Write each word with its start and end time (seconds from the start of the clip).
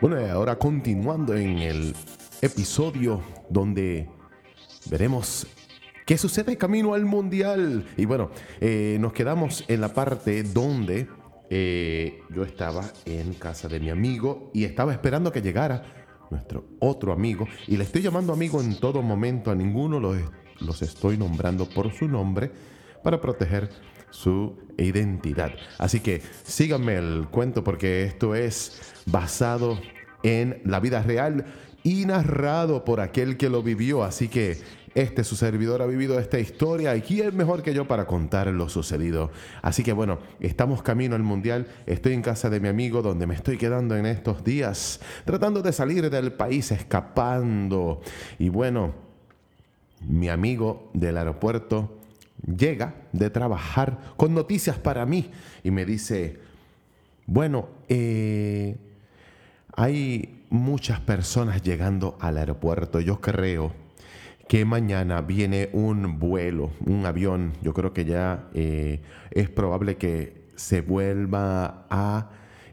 Bueno, 0.00 0.16
ahora 0.30 0.56
continuando 0.56 1.34
en 1.34 1.58
el 1.58 1.92
episodio 2.40 3.20
donde 3.50 4.08
veremos 4.88 5.44
qué 6.06 6.16
sucede 6.16 6.56
camino 6.56 6.94
al 6.94 7.04
mundial. 7.04 7.84
Y 7.96 8.04
bueno, 8.04 8.30
eh, 8.60 8.96
nos 9.00 9.12
quedamos 9.12 9.64
en 9.66 9.80
la 9.80 9.92
parte 9.92 10.44
donde 10.44 11.08
eh, 11.50 12.20
yo 12.30 12.44
estaba 12.44 12.84
en 13.06 13.34
casa 13.34 13.66
de 13.66 13.80
mi 13.80 13.90
amigo 13.90 14.52
y 14.54 14.62
estaba 14.62 14.92
esperando 14.92 15.32
que 15.32 15.42
llegara 15.42 15.82
nuestro 16.30 16.64
otro 16.78 17.12
amigo. 17.12 17.48
Y 17.66 17.76
le 17.76 17.82
estoy 17.82 18.00
llamando 18.00 18.32
amigo 18.32 18.60
en 18.60 18.78
todo 18.78 19.02
momento, 19.02 19.50
a 19.50 19.56
ninguno 19.56 19.98
los, 19.98 20.16
los 20.60 20.80
estoy 20.80 21.16
nombrando 21.16 21.68
por 21.68 21.92
su 21.92 22.06
nombre 22.06 22.52
para 23.02 23.20
proteger 23.20 23.68
su 24.10 24.56
identidad. 24.76 25.52
Así 25.78 26.00
que 26.00 26.22
síganme 26.44 26.96
el 26.96 27.26
cuento 27.30 27.64
porque 27.64 28.04
esto 28.04 28.34
es 28.34 28.94
basado 29.06 29.78
en 30.22 30.60
la 30.64 30.80
vida 30.80 31.02
real 31.02 31.44
y 31.82 32.04
narrado 32.04 32.84
por 32.84 33.00
aquel 33.00 33.36
que 33.36 33.48
lo 33.48 33.62
vivió. 33.62 34.04
Así 34.04 34.28
que 34.28 34.58
este 34.94 35.22
su 35.22 35.36
servidor 35.36 35.82
ha 35.82 35.86
vivido 35.86 36.18
esta 36.18 36.38
historia 36.38 36.96
y 36.96 37.02
quién 37.02 37.36
mejor 37.36 37.62
que 37.62 37.74
yo 37.74 37.86
para 37.86 38.06
contar 38.06 38.48
lo 38.48 38.68
sucedido. 38.68 39.30
Así 39.62 39.82
que 39.82 39.92
bueno, 39.92 40.18
estamos 40.40 40.82
camino 40.82 41.14
al 41.14 41.22
mundial. 41.22 41.66
Estoy 41.86 42.14
en 42.14 42.22
casa 42.22 42.50
de 42.50 42.60
mi 42.60 42.68
amigo 42.68 43.02
donde 43.02 43.26
me 43.26 43.34
estoy 43.34 43.58
quedando 43.58 43.96
en 43.96 44.06
estos 44.06 44.42
días, 44.44 45.00
tratando 45.24 45.62
de 45.62 45.72
salir 45.72 46.10
del 46.10 46.32
país, 46.32 46.72
escapando. 46.72 48.00
Y 48.38 48.48
bueno, 48.48 48.92
mi 50.00 50.28
amigo 50.28 50.90
del 50.94 51.16
aeropuerto 51.16 51.97
llega 52.46 52.94
de 53.12 53.30
trabajar 53.30 53.98
con 54.16 54.34
noticias 54.34 54.78
para 54.78 55.06
mí 55.06 55.30
y 55.62 55.70
me 55.70 55.84
dice, 55.84 56.38
bueno, 57.26 57.68
eh, 57.88 58.76
hay 59.74 60.44
muchas 60.50 61.00
personas 61.00 61.62
llegando 61.62 62.16
al 62.20 62.38
aeropuerto. 62.38 63.00
Yo 63.00 63.20
creo 63.20 63.72
que 64.48 64.64
mañana 64.64 65.20
viene 65.20 65.68
un 65.72 66.18
vuelo, 66.18 66.70
un 66.84 67.04
avión. 67.04 67.52
Yo 67.62 67.74
creo 67.74 67.92
que 67.92 68.04
ya 68.04 68.48
eh, 68.54 69.02
es 69.30 69.50
probable 69.50 69.96
que 69.96 70.48
se 70.56 70.80
vuelva 70.80 71.86
a 71.90 72.30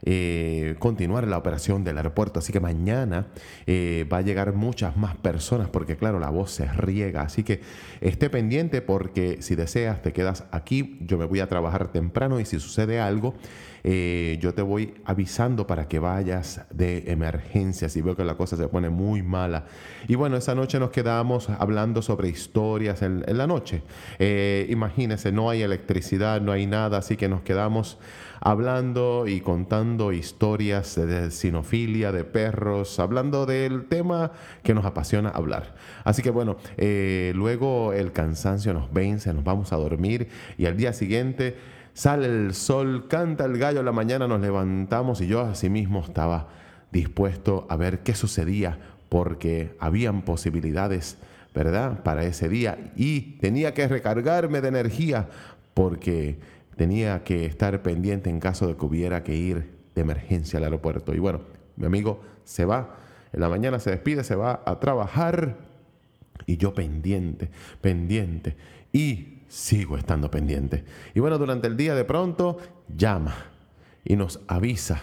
eh, 0.08 0.76
continuar 0.78 1.26
la 1.26 1.36
operación 1.36 1.82
del 1.82 1.96
aeropuerto. 1.96 2.38
Así 2.38 2.52
que 2.52 2.60
mañana 2.60 3.26
eh, 3.66 4.06
va 4.10 4.18
a 4.18 4.20
llegar 4.22 4.52
muchas 4.52 4.96
más 4.96 5.16
personas 5.16 5.68
porque 5.68 5.96
claro, 5.96 6.20
la 6.20 6.30
voz 6.30 6.52
se 6.52 6.64
riega. 6.66 7.22
Así 7.22 7.42
que 7.42 7.60
esté 8.00 8.30
pendiente 8.30 8.82
porque 8.82 9.42
si 9.42 9.56
deseas 9.56 10.02
te 10.02 10.12
quedas 10.12 10.44
aquí. 10.52 10.96
Yo 11.00 11.18
me 11.18 11.24
voy 11.24 11.40
a 11.40 11.48
trabajar 11.48 11.88
temprano 11.88 12.38
y 12.38 12.44
si 12.44 12.60
sucede 12.60 13.00
algo, 13.00 13.34
eh, 13.82 14.38
yo 14.40 14.54
te 14.54 14.62
voy 14.62 14.94
avisando 15.04 15.66
para 15.66 15.88
que 15.88 15.98
vayas 15.98 16.60
de 16.70 17.10
emergencia 17.10 17.88
si 17.88 18.00
veo 18.00 18.14
que 18.14 18.24
la 18.24 18.36
cosa 18.36 18.56
se 18.56 18.68
pone 18.68 18.90
muy 18.90 19.22
mala. 19.24 19.64
Y 20.06 20.14
bueno, 20.14 20.36
esa 20.36 20.54
noche 20.54 20.78
nos 20.78 20.90
quedamos 20.90 21.50
hablando 21.50 22.00
sobre 22.00 22.28
historias 22.28 23.02
en, 23.02 23.24
la 23.26 23.48
noche. 23.48 23.82
imagínense, 24.68 25.32
no 25.32 25.50
hay 25.50 25.62
electricidad, 25.62 26.40
no 26.40 26.52
hay 26.52 26.66
nada, 26.66 26.98
así 26.98 27.16
que 27.16 27.28
nos 27.28 27.42
quedamos 27.42 27.98
hablando 28.40 29.26
y 29.26 29.40
contando 29.40 30.12
historias 30.12 30.94
de 30.96 31.30
sinofilia, 31.30 32.12
de 32.12 32.24
perros, 32.24 32.98
hablando 32.98 33.46
del 33.46 33.86
tema 33.86 34.32
que 34.62 34.74
nos 34.74 34.84
apasiona 34.84 35.30
hablar. 35.30 35.74
Así 36.04 36.22
que 36.22 36.30
bueno, 36.30 36.56
eh, 36.76 37.32
luego 37.34 37.92
el 37.92 38.12
cansancio 38.12 38.74
nos 38.74 38.92
vence, 38.92 39.32
nos 39.32 39.44
vamos 39.44 39.72
a 39.72 39.76
dormir 39.76 40.28
y 40.58 40.66
al 40.66 40.76
día 40.76 40.92
siguiente 40.92 41.56
sale 41.94 42.26
el 42.26 42.54
sol, 42.54 43.08
canta 43.08 43.44
el 43.44 43.58
gallo, 43.58 43.82
la 43.82 43.92
mañana 43.92 44.28
nos 44.28 44.40
levantamos 44.40 45.20
y 45.20 45.26
yo 45.26 45.40
asimismo 45.40 46.00
estaba 46.00 46.48
dispuesto 46.92 47.66
a 47.68 47.76
ver 47.76 48.00
qué 48.00 48.14
sucedía 48.14 48.78
porque 49.08 49.74
habían 49.78 50.22
posibilidades, 50.22 51.18
¿verdad? 51.54 52.02
Para 52.02 52.24
ese 52.24 52.48
día 52.48 52.92
y 52.96 53.38
tenía 53.40 53.72
que 53.74 53.88
recargarme 53.88 54.60
de 54.60 54.68
energía 54.68 55.28
porque 55.74 56.38
tenía 56.76 57.24
que 57.24 57.46
estar 57.46 57.82
pendiente 57.82 58.30
en 58.30 58.40
caso 58.40 58.66
de 58.66 58.76
que 58.76 58.84
hubiera 58.84 59.22
que 59.22 59.34
ir 59.34 59.76
de 59.94 60.02
emergencia 60.02 60.58
al 60.58 60.64
aeropuerto. 60.64 61.14
Y 61.14 61.18
bueno, 61.18 61.40
mi 61.76 61.86
amigo 61.86 62.20
se 62.44 62.64
va, 62.64 62.96
en 63.32 63.40
la 63.40 63.48
mañana 63.48 63.80
se 63.80 63.90
despide, 63.90 64.24
se 64.24 64.36
va 64.36 64.62
a 64.64 64.78
trabajar 64.78 65.56
y 66.46 66.58
yo 66.58 66.74
pendiente, 66.74 67.50
pendiente 67.80 68.56
y 68.92 69.42
sigo 69.48 69.96
estando 69.96 70.30
pendiente. 70.30 70.84
Y 71.14 71.20
bueno, 71.20 71.38
durante 71.38 71.66
el 71.66 71.76
día 71.76 71.94
de 71.94 72.04
pronto 72.04 72.58
llama 72.94 73.34
y 74.04 74.16
nos 74.16 74.40
avisa 74.46 75.02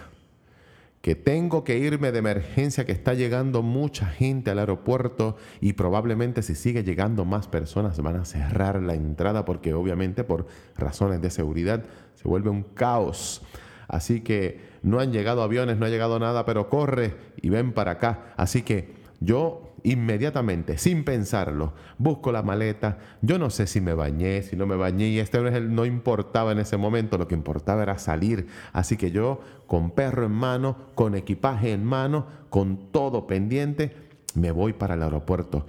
que 1.04 1.16
tengo 1.16 1.66
que 1.66 1.78
irme 1.78 2.14
de 2.14 2.20
emergencia, 2.20 2.86
que 2.86 2.94
está 2.94 3.14
llegando 3.14 3.62
mucha 3.62 4.06
gente 4.06 4.52
al 4.52 4.60
aeropuerto 4.60 5.36
y 5.60 5.74
probablemente 5.74 6.42
si 6.42 6.56
sigue 6.56 6.86
llegando 6.86 7.26
más 7.26 7.50
personas 7.50 8.02
van 8.02 8.16
a 8.16 8.24
cerrar 8.24 8.82
la 8.82 8.94
entrada 8.94 9.44
porque 9.44 9.74
obviamente 9.74 10.24
por 10.24 10.48
razones 10.78 11.22
de 11.22 11.30
seguridad 11.30 11.84
se 12.16 12.26
vuelve 12.26 12.50
un 12.50 12.64
caos. 12.64 13.42
Así 13.90 14.22
que 14.22 14.62
no 14.82 15.02
han 15.02 15.12
llegado 15.12 15.44
aviones, 15.44 15.78
no 15.78 15.86
ha 15.86 15.90
llegado 15.90 16.20
nada, 16.20 16.46
pero 16.46 16.70
corre 16.70 17.14
y 17.42 17.50
ven 17.50 17.74
para 17.74 17.92
acá. 17.92 18.34
Así 18.38 18.62
que 18.62 18.94
yo 19.20 19.73
inmediatamente, 19.84 20.78
sin 20.78 21.04
pensarlo, 21.04 21.74
busco 21.98 22.32
la 22.32 22.42
maleta. 22.42 22.98
Yo 23.22 23.38
no 23.38 23.50
sé 23.50 23.68
si 23.68 23.82
me 23.82 23.94
bañé, 23.94 24.42
si 24.42 24.56
no 24.56 24.66
me 24.66 24.76
bañé, 24.76 25.10
y 25.10 25.20
este 25.20 25.40
no 25.62 25.86
importaba 25.86 26.52
en 26.54 26.60
ese 26.60 26.78
momento, 26.78 27.18
lo 27.18 27.28
que 27.28 27.36
importaba 27.36 27.84
era 27.84 27.98
salir. 27.98 28.48
Así 28.72 28.98
que 28.98 29.12
yo, 29.12 29.42
con 29.68 29.92
perro 29.92 30.26
en 30.26 30.32
mano, 30.32 30.78
con 30.96 31.16
equipaje 31.16 31.74
en 31.74 31.84
mano, 31.84 32.28
con 32.50 32.92
todo 32.92 33.28
pendiente, 33.28 33.96
me 34.36 34.52
voy 34.52 34.74
para 34.74 34.96
el 34.96 35.04
aeropuerto. 35.04 35.66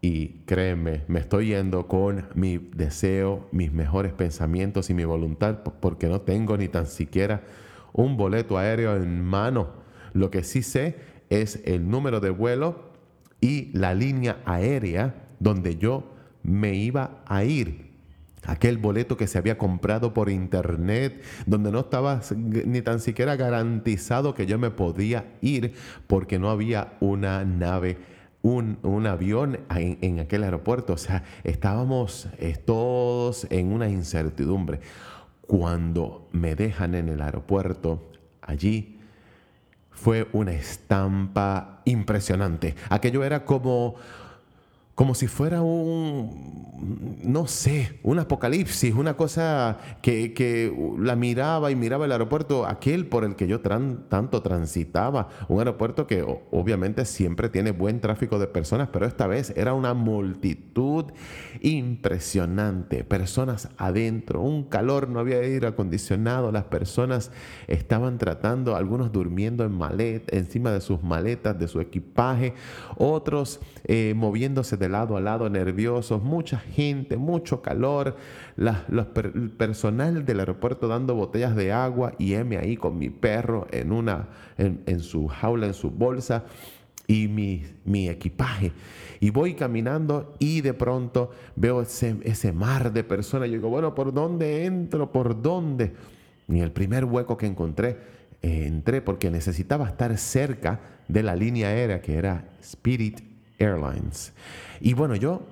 Y 0.00 0.42
créeme, 0.46 1.02
me 1.08 1.18
estoy 1.18 1.48
yendo 1.48 1.88
con 1.88 2.26
mi 2.34 2.58
deseo, 2.58 3.48
mis 3.50 3.72
mejores 3.72 4.12
pensamientos 4.12 4.90
y 4.90 4.94
mi 4.94 5.04
voluntad, 5.04 5.58
porque 5.80 6.06
no 6.06 6.20
tengo 6.20 6.56
ni 6.56 6.68
tan 6.68 6.86
siquiera 6.86 7.42
un 7.92 8.16
boleto 8.16 8.58
aéreo 8.58 8.96
en 8.96 9.24
mano. 9.24 9.70
Lo 10.12 10.30
que 10.30 10.44
sí 10.44 10.62
sé 10.62 10.96
es 11.30 11.60
el 11.64 11.90
número 11.90 12.20
de 12.20 12.30
vuelo 12.30 12.87
y 13.40 13.70
la 13.76 13.94
línea 13.94 14.40
aérea 14.44 15.14
donde 15.38 15.76
yo 15.76 16.12
me 16.42 16.74
iba 16.74 17.22
a 17.26 17.44
ir. 17.44 17.88
Aquel 18.46 18.78
boleto 18.78 19.16
que 19.16 19.26
se 19.26 19.36
había 19.36 19.58
comprado 19.58 20.14
por 20.14 20.30
internet, 20.30 21.22
donde 21.46 21.70
no 21.70 21.80
estaba 21.80 22.20
ni 22.34 22.80
tan 22.82 23.00
siquiera 23.00 23.36
garantizado 23.36 24.34
que 24.34 24.46
yo 24.46 24.58
me 24.58 24.70
podía 24.70 25.34
ir 25.42 25.74
porque 26.06 26.38
no 26.38 26.48
había 26.48 26.96
una 27.00 27.44
nave, 27.44 27.98
un, 28.42 29.06
avión 29.06 29.58
en, 29.74 29.98
en, 30.00 30.20
aquel 30.20 30.44
aeropuerto. 30.44 30.94
O 30.94 30.98
sea, 30.98 31.24
estábamos 31.44 32.28
eh, 32.38 32.56
todos 32.56 33.46
en 33.50 33.72
una 33.72 33.88
incertidumbre. 33.88 34.80
Cuando 35.46 36.28
me 36.32 36.54
dejan 36.54 36.94
en 36.94 37.08
el 37.08 37.20
aeropuerto, 37.20 38.10
allí 38.40 38.97
fue 40.00 40.28
una 40.32 40.52
estampa 40.52 41.80
impresionante. 41.84 42.76
Aquello 42.88 43.24
era 43.24 43.44
como 43.44 43.96
como 44.98 45.14
si 45.14 45.28
fuera 45.28 45.62
un, 45.62 47.20
no 47.22 47.46
sé, 47.46 48.00
un 48.02 48.18
apocalipsis, 48.18 48.92
una 48.96 49.16
cosa 49.16 49.78
que, 50.02 50.74
la 50.98 51.14
miraba 51.14 51.70
y 51.70 51.76
miraba 51.76 52.06
el 52.06 52.10
aeropuerto, 52.10 52.66
aquel 52.66 53.06
por 53.06 53.22
el 53.22 53.36
que 53.36 53.46
yo 53.46 53.60
tanto 53.60 54.42
transitaba, 54.42 55.28
un 55.46 55.60
aeropuerto 55.60 56.08
que 56.08 56.24
obviamente 56.50 57.04
siempre 57.04 57.48
tiene 57.48 57.70
buen 57.70 58.00
tráfico 58.00 58.40
de 58.40 58.48
personas, 58.48 58.88
pero 58.92 59.06
esta 59.06 59.28
vez 59.28 59.52
era 59.56 59.72
una 59.72 59.94
multitud 59.94 61.04
impresionante, 61.60 63.04
personas 63.04 63.68
adentro, 63.76 64.40
un 64.40 64.64
calor, 64.64 65.08
no 65.08 65.20
había 65.20 65.36
aire 65.36 65.68
acondicionado, 65.68 66.50
las 66.50 66.64
personas 66.64 67.30
estaban 67.68 68.18
tratando, 68.18 68.74
algunos 68.74 69.12
durmiendo 69.12 69.64
en 69.64 69.78
maleta, 69.78 70.36
encima 70.36 70.72
de 70.72 70.80
sus 70.80 71.04
maletas, 71.04 71.56
de 71.56 71.68
su 71.68 71.80
equipaje, 71.80 72.54
otros 72.96 73.60
eh, 73.84 74.12
moviéndose 74.16 74.76
de 74.76 74.87
lado 74.88 75.16
a 75.16 75.20
lado 75.20 75.48
nerviosos, 75.48 76.22
mucha 76.22 76.58
gente, 76.58 77.16
mucho 77.16 77.62
calor, 77.62 78.16
el 78.56 79.50
personal 79.50 80.24
del 80.24 80.40
aeropuerto 80.40 80.88
dando 80.88 81.14
botellas 81.14 81.54
de 81.54 81.72
agua 81.72 82.12
y 82.18 82.34
M 82.34 82.56
ahí 82.56 82.76
con 82.76 82.98
mi 82.98 83.10
perro 83.10 83.66
en, 83.70 83.92
una, 83.92 84.28
en, 84.56 85.00
su 85.00 85.28
jaula, 85.28 85.66
en 85.66 85.74
su 85.74 85.90
bolsa 85.90 86.44
y 87.06 87.28
mi, 87.28 87.64
mi, 87.84 88.08
equipaje. 88.08 88.72
Y 89.20 89.30
voy 89.30 89.54
caminando 89.54 90.34
y 90.38 90.60
de 90.60 90.74
pronto 90.74 91.30
veo 91.56 91.82
ese, 91.82 92.16
ese 92.22 92.52
mar 92.52 92.92
de 92.92 93.04
personas. 93.04 93.48
Yo 93.48 93.54
digo, 93.54 93.68
bueno, 93.68 93.94
¿por 93.94 94.12
dónde 94.12 94.64
entro? 94.66 95.10
¿Por 95.10 95.40
dónde? 95.40 95.94
Y 96.48 96.60
el 96.60 96.72
primer 96.72 97.04
hueco 97.04 97.36
que 97.36 97.46
encontré, 97.46 97.96
eh, 98.42 98.64
entré 98.66 99.00
porque 99.02 99.30
necesitaba 99.30 99.88
estar 99.88 100.16
cerca 100.16 100.80
de 101.08 101.22
la 101.22 101.34
línea 101.34 101.68
aérea 101.68 102.00
que 102.00 102.16
era 102.16 102.44
Spirit 102.60 103.27
Airlines. 103.58 104.32
Y 104.80 104.94
bueno, 104.94 105.16
yo 105.16 105.42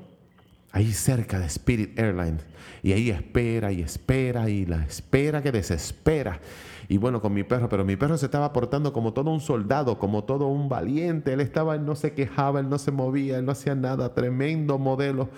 ahí 0.72 0.92
cerca 0.92 1.38
de 1.38 1.46
Spirit 1.46 1.98
Airlines, 1.98 2.44
y 2.82 2.92
ahí 2.92 3.10
espera 3.10 3.72
y 3.72 3.80
espera 3.80 4.50
y 4.50 4.66
la 4.66 4.84
espera 4.84 5.42
que 5.42 5.52
desespera. 5.52 6.40
y 6.88 6.98
bueno, 6.98 7.20
con 7.20 7.32
mi 7.32 7.42
perro, 7.42 7.68
pero 7.68 7.84
mi 7.84 7.96
perro 7.96 8.16
se 8.16 8.26
estaba 8.26 8.52
portando 8.52 8.92
como 8.92 9.12
todo 9.12 9.30
un 9.30 9.40
soldado, 9.40 9.98
como 9.98 10.24
todo 10.24 10.46
un 10.46 10.68
valiente. 10.68 11.32
Él 11.32 11.40
estaba, 11.40 11.74
él 11.74 11.84
no 11.84 11.96
se 11.96 12.12
quejaba, 12.12 12.60
él 12.60 12.68
no 12.68 12.78
se 12.78 12.92
movía, 12.92 13.38
él 13.38 13.44
no 13.44 13.52
hacía 13.52 13.74
nada, 13.74 14.14
tremendo 14.14 14.78
modelo. 14.78 15.30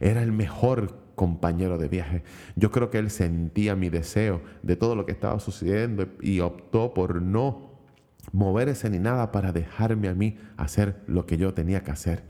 Era 0.00 0.22
el 0.22 0.32
mejor 0.32 0.94
compañero 1.14 1.76
de 1.76 1.88
viaje. 1.88 2.22
Yo 2.56 2.70
creo 2.70 2.90
que 2.90 2.98
él 2.98 3.10
sentía 3.10 3.76
mi 3.76 3.90
deseo 3.90 4.40
de 4.62 4.76
todo 4.76 4.94
lo 4.94 5.06
que 5.06 5.12
estaba 5.12 5.40
sucediendo 5.40 6.06
y 6.20 6.40
optó 6.40 6.94
por 6.94 7.20
no 7.20 7.73
moverse 8.34 8.90
ni 8.90 8.98
nada 8.98 9.30
para 9.30 9.52
dejarme 9.52 10.08
a 10.08 10.14
mí 10.14 10.36
hacer 10.56 10.96
lo 11.06 11.24
que 11.24 11.36
yo 11.36 11.54
tenía 11.54 11.84
que 11.84 11.92
hacer. 11.92 12.24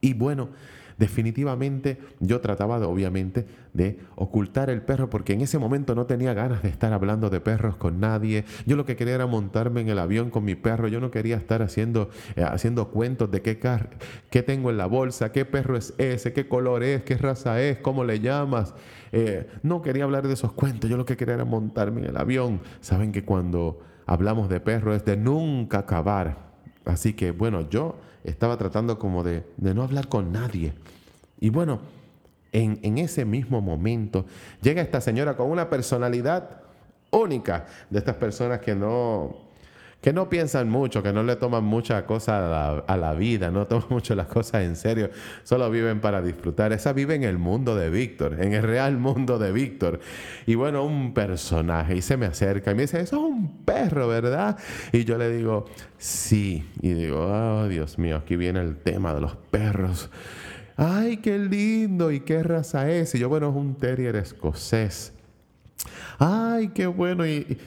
Y 0.00 0.14
bueno, 0.14 0.50
definitivamente 0.98 1.98
yo 2.20 2.40
trataba 2.40 2.78
de, 2.78 2.86
obviamente 2.86 3.44
de 3.74 3.98
ocultar 4.14 4.70
el 4.70 4.82
perro 4.82 5.10
porque 5.10 5.32
en 5.32 5.40
ese 5.40 5.58
momento 5.58 5.96
no 5.96 6.06
tenía 6.06 6.32
ganas 6.32 6.62
de 6.62 6.68
estar 6.68 6.92
hablando 6.92 7.28
de 7.28 7.40
perros 7.40 7.76
con 7.76 7.98
nadie. 7.98 8.44
Yo 8.66 8.76
lo 8.76 8.86
que 8.86 8.94
quería 8.94 9.16
era 9.16 9.26
montarme 9.26 9.80
en 9.80 9.88
el 9.88 9.98
avión 9.98 10.30
con 10.30 10.44
mi 10.44 10.54
perro. 10.54 10.86
Yo 10.86 11.00
no 11.00 11.10
quería 11.10 11.36
estar 11.36 11.60
haciendo, 11.60 12.08
eh, 12.36 12.44
haciendo 12.44 12.90
cuentos 12.90 13.28
de 13.32 13.42
qué, 13.42 13.58
qué 14.30 14.42
tengo 14.44 14.70
en 14.70 14.76
la 14.76 14.86
bolsa, 14.86 15.32
qué 15.32 15.44
perro 15.44 15.76
es 15.76 15.92
ese, 15.98 16.32
qué 16.32 16.46
color 16.46 16.84
es, 16.84 17.02
qué 17.02 17.16
raza 17.16 17.60
es, 17.60 17.78
cómo 17.78 18.04
le 18.04 18.20
llamas. 18.20 18.74
Eh, 19.10 19.48
no 19.64 19.82
quería 19.82 20.04
hablar 20.04 20.28
de 20.28 20.34
esos 20.34 20.52
cuentos. 20.52 20.88
Yo 20.88 20.96
lo 20.96 21.04
que 21.04 21.16
quería 21.16 21.34
era 21.34 21.44
montarme 21.44 22.02
en 22.02 22.10
el 22.10 22.16
avión. 22.16 22.60
Saben 22.80 23.10
que 23.10 23.24
cuando 23.24 23.80
hablamos 24.06 24.48
de 24.48 24.60
perro 24.60 24.94
es 24.94 25.04
de 25.04 25.16
nunca 25.16 25.78
acabar. 25.78 26.38
Así 26.84 27.12
que 27.12 27.32
bueno, 27.32 27.68
yo 27.68 27.96
estaba 28.24 28.56
tratando 28.56 28.98
como 28.98 29.22
de, 29.22 29.44
no 29.58 29.82
hablar 29.82 30.08
con 30.08 30.32
nadie. 30.32 30.72
Y 31.40 31.50
bueno, 31.50 31.80
en, 32.52 32.78
en 32.82 32.98
ese 32.98 33.24
mismo 33.24 33.60
momento 33.60 34.24
llega 34.62 34.80
esta 34.80 35.00
señora 35.00 35.36
con 35.36 35.50
una 35.50 35.68
personalidad 35.68 36.62
única 37.10 37.66
de 37.90 37.98
estas 37.98 38.16
personas 38.16 38.60
que 38.60 38.74
no, 38.74 39.45
que 40.06 40.12
no 40.12 40.28
piensan 40.28 40.70
mucho, 40.70 41.02
que 41.02 41.12
no 41.12 41.24
le 41.24 41.34
toman 41.34 41.64
mucha 41.64 42.06
cosa 42.06 42.78
a 42.78 42.96
la, 42.96 43.14
vida, 43.14 43.50
no 43.50 43.66
toman 43.66 43.86
mucho 43.90 44.14
las 44.14 44.28
cosas 44.28 44.62
en 44.62 44.76
serio, 44.76 45.10
solo 45.42 45.68
viven 45.68 46.00
para 46.00 46.22
disfrutar. 46.22 46.72
Esa 46.72 46.92
vive 46.92 47.16
en 47.16 47.24
el 47.24 47.38
mundo 47.38 47.74
de 47.74 47.90
Víctor, 47.90 48.40
en 48.40 48.52
el 48.52 48.62
real 48.62 48.98
mundo 48.98 49.36
de 49.40 49.50
Víctor. 49.50 49.98
Y 50.46 50.54
bueno, 50.54 50.84
un 50.84 51.12
personaje, 51.12 51.96
y 51.96 52.02
se 52.02 52.16
me 52.16 52.26
acerca 52.26 52.70
y 52.70 52.76
me 52.76 52.82
dice, 52.82 53.00
eso 53.00 53.16
es 53.16 53.22
un 53.24 53.64
perro, 53.64 54.06
¿verdad? 54.06 54.56
Y 54.92 55.02
yo 55.02 55.18
le 55.18 55.28
digo, 55.28 55.64
sí. 55.98 56.64
Y 56.80 56.94
digo, 56.94 57.26
oh 57.26 57.66
Dios 57.66 57.98
mío, 57.98 58.18
aquí 58.18 58.36
viene 58.36 58.60
el 58.60 58.76
tema 58.76 59.12
de 59.12 59.20
los 59.22 59.34
perros. 59.34 60.08
Ay, 60.76 61.16
qué 61.16 61.36
lindo, 61.36 62.12
¿y 62.12 62.20
qué 62.20 62.44
raza 62.44 62.88
es? 62.88 63.12
Y 63.16 63.18
yo, 63.18 63.28
bueno, 63.28 63.48
es 63.48 63.56
un 63.56 63.74
terrier 63.74 64.14
escocés 64.14 65.15
ay, 66.18 66.68
qué 66.68 66.86
bueno, 66.86 67.26
y, 67.26 67.58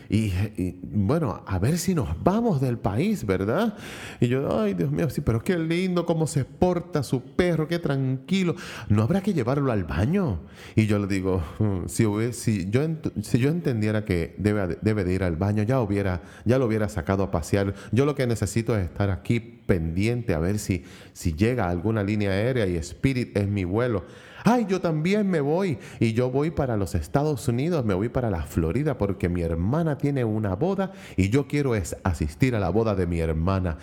bueno, 0.83 1.44
a 1.45 1.60
ver 1.60 1.77
si 1.77 1.94
nos 1.94 2.10
vamos 2.24 2.62
del 2.62 2.77
país, 2.77 3.25
¿verdad? 3.25 3.75
Y 4.19 4.27
yo, 4.27 4.60
ay, 4.60 4.74
Dios 4.74 4.92
mío, 4.92 5.10
sí, 5.10 5.21
pero 5.21 5.44
qué 5.44 5.57
lindo 5.57 6.06
cómo 6.06 6.27
se 6.27 6.45
porta 6.45 7.04
su 7.04 7.21
perro, 7.21 7.68
qué 7.68 7.80
tranquilo. 7.80 8.56
¿No 8.88 9.04
habrá 9.04 9.21
que 9.21 9.33
llevarlo 9.33 9.71
al 9.71 9.83
baño? 9.83 10.39
Y 10.75 10.86
yo 10.86 11.00
le 11.00 11.07
digo, 11.07 11.44
si, 11.88 12.06
si, 12.33 12.69
yo, 12.69 12.81
si 13.21 13.39
yo 13.39 13.50
entendiera 13.50 14.06
que 14.06 14.36
debe, 14.38 14.77
debe 14.81 15.04
de 15.04 15.13
ir 15.13 15.24
al 15.24 15.36
baño, 15.36 15.63
ya, 15.63 15.81
hubiera, 15.81 16.22
ya 16.45 16.57
lo 16.57 16.65
hubiera 16.65 16.89
sacado 16.89 17.24
a 17.24 17.31
pasear. 17.31 17.74
Yo 17.92 18.06
lo 18.06 18.15
que 18.15 18.27
necesito 18.27 18.77
es 18.77 18.86
estar 18.86 19.10
aquí 19.10 19.39
pendiente 19.39 20.33
a 20.33 20.39
ver 20.39 20.60
si, 20.60 20.83
si 21.13 21.33
llega 21.33 21.65
a 21.65 21.69
alguna 21.69 22.04
línea 22.04 22.31
aérea 22.31 22.65
y 22.65 22.75
Spirit 22.77 23.38
es 23.38 23.48
mi 23.48 23.63
vuelo 23.63 24.04
ay, 24.44 24.65
yo 24.68 24.81
también 24.81 25.30
me 25.30 25.41
voy 25.41 25.77
y 26.00 26.13
yo 26.13 26.30
voy 26.30 26.51
para 26.51 26.77
los 26.77 26.95
Estados 26.95 27.47
Unidos, 27.47 27.86
me 27.86 27.94
voy 27.94 28.09
para 28.09 28.30
la 28.30 28.44
Florida 28.44 28.97
porque 28.97 29.30
mi 29.30 29.41
hermana 29.41 29.97
tiene 29.97 30.24
una 30.24 30.56
boda 30.56 30.91
y 31.18 31.30
yo 31.30 31.47
quiero 31.47 31.74
asistir 32.03 32.56
a 32.56 32.59
la 32.59 32.69
boda 32.69 32.95
de 32.95 33.07
mi 33.07 33.19
hermana. 33.19 33.77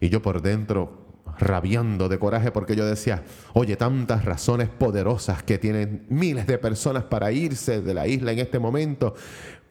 Y 0.00 0.08
yo 0.08 0.22
por 0.22 0.42
dentro 0.42 1.06
rabiando 1.38 2.08
de 2.08 2.18
coraje 2.18 2.50
porque 2.50 2.76
yo 2.76 2.86
decía, 2.86 3.22
oye, 3.52 3.76
tantas 3.76 4.24
razones 4.24 4.68
poderosas 4.68 5.42
que 5.42 5.58
tienen 5.58 6.04
miles 6.08 6.46
de 6.46 6.58
personas 6.58 7.04
para 7.04 7.32
irse 7.32 7.80
de 7.80 7.94
la 7.94 8.06
isla 8.06 8.32
en 8.32 8.40
este 8.40 8.58
momento 8.58 9.14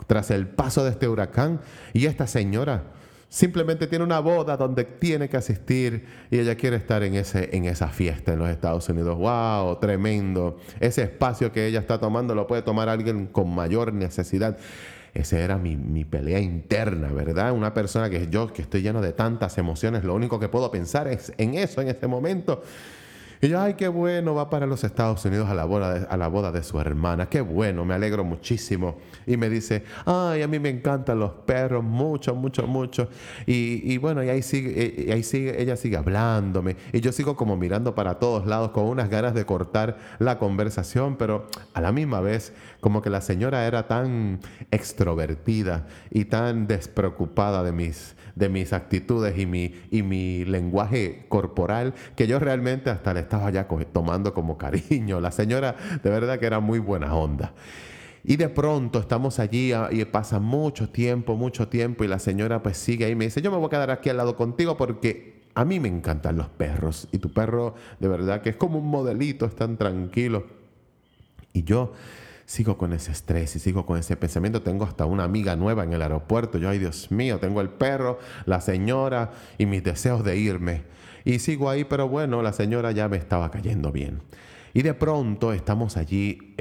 tras 0.06 0.32
el 0.32 0.48
paso 0.48 0.84
de 0.84 0.92
este 0.92 1.08
huracán 1.08 1.60
y 1.94 2.06
esta 2.06 2.28
señora 2.28 2.97
simplemente 3.30 3.88
tiene 3.88 4.06
una 4.06 4.20
boda 4.20 4.56
donde 4.58 4.86
tiene 4.86 5.30
que 5.30 5.38
asistir 5.38 6.06
y 6.32 6.40
ella 6.40 6.56
quiere 6.56 6.78
estar 6.78 7.04
en, 7.04 7.16
ese, 7.16 7.56
en 7.56 7.66
esa 7.66 7.90
fiesta 7.90 8.34
en 8.34 8.40
los 8.40 8.50
Estados 8.50 8.88
Unidos. 8.90 9.18
¡Wow! 9.18 9.80
Tremendo. 9.80 10.58
Ese 10.80 11.04
espacio 11.04 11.52
que 11.52 11.68
ella 11.68 11.80
está 11.80 12.00
tomando 12.00 12.36
lo 12.36 12.48
puede 12.48 12.62
tomar 12.62 12.90
alguien 12.90 13.28
con 13.28 13.54
mayor 13.54 13.94
necesidad. 13.94 14.58
Esa 15.14 15.40
era 15.40 15.58
mi, 15.58 15.76
mi, 15.76 16.06
pelea 16.06 16.40
interna, 16.40 17.12
¿verdad? 17.12 17.52
Una 17.52 17.74
persona 17.74 18.10
que 18.10 18.28
yo, 18.30 18.54
que 18.54 18.62
estoy 18.62 18.84
lleno 18.84 19.02
de 19.02 19.14
tantas 19.14 19.58
emociones, 19.58 20.04
lo 20.04 20.14
único 20.14 20.40
que 20.40 20.48
puedo 20.48 20.70
pensar 20.70 21.08
es 21.08 21.34
en 21.38 21.56
eso 21.56 21.82
en 21.82 21.88
ese 21.88 22.06
momento. 22.06 22.62
Y 23.42 23.50
yo, 23.50 23.62
ay, 23.62 23.76
qué 23.76 23.88
bueno, 23.88 24.34
va 24.34 24.50
para 24.50 24.66
los 24.66 24.84
Estados 24.84 25.24
Unidos 25.26 25.50
a 25.50 25.54
la, 25.54 25.66
boda 25.66 25.94
de, 25.94 26.08
a 26.10 26.18
la 26.18 26.28
boda 26.28 26.52
de 26.52 26.64
su 26.64 26.80
hermana. 26.80 27.30
Qué 27.30 27.42
bueno, 27.42 27.86
me 27.86 27.94
alegro 27.94 28.24
muchísimo. 28.24 28.98
Y 29.26 29.38
me 29.38 29.50
dice, 29.50 29.84
ay, 30.06 30.42
a 30.42 30.48
mí 30.48 30.60
me 30.60 30.70
encantan 30.70 31.20
los 31.20 31.32
perros, 31.32 31.84
mucho, 31.84 32.34
mucho, 32.36 32.66
mucho. 32.66 33.10
Y, 33.46 33.94
y 33.94 33.98
bueno, 33.98 34.24
y 34.24 34.30
ahí 34.30 34.42
sigue, 34.42 35.06
y 35.08 35.12
ahí 35.12 35.24
sigue, 35.24 35.62
ella 35.62 35.76
sigue 35.78 35.98
hablándome. 35.98 36.76
Y 36.94 37.02
yo 37.02 37.12
sigo 37.12 37.36
como 37.36 37.58
mirando 37.58 37.94
para 37.94 38.16
todos 38.16 38.48
lados 38.48 38.72
con 38.72 38.86
unas 38.86 39.10
ganas 39.10 39.34
de 39.34 39.46
cortar 39.46 39.98
la 40.20 40.40
conversación, 40.40 41.16
pero 41.18 41.48
a 41.74 41.82
la 41.82 41.92
misma 41.92 42.22
vez, 42.22 42.54
como 42.80 43.02
que 43.02 43.10
la 43.10 43.22
señora 43.22 43.68
era 43.68 43.88
tan 43.88 44.40
extrovertida 44.72 45.88
y 46.10 46.26
tan 46.26 46.68
despreocupada 46.68 47.64
de 47.64 47.72
mis 47.72 48.17
de 48.38 48.50
mis 48.50 48.72
actitudes 48.72 49.38
y 49.38 49.46
mi, 49.46 49.74
y 49.90 50.04
mi 50.04 50.46
lenguaje 50.46 51.26
corporal, 51.28 51.94
que 52.16 52.28
yo 52.28 52.40
realmente 52.40 52.90
hasta 52.90 53.14
le 53.14 53.22
estaba 53.22 53.50
ya 53.50 53.68
tomando 53.92 54.34
como 54.34 54.58
cariño. 54.58 55.20
La 55.20 55.32
señora 55.32 55.76
de 56.04 56.10
verdad 56.10 56.40
que 56.40 56.46
era 56.46 56.60
muy 56.60 56.80
buena 56.80 57.16
onda. 57.16 57.54
Y 58.24 58.36
de 58.36 58.50
pronto 58.50 59.00
estamos 59.00 59.40
allí 59.40 59.72
ah, 59.72 59.90
y 59.92 60.04
pasa 60.06 60.40
mucho 60.40 60.90
tiempo, 60.90 61.36
mucho 61.36 61.68
tiempo 61.70 62.04
y 62.04 62.08
la 62.08 62.20
señora 62.20 62.62
pues 62.62 62.78
sigue 62.78 63.06
ahí 63.06 63.14
y 63.14 63.16
me 63.16 63.26
dice, 63.26 63.42
yo 63.42 63.52
me 63.52 63.58
voy 63.58 63.68
a 63.68 63.70
quedar 63.70 63.90
aquí 63.90 64.10
al 64.10 64.18
lado 64.18 64.36
contigo 64.36 64.76
porque 64.76 65.44
a 65.56 65.66
mí 65.66 65.80
me 65.80 65.88
encantan 65.88 66.36
los 66.36 66.50
perros 66.50 67.08
y 67.12 67.20
tu 67.20 67.32
perro 67.32 67.74
de 68.00 68.08
verdad 68.08 68.42
que 68.42 68.50
es 68.50 68.56
como 68.56 68.80
un 68.80 68.88
modelito, 68.88 69.46
es 69.46 69.56
tan 69.56 69.78
tranquilo. 69.78 70.46
Y 71.54 71.64
yo 71.64 71.94
sigo 72.48 72.78
con 72.78 72.94
ese 72.94 73.12
estrés 73.12 73.56
y 73.58 73.60
sigo 73.60 73.86
con 73.86 74.00
ese 74.00 74.16
pensamiento. 74.16 74.62
Tengo 74.62 74.86
hasta 74.86 75.06
una 75.06 75.26
amiga 75.26 75.56
nueva 75.56 75.84
en 75.84 75.92
el 75.94 76.02
aeropuerto. 76.02 76.58
Yo, 76.58 76.70
ay 76.70 76.80
Dios 76.80 77.12
mío, 77.12 77.40
tengo 77.40 77.62
el 77.62 77.70
perro, 77.70 78.18
la 78.46 78.62
señora 78.62 79.32
y 79.58 79.68
mis 79.68 79.84
deseos 79.84 80.24
de 80.24 80.38
irme. 80.38 80.84
Y 81.26 81.40
sigo 81.40 81.70
ahí, 81.70 81.84
pero 81.84 82.08
bueno, 82.08 82.42
la 82.42 82.54
señora 82.54 82.94
ya 82.94 83.10
me 83.10 83.18
estaba 83.18 83.52
cayendo 83.52 83.92
bien. 83.92 84.22
Y 84.74 84.82
de 84.82 84.94
pronto 84.94 85.52
estamos 85.52 85.98
allí, 85.98 86.56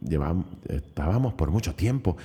llevamos, 0.00 0.46
estábamos 0.68 1.34
por 1.34 1.50
mucho 1.50 1.74
tiempo. 1.74 2.16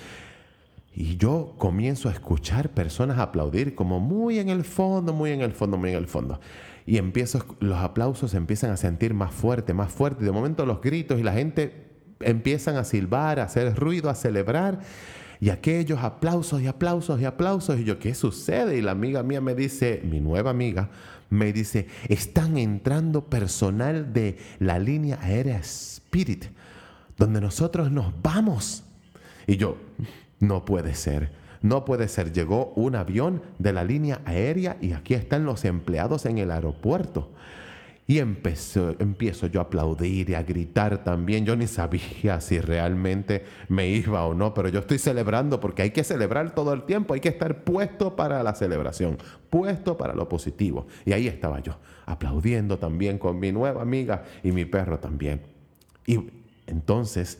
Y 0.95 1.17
yo 1.17 1.55
comienzo 1.57 2.07
a 2.07 2.13
escuchar 2.13 2.69
personas 2.69 3.19
aplaudir 3.19 3.75
como 3.75 3.99
muy 3.99 4.39
en 4.39 4.47
el 4.47 4.63
fondo, 4.63 5.11
muy 5.11 5.31
en 5.31 5.41
el 5.41 5.51
fondo, 5.51 5.77
muy 5.77 5.89
en 5.89 5.97
el 5.97 6.07
fondo. 6.07 6.39
Y 6.85 6.97
empiezo, 6.97 7.45
los 7.59 7.79
aplausos 7.79 8.33
empiezan 8.33 8.71
a 8.71 8.77
sentir 8.77 9.13
más 9.13 9.33
fuerte, 9.33 9.73
más 9.73 9.91
fuerte. 9.91 10.23
De 10.23 10.31
momento 10.31 10.65
los 10.65 10.81
gritos 10.81 11.19
y 11.19 11.23
la 11.23 11.33
gente 11.33 11.88
empiezan 12.19 12.77
a 12.77 12.83
silbar, 12.83 13.39
a 13.39 13.43
hacer 13.43 13.75
ruido, 13.75 14.09
a 14.09 14.15
celebrar. 14.15 14.79
Y 15.41 15.51
aquellos 15.51 15.99
aplausos 15.99 16.61
y 16.61 16.67
aplausos 16.67 17.21
y 17.21 17.25
aplausos. 17.25 17.79
Y 17.79 17.85
yo, 17.85 17.99
¿qué 17.99 18.13
sucede? 18.13 18.77
Y 18.77 18.81
la 18.81 18.91
amiga 18.91 19.23
mía 19.23 19.41
me 19.41 19.55
dice, 19.55 20.01
mi 20.03 20.19
nueva 20.19 20.51
amiga, 20.51 20.89
me 21.29 21.53
dice, 21.53 21.87
están 22.07 22.57
entrando 22.57 23.25
personal 23.25 24.11
de 24.11 24.37
la 24.59 24.79
línea 24.79 25.19
aérea 25.21 25.59
Spirit, 25.59 26.45
donde 27.17 27.39
nosotros 27.39 27.91
nos 27.91 28.13
vamos. 28.21 28.83
Y 29.47 29.57
yo, 29.57 29.77
no 30.39 30.65
puede 30.65 30.95
ser. 30.95 31.31
No 31.61 31.85
puede 31.85 32.07
ser. 32.07 32.31
Llegó 32.31 32.73
un 32.75 32.95
avión 32.95 33.41
de 33.57 33.73
la 33.73 33.83
línea 33.83 34.21
aérea 34.25 34.77
y 34.81 34.93
aquí 34.93 35.13
están 35.13 35.45
los 35.45 35.65
empleados 35.65 36.25
en 36.25 36.37
el 36.37 36.51
aeropuerto. 36.51 37.31
Y 38.09 38.17
empezó, 38.17 38.95
empiezo 38.97 39.45
yo 39.45 39.59
a 39.59 39.65
aplaudir 39.65 40.31
y 40.31 40.33
a 40.33 40.41
gritar 40.41 41.03
también. 41.03 41.45
Yo 41.45 41.55
ni 41.55 41.67
sabía 41.67 42.41
si 42.41 42.59
realmente 42.59 43.45
me 43.67 43.87
iba 43.87 44.25
o 44.25 44.33
no, 44.33 44.51
pero 44.55 44.67
yo 44.67 44.79
estoy 44.79 44.97
celebrando 44.97 45.59
porque 45.59 45.83
hay 45.83 45.91
que 45.91 46.03
celebrar 46.03 46.55
todo 46.55 46.73
el 46.73 46.85
tiempo, 46.85 47.13
hay 47.13 47.19
que 47.19 47.29
estar 47.29 47.63
puesto 47.63 48.15
para 48.15 48.41
la 48.41 48.55
celebración, 48.55 49.19
puesto 49.51 49.95
para 49.95 50.15
lo 50.15 50.27
positivo. 50.27 50.87
Y 51.05 51.13
ahí 51.13 51.27
estaba 51.27 51.59
yo, 51.59 51.77
aplaudiendo 52.07 52.79
también 52.79 53.19
con 53.19 53.37
mi 53.37 53.51
nueva 53.51 53.83
amiga 53.83 54.23
y 54.41 54.53
mi 54.53 54.65
perro 54.65 54.97
también. 54.97 55.43
Y 56.07 56.31
entonces, 56.65 57.37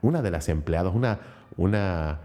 una 0.00 0.22
de 0.22 0.30
las 0.30 0.48
empleadas, 0.48 0.94
una, 0.94 1.20
una 1.58 2.20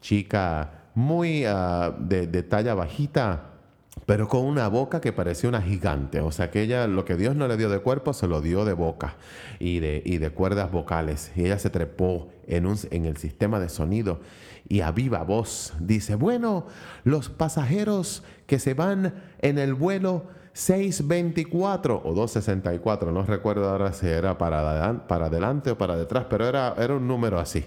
chica 0.00 0.88
muy 0.96 1.44
ah, 1.44 1.94
de, 1.96 2.26
de 2.26 2.42
talla 2.42 2.74
bajita, 2.74 3.57
pero 4.06 4.28
con 4.28 4.44
una 4.44 4.68
boca 4.68 5.00
que 5.00 5.12
parecía 5.12 5.48
una 5.48 5.62
gigante. 5.62 6.20
O 6.20 6.32
sea 6.32 6.50
que 6.50 6.62
ella, 6.62 6.86
lo 6.86 7.04
que 7.04 7.16
Dios 7.16 7.36
no 7.36 7.48
le 7.48 7.56
dio 7.56 7.68
de 7.68 7.80
cuerpo, 7.80 8.12
se 8.12 8.26
lo 8.26 8.40
dio 8.40 8.64
de 8.64 8.72
boca 8.72 9.16
y 9.58 9.80
de, 9.80 10.02
y 10.04 10.18
de 10.18 10.30
cuerdas 10.30 10.70
vocales. 10.70 11.30
Y 11.36 11.44
ella 11.44 11.58
se 11.58 11.70
trepó 11.70 12.28
en, 12.46 12.66
un, 12.66 12.78
en 12.90 13.04
el 13.04 13.16
sistema 13.16 13.60
de 13.60 13.68
sonido 13.68 14.20
y 14.68 14.80
a 14.80 14.92
viva 14.92 15.22
voz 15.22 15.72
dice, 15.80 16.14
bueno, 16.14 16.66
los 17.04 17.28
pasajeros 17.30 18.22
que 18.46 18.58
se 18.58 18.74
van 18.74 19.14
en 19.40 19.58
el 19.58 19.74
vuelo 19.74 20.24
624 20.52 22.02
o 22.04 22.14
264, 22.14 23.12
no 23.12 23.22
recuerdo 23.22 23.68
ahora 23.68 23.92
si 23.92 24.06
era 24.06 24.36
para, 24.36 25.06
para 25.06 25.26
adelante 25.26 25.70
o 25.70 25.78
para 25.78 25.96
detrás, 25.96 26.26
pero 26.28 26.46
era, 26.46 26.74
era 26.76 26.96
un 26.96 27.06
número 27.06 27.38
así. 27.38 27.64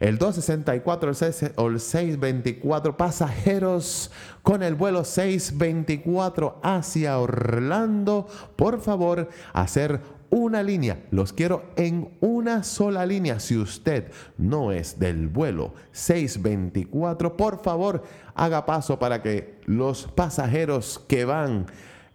El 0.00 0.18
264 0.18 1.12
o 1.56 1.68
el 1.68 1.80
624 1.80 2.96
pasajeros 2.96 4.10
con 4.42 4.62
el 4.62 4.74
vuelo 4.74 5.04
624 5.04 6.60
hacia 6.62 7.18
Orlando. 7.18 8.26
Por 8.56 8.80
favor, 8.80 9.28
hacer 9.52 10.00
una 10.30 10.62
línea. 10.62 11.04
Los 11.10 11.32
quiero 11.32 11.64
en 11.76 12.10
una 12.20 12.62
sola 12.62 13.06
línea. 13.06 13.40
Si 13.40 13.56
usted 13.56 14.10
no 14.36 14.72
es 14.72 14.98
del 14.98 15.28
vuelo 15.28 15.72
624, 15.92 17.36
por 17.36 17.62
favor, 17.62 18.02
haga 18.34 18.66
paso 18.66 18.98
para 18.98 19.22
que 19.22 19.58
los 19.64 20.04
pasajeros 20.08 21.00
que 21.08 21.24
van 21.24 21.66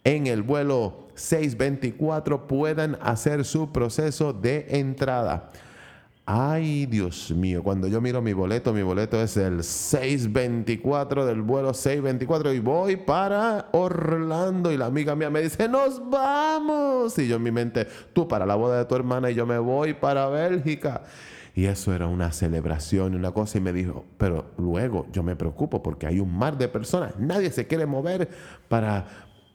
en 0.04 0.28
el 0.28 0.42
vuelo 0.44 1.08
624 1.16 2.48
puedan 2.48 2.98
hacer 3.02 3.46
su 3.46 3.72
proceso 3.72 4.34
de 4.34 4.68
entrada. 4.70 5.52
Ay, 6.26 6.86
Dios 6.86 7.32
mío, 7.32 7.64
cuando 7.64 7.88
yo 7.88 8.00
miro 8.00 8.22
mi 8.22 8.32
boleto, 8.32 8.74
mi 8.74 8.84
boleto 8.84 9.22
es 9.22 9.36
el 9.38 9.64
624 9.64 11.26
del 11.26 11.42
vuelo 11.42 11.74
624 11.74 12.54
y 12.54 12.60
voy 12.60 12.96
para 12.96 13.70
Orlando 13.72 14.72
y 14.72 14.78
la 14.78 14.86
amiga 14.86 15.16
mía 15.16 15.32
me 15.32 15.42
dice, 15.42 15.68
nos 15.68 16.10
vamos. 16.10 17.18
Y 17.18 17.28
yo 17.28 17.38
en 17.38 17.44
mi 17.44 17.52
mente, 17.52 17.88
tú 18.14 18.28
para 18.28 18.46
la 18.46 18.56
boda 18.56 18.78
de 18.78 18.86
tu 18.86 18.96
hermana 18.96 19.32
y 19.32 19.36
yo 19.36 19.48
me 19.48 19.58
voy 19.58 19.96
para 19.96 20.30
Bélgica. 20.30 21.02
Y 21.54 21.66
eso 21.66 21.94
era 21.94 22.08
una 22.08 22.32
celebración, 22.32 23.16
una 23.16 23.32
cosa. 23.32 23.58
Y 23.58 23.62
me 23.62 23.74
dijo, 23.74 24.06
pero 24.18 24.52
luego 24.58 25.08
yo 25.12 25.24
me 25.24 25.36
preocupo 25.36 25.84
porque 25.84 26.08
hay 26.08 26.20
un 26.20 26.34
mar 26.38 26.58
de 26.58 26.68
personas. 26.68 27.18
Nadie 27.18 27.52
se 27.52 27.68
quiere 27.68 27.86
mover 27.86 28.30
para, 28.70 29.08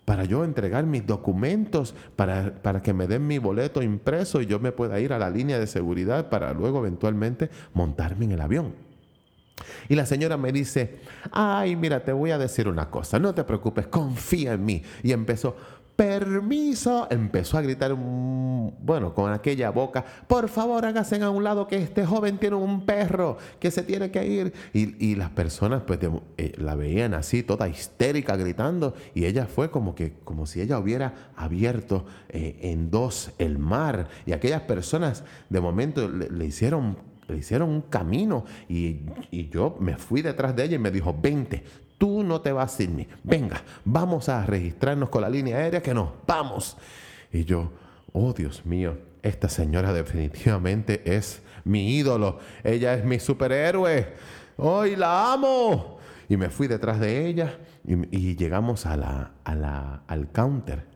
para 0.06 0.24
yo 0.24 0.44
entregar 0.44 0.86
mis 0.86 1.04
documentos, 1.04 1.94
para, 2.14 2.54
para, 2.62 2.80
que 2.80 2.94
me 2.94 3.06
den 3.06 3.26
mi 3.26 3.38
boleto 3.38 3.82
impreso 3.82 4.40
y 4.40 4.46
yo 4.46 4.58
me 4.60 4.72
pueda 4.72 4.98
ir 5.00 5.12
a 5.12 5.18
la 5.18 5.28
línea 5.28 5.58
de 5.58 5.66
seguridad 5.66 6.30
para 6.30 6.54
luego 6.54 6.78
eventualmente 6.78 7.50
montarme 7.74 8.24
en 8.24 8.32
el 8.32 8.40
avión. 8.40 8.86
Y 9.88 9.96
la 9.96 10.06
señora 10.06 10.36
me 10.36 10.52
dice, 10.52 11.00
ay, 11.32 11.76
mira, 11.76 12.04
te 12.04 12.12
voy 12.12 12.30
a 12.30 12.38
decir 12.38 12.68
una 12.68 12.88
cosa, 12.88 13.18
no 13.18 13.34
te 13.34 13.44
preocupes, 13.44 13.86
confía 13.88 14.52
en 14.52 14.64
mí. 14.64 14.82
Y 15.02 15.12
empezó, 15.12 15.56
permiso, 15.96 17.08
empezó 17.10 17.56
a 17.56 17.62
gritar, 17.62 17.94
bueno, 17.94 19.14
con 19.14 19.32
aquella 19.32 19.70
boca, 19.70 20.04
por 20.26 20.48
favor 20.48 20.84
hágase 20.84 21.22
a 21.22 21.30
un 21.30 21.42
lado 21.42 21.66
que 21.66 21.76
este 21.76 22.04
joven 22.04 22.36
tiene 22.36 22.56
un 22.56 22.84
perro 22.84 23.38
que 23.58 23.70
se 23.70 23.82
tiene 23.82 24.10
que 24.10 24.26
ir. 24.26 24.52
Y, 24.74 25.16
las 25.16 25.30
personas 25.30 25.82
pues 25.86 25.98
eh, 26.36 26.52
la 26.58 26.74
veían 26.74 27.14
así, 27.14 27.42
toda 27.42 27.68
histérica, 27.68 28.36
gritando, 28.36 28.94
y 29.14 29.24
ella 29.24 29.46
fue 29.46 29.70
como 29.70 29.94
que, 29.94 30.12
como 30.24 30.44
si 30.44 30.60
ella 30.60 30.78
hubiera 30.78 31.32
abierto 31.36 32.04
eh, 32.28 32.58
en 32.60 32.90
dos 32.90 33.30
el 33.38 33.58
mar, 33.58 34.08
y 34.26 34.32
aquellas 34.32 34.62
personas 34.62 35.24
de 35.48 35.60
momento 35.60 36.08
le, 36.08 36.44
hicieron 36.44 36.98
le 37.28 37.38
hicieron 37.38 37.70
un 37.70 37.80
camino 37.80 38.44
y, 38.68 39.00
y, 39.32 39.48
yo 39.48 39.76
me 39.80 39.96
fui 39.96 40.22
detrás 40.22 40.54
de 40.54 40.64
ella 40.64 40.76
y 40.76 40.78
me 40.78 40.92
dijo, 40.92 41.16
vente, 41.20 41.64
Tú 41.98 42.22
no 42.22 42.40
te 42.40 42.52
vas 42.52 42.72
sin 42.72 42.94
mí. 42.94 43.06
Venga, 43.22 43.62
vamos 43.84 44.28
a 44.28 44.44
registrarnos 44.44 45.08
con 45.08 45.22
la 45.22 45.30
línea 45.30 45.56
aérea 45.56 45.82
que 45.82 45.94
no, 45.94 46.12
vamos. 46.26 46.76
Y 47.32 47.44
yo, 47.44 47.70
oh 48.12 48.32
Dios 48.32 48.64
mío, 48.66 48.98
esta 49.22 49.48
señora 49.48 49.92
definitivamente 49.92 51.02
es 51.04 51.42
mi 51.64 51.96
ídolo. 51.96 52.38
Ella 52.62 52.94
es 52.94 53.04
mi 53.04 53.18
superhéroe. 53.18 54.14
Hoy 54.56 54.96
la 54.96 55.32
amo. 55.32 55.98
Y 56.28 56.36
me 56.36 56.50
fui 56.50 56.66
detrás 56.66 57.00
de 57.00 57.26
ella 57.26 57.58
y, 57.86 58.36
llegamos 58.36 58.84
a 58.84 58.96
la, 58.96 59.30
al 60.06 60.28
counter 60.32 60.86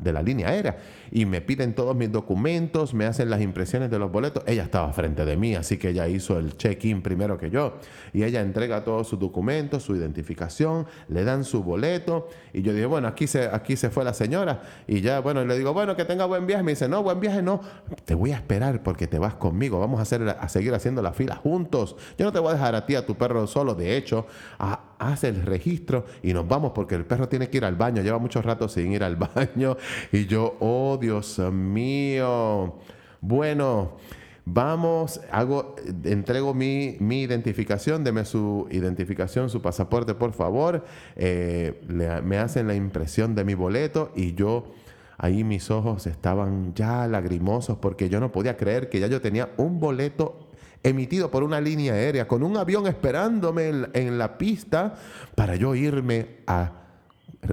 de 0.00 0.12
la 0.12 0.22
línea 0.22 0.48
aérea. 0.48 0.76
Y 1.10 1.24
me 1.24 1.40
piden 1.40 1.74
todos 1.74 1.94
mis 1.94 2.10
documentos, 2.10 2.94
me 2.94 3.06
hacen 3.06 3.30
las 3.30 3.40
impresiones 3.40 3.90
de 3.90 3.98
los 3.98 4.10
boletos. 4.10 4.42
Ella 4.46 4.64
estaba 4.64 4.92
frente 4.92 5.24
de 5.24 5.36
mí, 5.36 5.54
así 5.54 5.78
que 5.78 5.90
ella 5.90 6.08
hizo 6.08 6.38
el 6.38 6.56
check-in 6.56 7.02
primero 7.02 7.38
que 7.38 7.50
yo. 7.50 7.74
Y 8.12 8.24
ella 8.24 8.40
entrega 8.40 8.82
todos 8.82 9.08
sus 9.08 9.18
documentos, 9.18 9.84
su 9.84 9.94
identificación, 9.94 10.86
le 11.08 11.24
dan 11.24 11.44
su 11.44 11.62
boleto. 11.62 12.28
Y 12.52 12.62
yo 12.62 12.72
dije, 12.72 12.86
bueno, 12.86 13.06
aquí 13.08 13.26
se, 13.26 13.44
aquí 13.44 13.76
se 13.76 13.90
fue 13.90 14.04
la 14.04 14.14
señora 14.14 14.62
y 14.86 15.00
ya, 15.00 15.20
bueno, 15.20 15.44
le 15.44 15.56
digo, 15.56 15.72
bueno, 15.72 15.94
que 15.96 16.04
tenga 16.04 16.24
buen 16.24 16.46
viaje. 16.46 16.62
Me 16.62 16.72
dice, 16.72 16.88
no, 16.88 17.02
buen 17.02 17.20
viaje 17.20 17.42
no, 17.42 17.60
te 18.04 18.14
voy 18.14 18.32
a 18.32 18.36
esperar 18.36 18.82
porque 18.82 19.06
te 19.06 19.18
vas 19.18 19.34
conmigo, 19.34 19.78
vamos 19.78 20.00
a, 20.00 20.02
hacer, 20.02 20.22
a 20.28 20.48
seguir 20.48 20.74
haciendo 20.74 21.02
la 21.02 21.12
fila 21.12 21.36
juntos. 21.36 21.96
Yo 22.18 22.24
no 22.24 22.32
te 22.32 22.38
voy 22.38 22.50
a 22.50 22.54
dejar 22.54 22.74
a 22.74 22.86
ti, 22.86 22.94
a 22.94 23.06
tu 23.06 23.14
perro 23.14 23.46
solo, 23.46 23.74
de 23.74 23.96
hecho, 23.96 24.26
haz 25.08 25.24
el 25.24 25.42
registro 25.42 26.06
y 26.22 26.32
nos 26.32 26.46
vamos 26.46 26.72
porque 26.74 26.94
el 26.94 27.04
perro 27.04 27.28
tiene 27.28 27.48
que 27.48 27.58
ir 27.58 27.64
al 27.64 27.76
baño, 27.76 28.02
lleva 28.02 28.18
mucho 28.18 28.40
rato 28.40 28.68
sin 28.68 28.92
ir 28.92 29.02
al 29.02 29.16
baño. 29.34 29.76
Y 30.12 30.26
yo, 30.26 30.56
oh 30.60 30.98
Dios 31.00 31.38
mío. 31.52 32.78
Bueno, 33.20 33.92
vamos, 34.44 35.20
hago, 35.30 35.76
entrego 36.04 36.54
mi, 36.54 36.96
mi 37.00 37.22
identificación, 37.22 38.04
deme 38.04 38.24
su 38.24 38.68
identificación, 38.70 39.50
su 39.50 39.60
pasaporte, 39.60 40.14
por 40.14 40.32
favor. 40.32 40.84
Eh, 41.16 41.80
me 42.24 42.38
hacen 42.38 42.66
la 42.66 42.74
impresión 42.74 43.34
de 43.34 43.44
mi 43.44 43.54
boleto 43.54 44.12
y 44.14 44.34
yo... 44.34 44.72
Ahí 45.18 45.44
mis 45.44 45.70
ojos 45.70 46.08
estaban 46.08 46.74
ya 46.74 47.06
lagrimosos 47.06 47.78
porque 47.78 48.08
yo 48.08 48.18
no 48.18 48.32
podía 48.32 48.56
creer 48.56 48.88
que 48.88 48.98
ya 48.98 49.06
yo 49.06 49.20
tenía 49.20 49.50
un 49.56 49.78
boleto 49.78 50.48
emitido 50.82 51.30
por 51.30 51.42
una 51.42 51.60
línea 51.60 51.94
aérea, 51.94 52.26
con 52.26 52.42
un 52.42 52.56
avión 52.56 52.86
esperándome 52.86 53.88
en, 53.92 54.18
la 54.18 54.38
pista 54.38 54.94
para 55.34 55.56
yo 55.56 55.74
irme 55.74 56.38
a, 56.46 56.72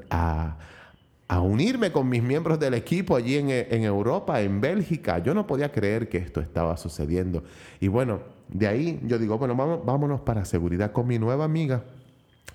a, 0.09 1.41
unirme 1.41 1.91
con 1.91 2.09
mis 2.09 2.23
miembros 2.23 2.59
del 2.59 2.73
equipo 2.73 3.15
allí 3.15 3.37
en, 3.37 3.49
en 3.49 3.83
Europa, 3.83 4.41
en 4.41 4.59
Bélgica. 4.59 5.19
Yo 5.19 5.33
no 5.33 5.45
podía 5.45 5.71
creer 5.71 6.09
que 6.09 6.17
esto 6.17 6.41
estaba 6.41 6.75
sucediendo. 6.77 7.43
Y 7.79 7.87
bueno, 7.87 8.21
de 8.49 8.67
ahí 8.67 8.99
yo 9.03 9.19
digo, 9.19 9.37
bueno, 9.37 9.55
vámonos 9.55 10.21
para 10.21 10.43
seguridad 10.45 10.91
con 10.91 11.07
mi 11.07 11.19
nueva 11.19 11.45
amiga 11.45 11.83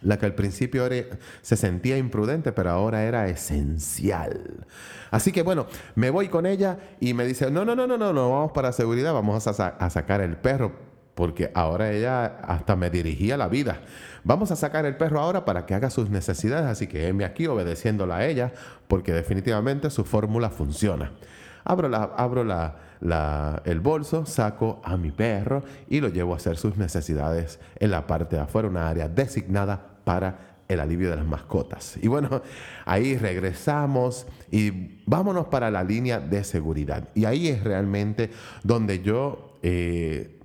la 0.03 0.19
que 0.19 0.27
al 0.27 0.35
principio 0.35 0.89
se 1.43 1.57
sentía 1.57 1.97
imprudente, 1.97 2.53
pero 2.53 2.71
ahora 2.71 3.05
era 3.05 3.29
esencial. 3.29 4.67
Así 5.11 5.33
que 5.33 5.43
bueno, 5.43 5.67
me 5.95 6.11
voy 6.11 6.29
con 6.29 6.47
ella 6.47 6.79
y 7.01 7.15
me 7.15 7.25
dice, 7.25 7.51
no, 7.51 7.65
no, 7.65 7.75
no, 7.75 7.87
no, 7.87 7.97
no, 7.97 8.13
no, 8.13 8.31
vamos 8.31 8.53
para 8.53 8.73
seguridad, 8.73 9.13
vamos 9.13 9.47
a, 9.47 9.91
sacar 9.91 10.21
el 10.21 10.37
perro, 10.37 10.73
porque 11.15 11.51
ahora 11.55 11.93
ella 11.93 12.27
hasta 12.43 12.77
me 12.77 12.91
dirigía 12.91 13.37
la 13.37 13.49
vida. 13.49 13.81
Vamos 14.25 14.51
a 14.51 14.57
sacar 14.57 14.87
el 14.87 14.97
perro 14.97 15.21
ahora 15.21 15.45
para 15.45 15.67
que 15.67 15.75
haga 15.75 15.91
sus 15.91 16.11
necesidades, 16.11 16.67
así 16.67 16.87
que 16.87 17.09
heme 17.09 17.25
aquí 17.25 17.47
obedeciéndola 17.47 18.17
a 18.17 18.27
ella, 18.27 18.53
porque 18.89 19.13
definitivamente 19.13 19.91
su 19.91 20.05
fórmula 20.05 20.51
funciona. 20.51 21.13
Abro, 21.65 21.89
la, 21.89 22.03
abro 22.17 22.45
la, 22.45 22.77
el 23.65 23.81
bolso, 23.81 24.25
saco 24.25 24.81
a 24.83 24.97
mi 24.97 25.11
perro 25.11 25.63
y 25.89 26.01
lo 26.01 26.09
llevo 26.09 26.33
a 26.33 26.37
hacer 26.37 26.57
sus 26.57 26.77
necesidades 26.77 27.61
en 27.77 27.91
la 27.91 28.07
parte 28.07 28.37
de 28.37 28.43
afuera, 28.43 28.69
una 28.69 28.89
área 28.89 29.09
designada 29.09 29.99
para 30.05 30.55
el 30.69 30.81
alivio 30.81 31.11
de 31.11 31.17
las 31.17 31.27
mascotas. 31.27 31.99
Y 32.01 32.09
bueno, 32.09 32.43
ahí 32.87 33.17
regresamos 33.17 34.27
y 34.51 35.03
vámonos 35.05 35.47
para 35.49 35.71
la 35.71 35.85
línea 35.85 36.19
de 36.19 36.43
seguridad. 36.45 37.09
Y 37.15 37.27
ahí 37.27 37.49
es 37.49 37.63
realmente 37.63 38.31
donde 38.63 39.03
yo 39.03 39.59
eh, 39.63 40.41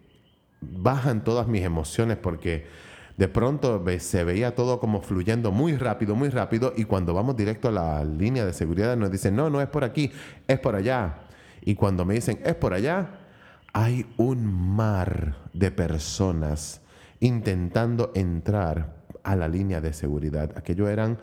bajan 0.62 1.24
todas 1.24 1.48
mis 1.48 1.64
emociones 1.64 2.18
porque 2.18 2.68
de 3.16 3.28
pronto 3.28 3.84
se 4.00 4.24
veía 4.24 4.56
todo 4.56 4.80
como 4.80 5.02
fluyendo 5.02 5.52
muy 5.52 5.76
rápido, 5.76 6.16
muy 6.16 6.30
rápido 6.30 6.74
y 6.76 6.86
cuando 6.86 7.14
vamos 7.14 7.36
directo 7.36 7.68
a 7.68 7.72
la 7.72 8.04
línea 8.04 8.46
de 8.46 8.54
seguridad 8.54 8.96
nos 8.96 9.12
dicen, 9.12 9.36
no, 9.36 9.50
no 9.50 9.62
es 9.62 9.68
por 9.68 9.84
aquí, 9.84 10.12
es 10.48 10.60
por 10.60 10.76
allá. 10.76 11.29
Y 11.62 11.76
cuando 11.76 12.06
me 12.06 12.16
dicen, 12.16 12.40
es 12.44 12.56
por 12.56 12.74
allá, 12.74 13.20
hay 13.74 14.06
un 14.18 14.46
mar 14.46 15.38
de 15.54 15.72
personas 15.72 16.82
intentando 17.20 18.12
entrar 18.16 18.96
a 19.24 19.36
la 19.36 19.48
línea 19.48 19.82
de 19.82 19.94
seguridad. 19.94 20.52
Aquello 20.58 20.88
eran 20.88 21.20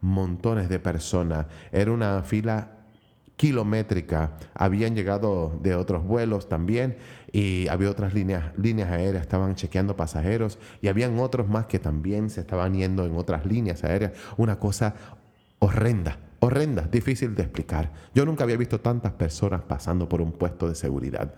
montones 0.00 0.68
de 0.68 0.78
personas. 0.78 1.46
Era 1.72 1.92
una 1.92 2.22
fila 2.22 2.80
kilométrica. 3.36 4.32
Habían 4.54 4.94
llegado 4.94 5.58
de 5.62 5.74
otros 5.74 6.04
vuelos 6.04 6.48
también 6.48 6.98
y 7.32 7.68
había 7.68 7.90
otras 7.90 8.12
líneas, 8.12 8.52
líneas 8.58 8.90
aéreas, 8.90 9.22
estaban 9.22 9.54
chequeando 9.54 9.96
pasajeros 9.96 10.58
y 10.82 10.88
habían 10.88 11.18
otros 11.18 11.48
más 11.48 11.66
que 11.66 11.78
también 11.78 12.28
se 12.28 12.40
estaban 12.40 12.74
yendo 12.74 13.06
en 13.06 13.16
otras 13.16 13.46
líneas 13.46 13.82
aéreas. 13.82 14.12
Una 14.36 14.58
cosa 14.58 14.94
horrenda, 15.58 16.18
horrenda, 16.40 16.82
difícil 16.82 17.34
de 17.34 17.42
explicar. 17.42 17.92
Yo 18.14 18.24
nunca 18.24 18.44
había 18.44 18.56
visto 18.56 18.80
tantas 18.80 19.12
personas 19.12 19.62
pasando 19.62 20.08
por 20.08 20.20
un 20.20 20.32
puesto 20.32 20.68
de 20.68 20.74
seguridad. 20.74 21.34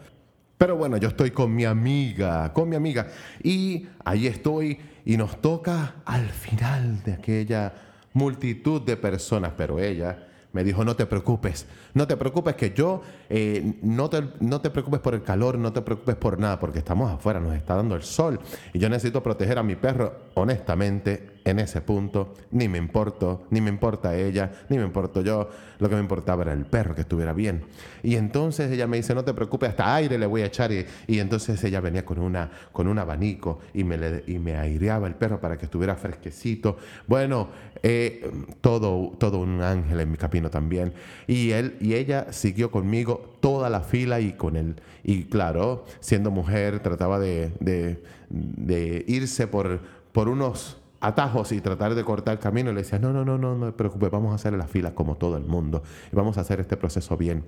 Pero 0.57 0.77
bueno, 0.77 0.97
yo 0.97 1.09
estoy 1.09 1.33
con 1.33 1.55
mi 1.55 1.65
amiga, 1.65 2.53
con 2.53 2.69
mi 2.69 2.77
amiga. 2.77 3.09
Y 3.43 3.89
ahí 4.05 4.29
estoy 4.29 4.79
y 5.05 5.17
nos 5.17 5.41
toca 5.41 5.97
al 6.05 6.29
final 6.29 7.03
de 7.03 7.15
aquella 7.15 7.73
multitud 8.13 8.81
de 8.83 8.97
personas, 8.97 9.53
pero 9.57 9.81
ella 9.81 10.29
me 10.53 10.63
dijo, 10.63 10.85
no 10.85 10.95
te 10.95 11.07
preocupes, 11.07 11.67
no 11.95 12.07
te 12.07 12.17
preocupes 12.17 12.55
que 12.55 12.73
yo, 12.73 13.03
eh, 13.31 13.75
no, 13.83 14.11
te, 14.11 14.23
no 14.41 14.61
te 14.61 14.71
preocupes 14.71 15.01
por 15.01 15.15
el 15.15 15.23
calor, 15.23 15.59
no 15.59 15.73
te 15.73 15.81
preocupes 15.81 16.15
por 16.15 16.39
nada, 16.39 16.59
porque 16.59 16.79
estamos 16.79 17.11
afuera, 17.11 17.41
nos 17.41 17.55
está 17.55 17.75
dando 17.75 17.97
el 17.97 18.03
sol 18.03 18.39
y 18.73 18.79
yo 18.79 18.89
necesito 18.89 19.23
proteger 19.23 19.59
a 19.59 19.63
mi 19.63 19.77
perro. 19.77 20.15
Honestamente, 20.35 21.32
en 21.45 21.59
ese 21.59 21.81
punto, 21.81 22.35
ni 22.51 22.69
me 22.69 22.79
importo, 22.79 23.45
ni 23.51 23.61
me 23.61 23.71
importa 23.71 24.15
ella, 24.17 24.51
ni 24.69 24.79
me 24.79 24.85
importo 24.85 25.23
yo. 25.23 25.49
Lo 25.79 25.89
que 25.89 25.97
me 25.97 26.01
importaba 26.01 26.43
era 26.43 26.53
el 26.53 26.65
perro, 26.65 26.95
que 26.95 27.01
estuviera 27.01 27.33
bien. 27.33 27.65
Y 28.05 28.15
entonces 28.15 28.71
ella 28.71 28.87
me 28.87 28.99
dice, 28.99 29.15
no 29.15 29.25
te 29.25 29.35
preocupes, 29.35 29.71
hasta 29.71 29.95
aire 29.95 30.17
le 30.17 30.27
voy 30.27 30.43
a 30.43 30.47
echar. 30.47 30.71
Y, 30.73 30.87
entonces 31.19 31.63
ella 31.65 31.81
venía 31.81 32.05
con, 32.05 32.21
una, 32.21 32.51
con 32.71 32.87
un 32.87 32.99
abanico 32.99 33.59
y 33.75 33.83
me, 33.83 34.23
y 34.27 34.39
me 34.39 34.57
aireaba 34.57 35.09
el 35.09 35.15
perro 35.15 35.41
para 35.41 35.59
que 35.59 35.65
estuviera 35.65 35.97
fresquecito. 35.97 36.77
Bueno, 37.09 37.49
eh, 37.83 38.31
todo, 38.61 39.13
todo 39.19 39.39
un 39.39 39.61
ángel 39.61 39.99
en 39.99 40.11
mi 40.13 40.17
camino 40.17 40.51
también. 40.51 40.93
Y, 41.27 41.51
él, 41.51 41.77
y 41.81 41.95
ella 41.95 42.33
siguió 42.33 42.71
conmigo 42.71 43.37
toda 43.41 43.69
la 43.69 43.81
fila 43.81 44.21
y 44.21 44.35
con 44.35 44.57
él. 44.57 44.77
Y 45.03 45.25
claro, 45.25 45.85
siendo 45.99 46.31
mujer, 46.31 46.81
trataba 46.81 47.19
de, 47.19 47.51
de, 47.59 48.03
de 48.29 49.05
irse 49.09 49.49
por, 49.49 49.81
por 50.13 50.29
unos 50.29 50.82
atajos 51.03 51.53
y 51.53 51.61
tratar 51.61 51.95
de 51.95 52.05
cortar 52.05 52.39
camino. 52.39 52.71
Y 52.71 52.75
le 52.75 52.83
decía, 52.83 52.99
no, 52.99 53.13
no, 53.13 53.25
no, 53.25 53.37
no, 53.37 53.55
no 53.55 53.67
te 53.67 53.73
preocupes, 53.73 54.11
vamos 54.11 54.33
a 54.33 54.37
hacer 54.37 54.55
la 54.55 54.67
fila 54.67 54.95
como 54.95 55.17
todo 55.17 55.37
el 55.37 55.45
mundo 55.45 55.83
y 56.11 56.17
vamos 56.17 56.39
a 56.39 56.43
hacer 56.43 56.61
este 56.61 56.77
proceso 56.77 57.17
bien. 57.17 57.45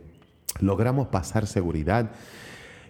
Logramos 0.60 1.08
pasar 1.08 1.46
seguridad 1.46 2.10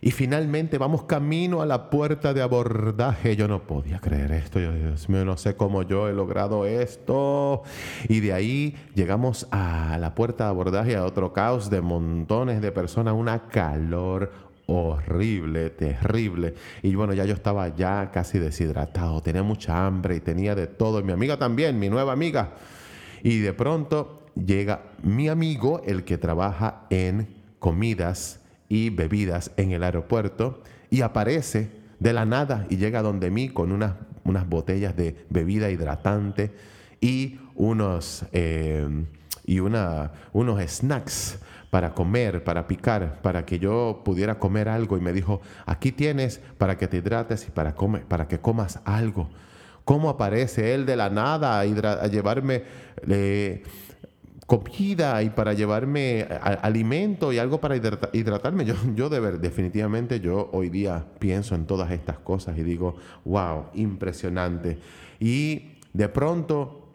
y 0.04 0.11
finalmente 0.11 0.76
vamos 0.76 1.04
camino 1.04 1.62
a 1.62 1.66
la 1.66 1.88
puerta 1.88 2.35
de 2.35 2.42
abordaje. 2.42 3.37
Yo 3.37 3.49
no 3.49 3.66
podía 3.66 4.00
creer 4.00 4.33
esto. 4.33 4.61
Yo, 4.61 5.25
no 5.25 5.37
sé 5.38 5.56
cómo 5.56 5.83
yo 5.83 6.11
he 6.11 6.12
logrado 6.12 6.66
esto. 6.66 7.62
Y 8.06 8.21
de 8.21 8.35
ahí 8.35 8.76
llegamos 8.94 9.49
a 9.50 9.97
la 9.99 10.14
puerta 10.14 10.44
de 10.44 10.50
abordaje, 10.50 10.94
a 10.94 11.06
otro 11.06 11.33
caos 11.33 11.71
de 11.71 11.80
montones 11.80 12.61
de 12.61 12.71
personas, 12.71 13.14
una 13.14 13.49
calor 13.49 14.30
horrible, 14.66 15.71
terrible. 15.71 16.54
Y 16.83 16.94
bueno, 16.94 17.12
ya 17.12 17.25
yo 17.25 17.35
estaba 17.35 17.75
ya 17.75 18.11
casi 18.12 18.38
deshidratado, 18.38 19.21
tenía 19.21 19.42
mucha 19.42 19.87
hambre 19.87 20.16
y 20.16 20.21
tenía 20.21 20.54
de 20.54 20.66
todo. 20.66 21.02
Mi 21.02 21.12
amiga 21.12 21.38
también, 21.38 21.78
mi 21.78 21.88
nueva 21.88 22.12
amiga. 22.12 22.54
Y 23.23 23.38
de 23.38 23.52
pronto 23.52 24.26
llega 24.35 24.83
mi 25.02 25.28
amigo, 25.28 25.83
el 25.87 26.04
que 26.04 26.18
trabaja 26.18 26.83
en 26.90 27.28
comidas 27.59 28.40
y 28.68 28.90
bebidas 28.90 29.50
en 29.56 29.73
el 29.73 29.83
aeropuerto, 29.83 30.62
y 30.90 31.02
aparece 31.02 31.71
de 31.99 32.12
la 32.12 32.25
nada 32.25 32.66
y 32.68 32.76
llega 32.76 33.02
donde 33.02 33.30
mí 33.30 33.49
con 33.49 33.73
unas, 33.73 33.94
unas 34.25 34.49
botellas 34.49 34.97
de 34.97 35.25
bebida 35.30 35.71
hidratante 35.71 36.52
y 37.00 37.38
unos, 37.54 38.25
eh, 38.33 38.87
y 39.47 39.61
una, 39.61 40.12
unos 40.33 40.61
snacks 40.71 41.38
para 41.74 41.92
comer, 41.92 42.44
para 42.44 42.68
picar, 42.68 43.20
para 43.20 43.44
que 43.44 43.58
yo 43.58 44.02
pudiera 44.04 44.38
comer 44.38 44.68
algo. 44.68 44.96
Y 44.96 45.00
me 45.00 45.12
dijo, 45.12 45.40
aquí 45.66 45.90
tienes 45.90 46.40
para 46.56 46.78
que 46.78 46.86
te 46.86 46.98
hidrates 46.98 47.48
y 47.48 47.50
para, 47.50 47.74
comer, 47.74 48.04
para 48.04 48.28
que 48.28 48.38
comas 48.38 48.78
algo. 48.84 49.28
¿Cómo 49.84 50.08
aparece 50.08 50.72
él 50.72 50.86
de 50.86 50.94
la 50.94 51.10
nada 51.10 51.58
a, 51.58 52.06
llevarme 52.06 52.62
eh, 53.08 53.64
comida 54.46 55.20
y 55.24 55.30
para 55.30 55.52
llevarme 55.52 56.28
alimento 56.62 57.32
y 57.32 57.38
algo 57.38 57.58
para 57.58 57.74
hidratarme? 57.74 58.64
Yo, 58.64 58.76
yo 58.94 59.08
de 59.08 59.18
ver, 59.18 59.40
definitivamente 59.40 60.20
yo 60.20 60.50
hoy 60.52 60.70
día 60.70 61.04
pienso 61.18 61.56
en 61.56 61.66
todas 61.66 61.90
estas 61.90 62.20
cosas 62.20 62.56
y 62.56 62.62
digo, 62.62 62.94
wow, 63.24 63.70
impresionante. 63.74 64.78
Y 65.18 65.72
de 65.92 66.08
pronto 66.08 66.86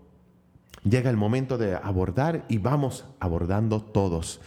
llega 0.85 1.09
el 1.09 1.17
momento 1.17 1.57
de 1.57 1.75
abordar 1.75 2.45
y 2.47 2.59
vamos 2.59 3.03
abordando 3.19 3.81
todos. 3.81 4.39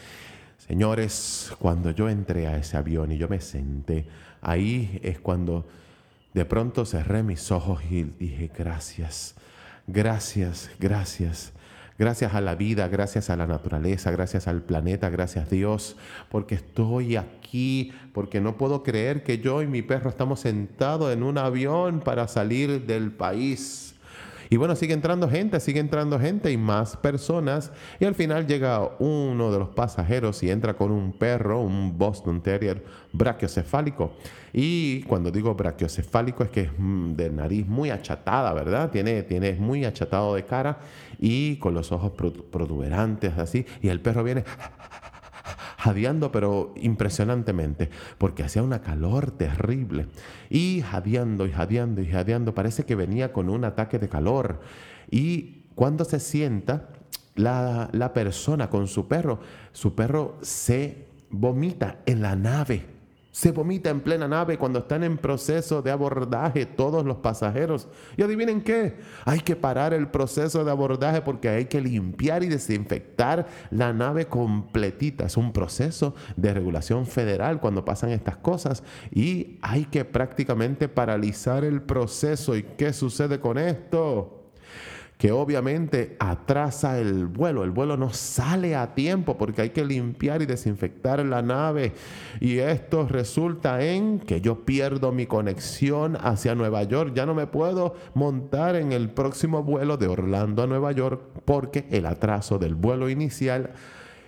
Señores, 0.72 1.52
cuando 1.58 1.90
yo 1.90 2.08
entré 2.08 2.46
a 2.46 2.56
ese 2.56 2.78
avión 2.78 3.12
y 3.12 3.18
yo 3.18 3.28
me 3.28 3.42
senté, 3.42 4.06
ahí 4.40 4.98
es 5.02 5.20
cuando 5.20 5.66
de 6.32 6.46
pronto 6.46 6.86
cerré 6.86 7.22
mis 7.22 7.52
ojos 7.52 7.82
y 7.90 8.04
dije, 8.04 8.50
gracias, 8.56 9.34
gracias, 9.86 10.70
gracias. 10.80 11.52
Gracias 11.98 12.32
a 12.32 12.40
la 12.40 12.54
vida, 12.54 12.88
gracias 12.88 13.28
a 13.28 13.36
la 13.36 13.46
naturaleza, 13.46 14.10
gracias 14.12 14.48
al 14.48 14.62
planeta, 14.62 15.10
gracias 15.10 15.50
Dios, 15.50 15.94
porque 16.30 16.54
estoy 16.54 17.16
aquí, 17.16 17.92
porque 18.14 18.40
no 18.40 18.56
puedo 18.56 18.82
creer 18.82 19.24
que 19.24 19.40
yo 19.40 19.60
y 19.60 19.66
mi 19.66 19.82
perro 19.82 20.08
estamos 20.08 20.40
sentados 20.40 21.12
en 21.12 21.22
un 21.22 21.36
avión 21.36 22.00
para 22.00 22.28
salir 22.28 22.86
del 22.86 23.12
país. 23.12 23.91
Y 24.52 24.58
bueno, 24.58 24.76
sigue 24.76 24.92
entrando 24.92 25.30
gente, 25.30 25.58
sigue 25.60 25.80
entrando 25.80 26.20
gente 26.20 26.52
y 26.52 26.58
más 26.58 26.98
personas. 26.98 27.72
Y 27.98 28.04
al 28.04 28.14
final 28.14 28.46
llega 28.46 28.86
uno 28.98 29.50
de 29.50 29.58
los 29.58 29.70
pasajeros 29.70 30.42
y 30.42 30.50
entra 30.50 30.74
con 30.74 30.90
un 30.90 31.12
perro, 31.12 31.62
un 31.62 31.96
Boston 31.96 32.42
Terrier 32.42 32.84
brachiocefálico. 33.14 34.12
Y 34.52 35.04
cuando 35.04 35.30
digo 35.30 35.54
brachiocefálico 35.54 36.44
es 36.44 36.50
que 36.50 36.60
es 36.64 36.70
mm, 36.76 37.14
de 37.14 37.30
nariz 37.30 37.66
muy 37.66 37.88
achatada, 37.88 38.52
¿verdad? 38.52 38.90
Tiene, 38.90 39.22
tiene 39.22 39.54
muy 39.54 39.86
achatado 39.86 40.34
de 40.34 40.44
cara 40.44 40.80
y 41.18 41.56
con 41.56 41.72
los 41.72 41.90
ojos 41.90 42.12
protuberantes 42.12 43.38
así. 43.38 43.64
Y 43.80 43.88
el 43.88 44.02
perro 44.02 44.22
viene 44.22 44.44
jadeando, 45.82 46.30
pero 46.30 46.72
impresionantemente, 46.76 47.90
porque 48.16 48.44
hacía 48.44 48.62
una 48.62 48.82
calor 48.82 49.32
terrible. 49.32 50.06
Y 50.48 50.80
jadeando 50.80 51.44
y 51.44 51.50
jadeando 51.50 52.00
y 52.00 52.06
jadeando, 52.06 52.54
parece 52.54 52.84
que 52.84 52.94
venía 52.94 53.32
con 53.32 53.50
un 53.50 53.64
ataque 53.64 53.98
de 53.98 54.08
calor. 54.08 54.60
Y 55.10 55.64
cuando 55.74 56.04
se 56.04 56.20
sienta, 56.20 56.90
la, 57.34 57.88
la 57.90 58.12
persona 58.12 58.70
con 58.70 58.86
su 58.86 59.08
perro, 59.08 59.40
su 59.72 59.96
perro 59.96 60.38
se 60.42 61.08
vomita 61.30 61.98
en 62.06 62.22
la 62.22 62.36
nave 62.36 62.86
se 63.32 63.50
vomita 63.50 63.88
en 63.88 64.00
plena 64.00 64.28
nave 64.28 64.58
cuando 64.58 64.80
están 64.80 65.02
en 65.02 65.16
proceso 65.16 65.80
de 65.80 65.90
abordaje 65.90 66.66
todos 66.66 67.04
los 67.04 67.16
pasajeros. 67.16 67.88
Y 68.16 68.22
adivinen 68.22 68.60
qué, 68.60 68.98
hay 69.24 69.40
que 69.40 69.56
parar 69.56 69.94
el 69.94 70.08
proceso 70.08 70.64
de 70.64 70.70
abordaje 70.70 71.22
porque 71.22 71.48
hay 71.48 71.64
que 71.64 71.80
limpiar 71.80 72.42
y 72.44 72.48
desinfectar 72.48 73.46
la 73.70 73.94
nave 73.94 74.26
completita. 74.26 75.24
Es 75.24 75.38
un 75.38 75.52
proceso 75.52 76.14
de 76.36 76.52
regulación 76.52 77.06
federal 77.06 77.58
cuando 77.58 77.86
pasan 77.86 78.10
estas 78.10 78.36
cosas 78.36 78.82
y 79.10 79.58
hay 79.62 79.86
que 79.86 80.04
prácticamente 80.04 80.88
paralizar 80.88 81.64
el 81.64 81.80
proceso. 81.80 82.54
¿Y 82.54 82.62
qué 82.62 82.92
sucede 82.92 83.40
con 83.40 83.56
esto? 83.56 84.41
Que 85.22 85.30
obviamente 85.30 86.16
atrasa 86.18 86.98
el 86.98 87.26
vuelo. 87.28 87.62
El 87.62 87.70
vuelo 87.70 87.96
no 87.96 88.12
sale 88.12 88.74
a 88.74 88.92
tiempo 88.92 89.38
porque 89.38 89.62
hay 89.62 89.70
que 89.70 89.84
limpiar 89.84 90.42
y 90.42 90.46
desinfectar 90.46 91.24
la 91.24 91.42
nave. 91.42 91.92
Y 92.40 92.58
esto 92.58 93.06
resulta 93.06 93.84
en 93.84 94.18
que 94.18 94.40
yo 94.40 94.64
pierdo 94.64 95.12
mi 95.12 95.26
conexión 95.26 96.18
hacia 96.20 96.56
Nueva 96.56 96.82
York. 96.82 97.12
Ya 97.14 97.24
no 97.24 97.34
me 97.34 97.46
puedo 97.46 97.94
montar 98.14 98.74
en 98.74 98.90
el 98.90 99.10
próximo 99.10 99.62
vuelo 99.62 99.96
de 99.96 100.08
Orlando 100.08 100.64
a 100.64 100.66
Nueva 100.66 100.90
York 100.90 101.22
porque 101.44 101.86
el 101.92 102.06
atraso 102.06 102.58
del 102.58 102.74
vuelo 102.74 103.08
inicial 103.08 103.74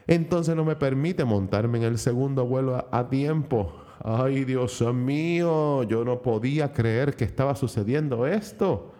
entonces 0.07 0.55
no 0.55 0.65
me 0.65 0.77
permite 0.77 1.25
montarme 1.25 1.79
en 1.79 1.85
el 1.85 1.99
segundo 1.99 2.47
vuelo 2.47 2.87
a, 2.93 3.09
tiempo. 3.09 3.73
Ay, 3.99 4.45
Dios 4.45 4.81
mío, 4.95 5.83
yo 5.83 6.05
no 6.05 6.23
podía 6.23 6.73
creer 6.73 7.17
que 7.17 7.25
estaba 7.25 7.57
sucediendo 7.57 8.29
esto. 8.29 8.94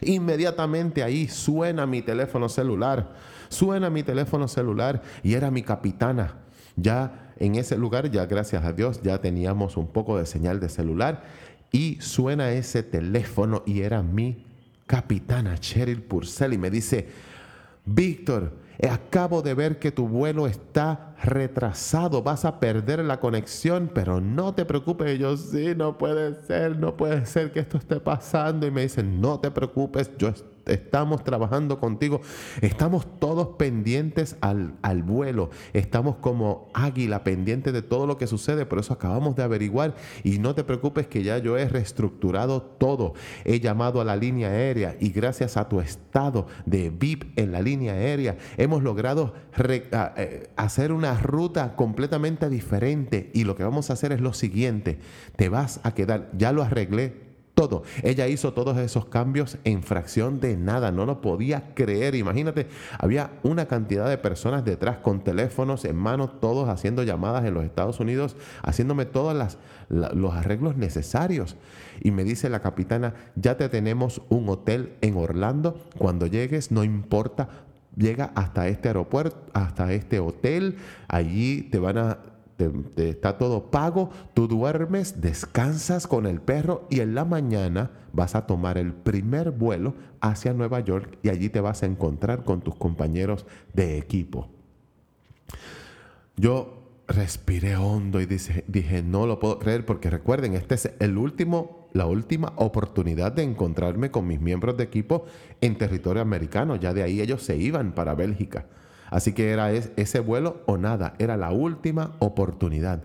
Inmediatamente 0.00 1.02
ahí 1.02 1.28
suena 1.28 1.86
mi 1.86 2.02
teléfono 2.02 2.48
celular, 2.48 3.14
suena 3.48 3.90
mi 3.90 4.02
teléfono 4.02 4.48
celular 4.48 5.02
y 5.22 5.34
era 5.34 5.50
mi 5.50 5.62
capitana. 5.62 6.34
Ya 6.76 7.32
en 7.38 7.56
ese 7.56 7.76
lugar, 7.76 8.10
ya 8.10 8.26
gracias 8.26 8.64
a 8.64 8.72
Dios, 8.72 9.02
ya 9.02 9.20
teníamos 9.20 9.76
un 9.76 9.88
poco 9.88 10.18
de 10.18 10.26
señal 10.26 10.60
de 10.60 10.68
celular 10.68 11.24
y 11.72 11.98
suena 12.00 12.52
ese 12.52 12.82
teléfono 12.82 13.62
y 13.66 13.80
era 13.80 14.02
mi 14.02 14.44
capitana 14.86 15.58
Cheryl 15.58 16.02
Purcell 16.02 16.52
y 16.52 16.58
me 16.58 16.70
dice, 16.70 17.08
Víctor, 17.84 18.52
acabo 18.90 19.42
de 19.42 19.54
ver 19.54 19.78
que 19.78 19.92
tu 19.92 20.08
vuelo 20.08 20.46
está 20.46 21.13
retrasado, 21.22 22.22
vas 22.22 22.44
a 22.44 22.60
perder 22.60 23.00
la 23.00 23.20
conexión, 23.20 23.90
pero 23.92 24.20
no 24.20 24.54
te 24.54 24.64
preocupes. 24.64 25.18
Yo, 25.18 25.36
sí, 25.36 25.74
no 25.76 25.98
puede 25.98 26.34
ser, 26.46 26.78
no 26.78 26.96
puede 26.96 27.26
ser 27.26 27.52
que 27.52 27.60
esto 27.60 27.78
esté 27.78 28.00
pasando. 28.00 28.66
Y 28.66 28.70
me 28.70 28.82
dicen, 28.82 29.20
no 29.20 29.40
te 29.40 29.50
preocupes, 29.50 30.10
yo 30.18 30.32
estamos 30.66 31.24
trabajando 31.24 31.78
contigo, 31.78 32.20
estamos 32.60 33.06
todos 33.18 33.56
pendientes 33.56 34.36
al, 34.40 34.74
al, 34.82 35.02
vuelo, 35.02 35.50
estamos 35.72 36.16
como 36.16 36.70
águila 36.74 37.24
pendiente 37.24 37.72
de 37.72 37.82
todo 37.82 38.06
lo 38.06 38.16
que 38.16 38.26
sucede, 38.26 38.66
por 38.66 38.78
eso 38.78 38.92
acabamos 38.92 39.36
de 39.36 39.42
averiguar 39.42 39.94
y 40.22 40.38
no 40.38 40.54
te 40.54 40.64
preocupes 40.64 41.06
que 41.06 41.22
ya 41.22 41.38
yo 41.38 41.58
he 41.58 41.68
reestructurado 41.68 42.62
todo, 42.62 43.14
he 43.44 43.60
llamado 43.60 44.00
a 44.00 44.04
la 44.04 44.16
línea 44.16 44.48
aérea 44.48 44.96
y 45.00 45.10
gracias 45.10 45.56
a 45.56 45.68
tu 45.68 45.80
estado 45.80 46.46
de 46.66 46.90
VIP 46.90 47.38
en 47.38 47.52
la 47.52 47.60
línea 47.60 47.92
aérea 47.92 48.36
hemos 48.56 48.82
logrado 48.82 49.34
eh, 49.58 50.50
hacer 50.56 50.92
una 50.92 51.03
ruta 51.12 51.76
completamente 51.76 52.48
diferente 52.48 53.30
y 53.34 53.44
lo 53.44 53.56
que 53.56 53.64
vamos 53.64 53.90
a 53.90 53.92
hacer 53.92 54.12
es 54.12 54.20
lo 54.20 54.32
siguiente, 54.32 54.98
te 55.36 55.50
vas 55.50 55.80
a 55.82 55.92
quedar, 55.92 56.30
ya 56.32 56.52
lo 56.52 56.62
arreglé 56.62 57.24
todo. 57.54 57.84
Ella 58.02 58.26
hizo 58.26 58.52
todos 58.52 58.76
esos 58.78 59.06
cambios 59.06 59.58
en 59.64 59.82
fracción 59.82 60.40
de 60.40 60.56
nada, 60.56 60.90
no 60.90 61.06
lo 61.06 61.20
podía 61.20 61.74
creer. 61.74 62.14
Imagínate, 62.14 62.66
había 62.98 63.30
una 63.42 63.66
cantidad 63.66 64.08
de 64.08 64.18
personas 64.18 64.64
detrás 64.64 64.98
con 64.98 65.22
teléfonos 65.22 65.84
en 65.84 65.96
mano, 65.96 66.28
todos 66.28 66.68
haciendo 66.68 67.04
llamadas 67.04 67.44
en 67.44 67.54
los 67.54 67.64
Estados 67.64 68.00
Unidos, 68.00 68.36
haciéndome 68.62 69.06
todos 69.06 69.56
los 69.88 70.34
arreglos 70.34 70.76
necesarios. 70.76 71.56
Y 72.00 72.10
me 72.10 72.24
dice 72.24 72.50
la 72.50 72.60
capitana, 72.60 73.14
ya 73.36 73.56
te 73.56 73.68
tenemos 73.68 74.20
un 74.28 74.48
hotel 74.48 74.94
en 75.00 75.16
Orlando, 75.16 75.80
cuando 75.96 76.26
llegues 76.26 76.72
no 76.72 76.82
importa, 76.82 77.48
llega 77.96 78.32
hasta 78.34 78.68
este 78.68 78.88
aeropuerto, 78.88 79.46
hasta 79.52 79.92
este 79.92 80.18
hotel, 80.20 80.76
allí 81.08 81.62
te 81.62 81.78
van 81.78 81.98
a 81.98 82.18
está 82.96 83.36
todo 83.36 83.70
pago, 83.70 84.10
tú 84.32 84.46
duermes, 84.46 85.20
descansas 85.20 86.06
con 86.06 86.26
el 86.26 86.40
perro 86.40 86.86
y 86.90 87.00
en 87.00 87.14
la 87.14 87.24
mañana 87.24 87.90
vas 88.12 88.34
a 88.34 88.46
tomar 88.46 88.78
el 88.78 88.92
primer 88.92 89.50
vuelo 89.50 89.94
hacia 90.20 90.52
Nueva 90.52 90.80
York 90.80 91.18
y 91.22 91.30
allí 91.30 91.48
te 91.48 91.60
vas 91.60 91.82
a 91.82 91.86
encontrar 91.86 92.44
con 92.44 92.60
tus 92.60 92.76
compañeros 92.76 93.44
de 93.72 93.98
equipo. 93.98 94.48
Yo 96.36 96.84
respiré 97.08 97.76
hondo 97.76 98.20
y 98.20 98.26
dije, 98.26 98.64
dije, 98.68 99.02
no 99.02 99.26
lo 99.26 99.38
puedo 99.38 99.58
creer 99.58 99.84
porque 99.84 100.10
recuerden, 100.10 100.54
este 100.54 100.76
es 100.76 100.90
el 101.00 101.18
último, 101.18 101.83
la 101.94 102.06
última 102.06 102.52
oportunidad 102.56 103.32
de 103.32 103.44
encontrarme 103.44 104.10
con 104.10 104.26
mis 104.26 104.40
miembros 104.40 104.76
de 104.76 104.82
equipo 104.82 105.24
en 105.60 105.78
territorio 105.78 106.20
americano. 106.20 106.76
Ya 106.76 106.92
de 106.92 107.04
ahí 107.04 107.20
ellos 107.20 107.42
se 107.42 107.56
iban 107.56 107.92
para 107.92 108.14
Bélgica. 108.14 108.66
Así 109.10 109.32
que 109.32 109.50
era 109.50 109.70
ese 109.70 110.18
vuelo 110.18 110.62
o 110.66 110.76
nada, 110.76 111.14
era 111.18 111.36
la 111.36 111.52
última 111.52 112.16
oportunidad. 112.18 113.04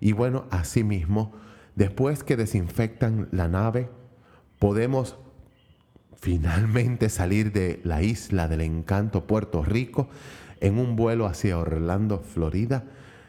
Y 0.00 0.12
bueno, 0.12 0.46
asimismo, 0.50 1.34
después 1.74 2.24
que 2.24 2.38
desinfectan 2.38 3.28
la 3.32 3.48
nave, 3.48 3.90
podemos 4.58 5.18
finalmente 6.14 7.10
salir 7.10 7.52
de 7.52 7.80
la 7.84 8.02
isla 8.02 8.48
del 8.48 8.62
encanto 8.62 9.26
Puerto 9.26 9.62
Rico 9.62 10.08
en 10.60 10.78
un 10.78 10.96
vuelo 10.96 11.26
hacia 11.26 11.58
Orlando, 11.58 12.20
Florida, 12.20 12.84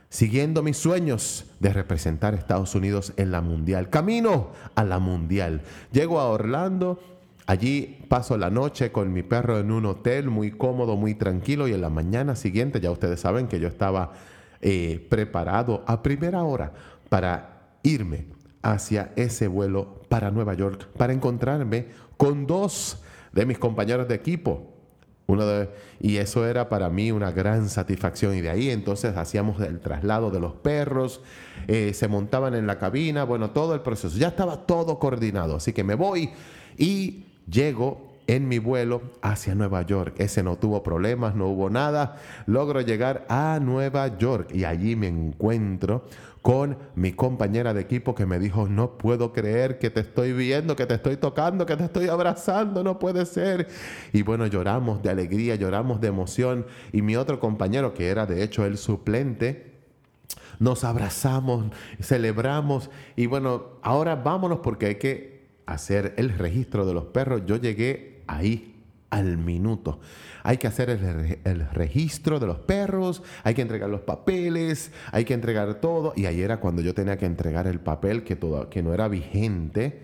siguiendo 0.09 0.63
mis 0.63 0.77
sueños 0.77 1.45
de 1.59 1.73
representar 1.73 2.33
a 2.33 2.37
Estados 2.37 2.75
Unidos 2.75 3.13
en 3.17 3.31
la 3.31 3.41
Mundial. 3.41 3.89
Camino 3.89 4.51
a 4.75 4.83
la 4.83 4.99
Mundial. 4.99 5.61
Llego 5.91 6.19
a 6.19 6.29
Orlando 6.29 6.99
Allí 7.47 8.03
paso 8.09 8.37
la 8.37 8.49
noche 8.49 8.91
con 8.91 9.13
mi 9.13 9.23
perro 9.23 9.57
en 9.57 9.71
un 9.71 9.85
hotel 9.85 10.29
muy 10.29 10.51
cómodo, 10.51 10.97
muy 10.97 11.15
tranquilo 11.15 11.69
y 11.69 11.73
en 11.73 11.79
la 11.79 11.89
mañana 11.89 12.35
siguiente 12.35 12.81
ya 12.81 12.91
ustedes 12.91 13.21
saben 13.21 13.47
que 13.47 13.61
yo 13.61 13.69
estaba 13.69 14.11
eh, 14.59 15.07
preparado 15.09 15.81
a 15.87 16.03
primera 16.03 16.43
hora 16.43 16.73
para 17.07 17.77
irme 17.83 18.25
hacia 18.61 19.13
ese 19.15 19.47
vuelo 19.47 20.01
para 20.09 20.29
Nueva 20.29 20.55
York, 20.55 20.89
para 20.97 21.13
encontrarme 21.13 21.87
con 22.17 22.47
dos 22.47 23.01
de 23.31 23.45
mis 23.45 23.57
compañeros 23.57 24.09
de 24.09 24.15
equipo. 24.15 24.73
De, 25.27 25.69
y 25.99 26.17
eso 26.17 26.47
era 26.47 26.69
para 26.69 26.89
mí 26.89 27.11
una 27.11 27.31
gran 27.31 27.69
satisfacción. 27.69 28.35
Y 28.35 28.41
de 28.41 28.49
ahí 28.49 28.69
entonces 28.69 29.17
hacíamos 29.17 29.59
el 29.61 29.79
traslado 29.79 30.31
de 30.31 30.39
los 30.39 30.53
perros, 30.53 31.21
eh, 31.67 31.93
se 31.93 32.07
montaban 32.07 32.55
en 32.55 32.65
la 32.65 32.79
cabina, 32.79 33.25
bueno, 33.25 33.51
todo 33.51 33.73
el 33.73 33.81
proceso. 33.81 34.17
Ya 34.17 34.29
estaba 34.29 34.65
todo 34.65 34.99
coordinado. 34.99 35.57
Así 35.57 35.73
que 35.73 35.83
me 35.83 35.95
voy 35.95 36.29
y 36.77 37.25
Llego 37.49 38.17
en 38.27 38.49
mi 38.49 38.59
vuelo 38.59 39.01
hacia 39.21 39.55
Nueva 39.55 39.81
York. 39.83 40.15
Ese 40.17 40.43
no 40.43 40.57
tuvo 40.57 40.83
problemas, 40.83 41.33
no 41.33 41.47
hubo 41.47 41.69
nada. 41.69 42.17
Logro 42.45 42.81
llegar 42.81 43.25
a 43.29 43.59
Nueva 43.61 44.17
York 44.17 44.49
y 44.53 44.65
allí 44.65 44.97
me 44.97 45.07
encuentro 45.07 46.05
con 46.47 46.77
mi 46.95 47.11
compañera 47.11 47.73
de 47.73 47.81
equipo 47.81 48.15
que 48.15 48.25
me 48.25 48.39
dijo, 48.39 48.69
no 48.69 48.97
puedo 48.97 49.33
creer 49.33 49.79
que 49.79 49.89
te 49.89 49.99
estoy 49.99 50.31
viendo, 50.31 50.77
que 50.77 50.85
te 50.85 50.93
estoy 50.93 51.17
tocando, 51.17 51.65
que 51.65 51.75
te 51.75 51.83
estoy 51.83 52.07
abrazando, 52.07 52.85
no 52.85 52.99
puede 52.99 53.25
ser. 53.25 53.67
Y 54.13 54.21
bueno, 54.21 54.47
lloramos 54.47 55.03
de 55.03 55.09
alegría, 55.09 55.55
lloramos 55.55 55.99
de 55.99 56.07
emoción. 56.07 56.65
Y 56.93 57.01
mi 57.01 57.17
otro 57.17 57.41
compañero, 57.41 57.93
que 57.93 58.07
era 58.07 58.25
de 58.25 58.43
hecho 58.43 58.63
el 58.63 58.77
suplente, 58.77 59.73
nos 60.57 60.85
abrazamos, 60.85 61.65
celebramos 61.99 62.89
y 63.17 63.25
bueno, 63.25 63.65
ahora 63.81 64.15
vámonos 64.15 64.59
porque 64.59 64.85
hay 64.85 64.95
que 64.95 65.49
hacer 65.65 66.13
el 66.15 66.29
registro 66.29 66.85
de 66.85 66.93
los 66.93 67.07
perros, 67.07 67.41
yo 67.45 67.57
llegué 67.57 68.23
ahí 68.25 68.76
al 69.09 69.37
minuto. 69.37 69.99
Hay 70.43 70.57
que 70.57 70.67
hacer 70.67 70.89
el, 70.89 71.69
registro 71.71 72.39
de 72.39 72.47
los 72.47 72.59
perros, 72.59 73.23
hay 73.43 73.53
que 73.53 73.61
entregar 73.61 73.89
los 73.89 74.01
papeles, 74.01 74.91
hay 75.11 75.25
que 75.25 75.33
entregar 75.33 75.75
todo. 75.75 76.13
Y 76.15 76.25
ahí 76.25 76.41
era 76.41 76.59
cuando 76.59 76.81
yo 76.81 76.93
tenía 76.93 77.17
que 77.17 77.25
entregar 77.25 77.67
el 77.67 77.79
papel 77.79 78.23
que, 78.23 78.35
todo, 78.35 78.69
que 78.69 78.83
no 78.83 78.93
era 78.93 79.07
vigente 79.07 80.03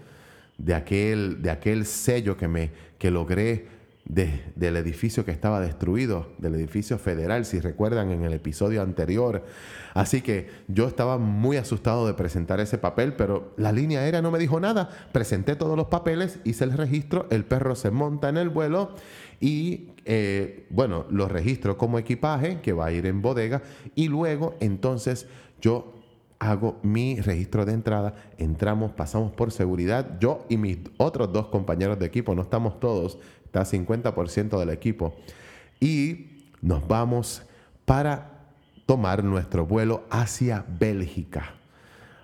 de 0.58 0.74
aquel, 0.76 1.42
de 1.42 1.52
aquel 1.52 1.86
sello 1.86 2.38
que, 2.38 2.48
me, 2.48 2.72
que 2.98 3.12
logré 3.12 3.68
del 4.06 4.76
edificio 4.76 5.24
que 5.24 5.32
estaba 5.32 5.62
destruido, 5.62 6.28
del 6.38 6.56
edificio 6.56 6.98
federal, 6.98 7.46
si 7.46 7.60
recuerdan 7.60 8.12
en 8.12 8.24
el 8.24 8.34
episodio 8.34 8.82
anterior. 8.82 9.46
Así 9.94 10.22
que 10.22 10.50
yo 10.68 10.88
estaba 10.88 11.18
muy 11.18 11.58
asustado 11.58 12.06
de 12.06 12.14
presentar 12.14 12.60
ese 12.60 12.78
papel, 12.78 13.14
pero 13.14 13.54
la 13.58 13.72
línea 13.72 14.02
aérea 14.02 14.22
no 14.22 14.30
me 14.30 14.40
dijo 14.40 14.60
nada. 14.60 14.90
Presenté 15.12 15.56
todos 15.56 15.78
los 15.78 15.88
papeles, 15.88 16.40
hice 16.44 16.66
el 16.66 16.74
registro, 16.74 17.28
el 17.30 17.46
perro 17.46 17.76
se 17.76 17.92
monta 17.92 18.30
en 18.30 18.38
el 18.38 18.50
vuelo 18.50 18.96
y, 19.40 19.92
eh, 20.06 20.68
bueno, 20.70 21.06
lo 21.10 21.28
registro 21.28 21.78
como 21.78 21.98
equipaje 21.98 22.60
que 22.62 22.74
va 22.74 22.88
a 22.88 22.92
ir 22.92 23.06
en 23.06 23.22
bodega 23.22 23.62
y 23.96 24.10
luego 24.10 24.56
entonces 24.60 25.28
yo 25.62 25.94
hago 26.40 26.78
mi 26.84 27.22
registro 27.22 27.66
de 27.66 27.72
entrada, 27.74 28.16
entramos, 28.38 28.92
pasamos 28.92 29.32
por 29.32 29.52
seguridad, 29.52 30.20
yo 30.20 30.46
y 30.50 30.58
mis 30.58 30.78
otros 30.98 31.32
dos 31.32 31.48
compañeros 31.48 31.98
de 32.00 32.06
equipo, 32.06 32.36
no 32.36 32.42
estamos 32.42 32.82
todos, 32.82 33.18
está 33.54 33.64
50% 33.64 34.60
del 34.60 34.70
equipo. 34.70 35.16
Y 35.80 36.50
nos 36.62 36.88
vamos 36.88 37.44
para 37.86 38.32
tomar 38.86 39.24
nuestro 39.24 39.66
vuelo 39.66 40.06
hacia 40.10 40.66
Bélgica. 40.68 41.54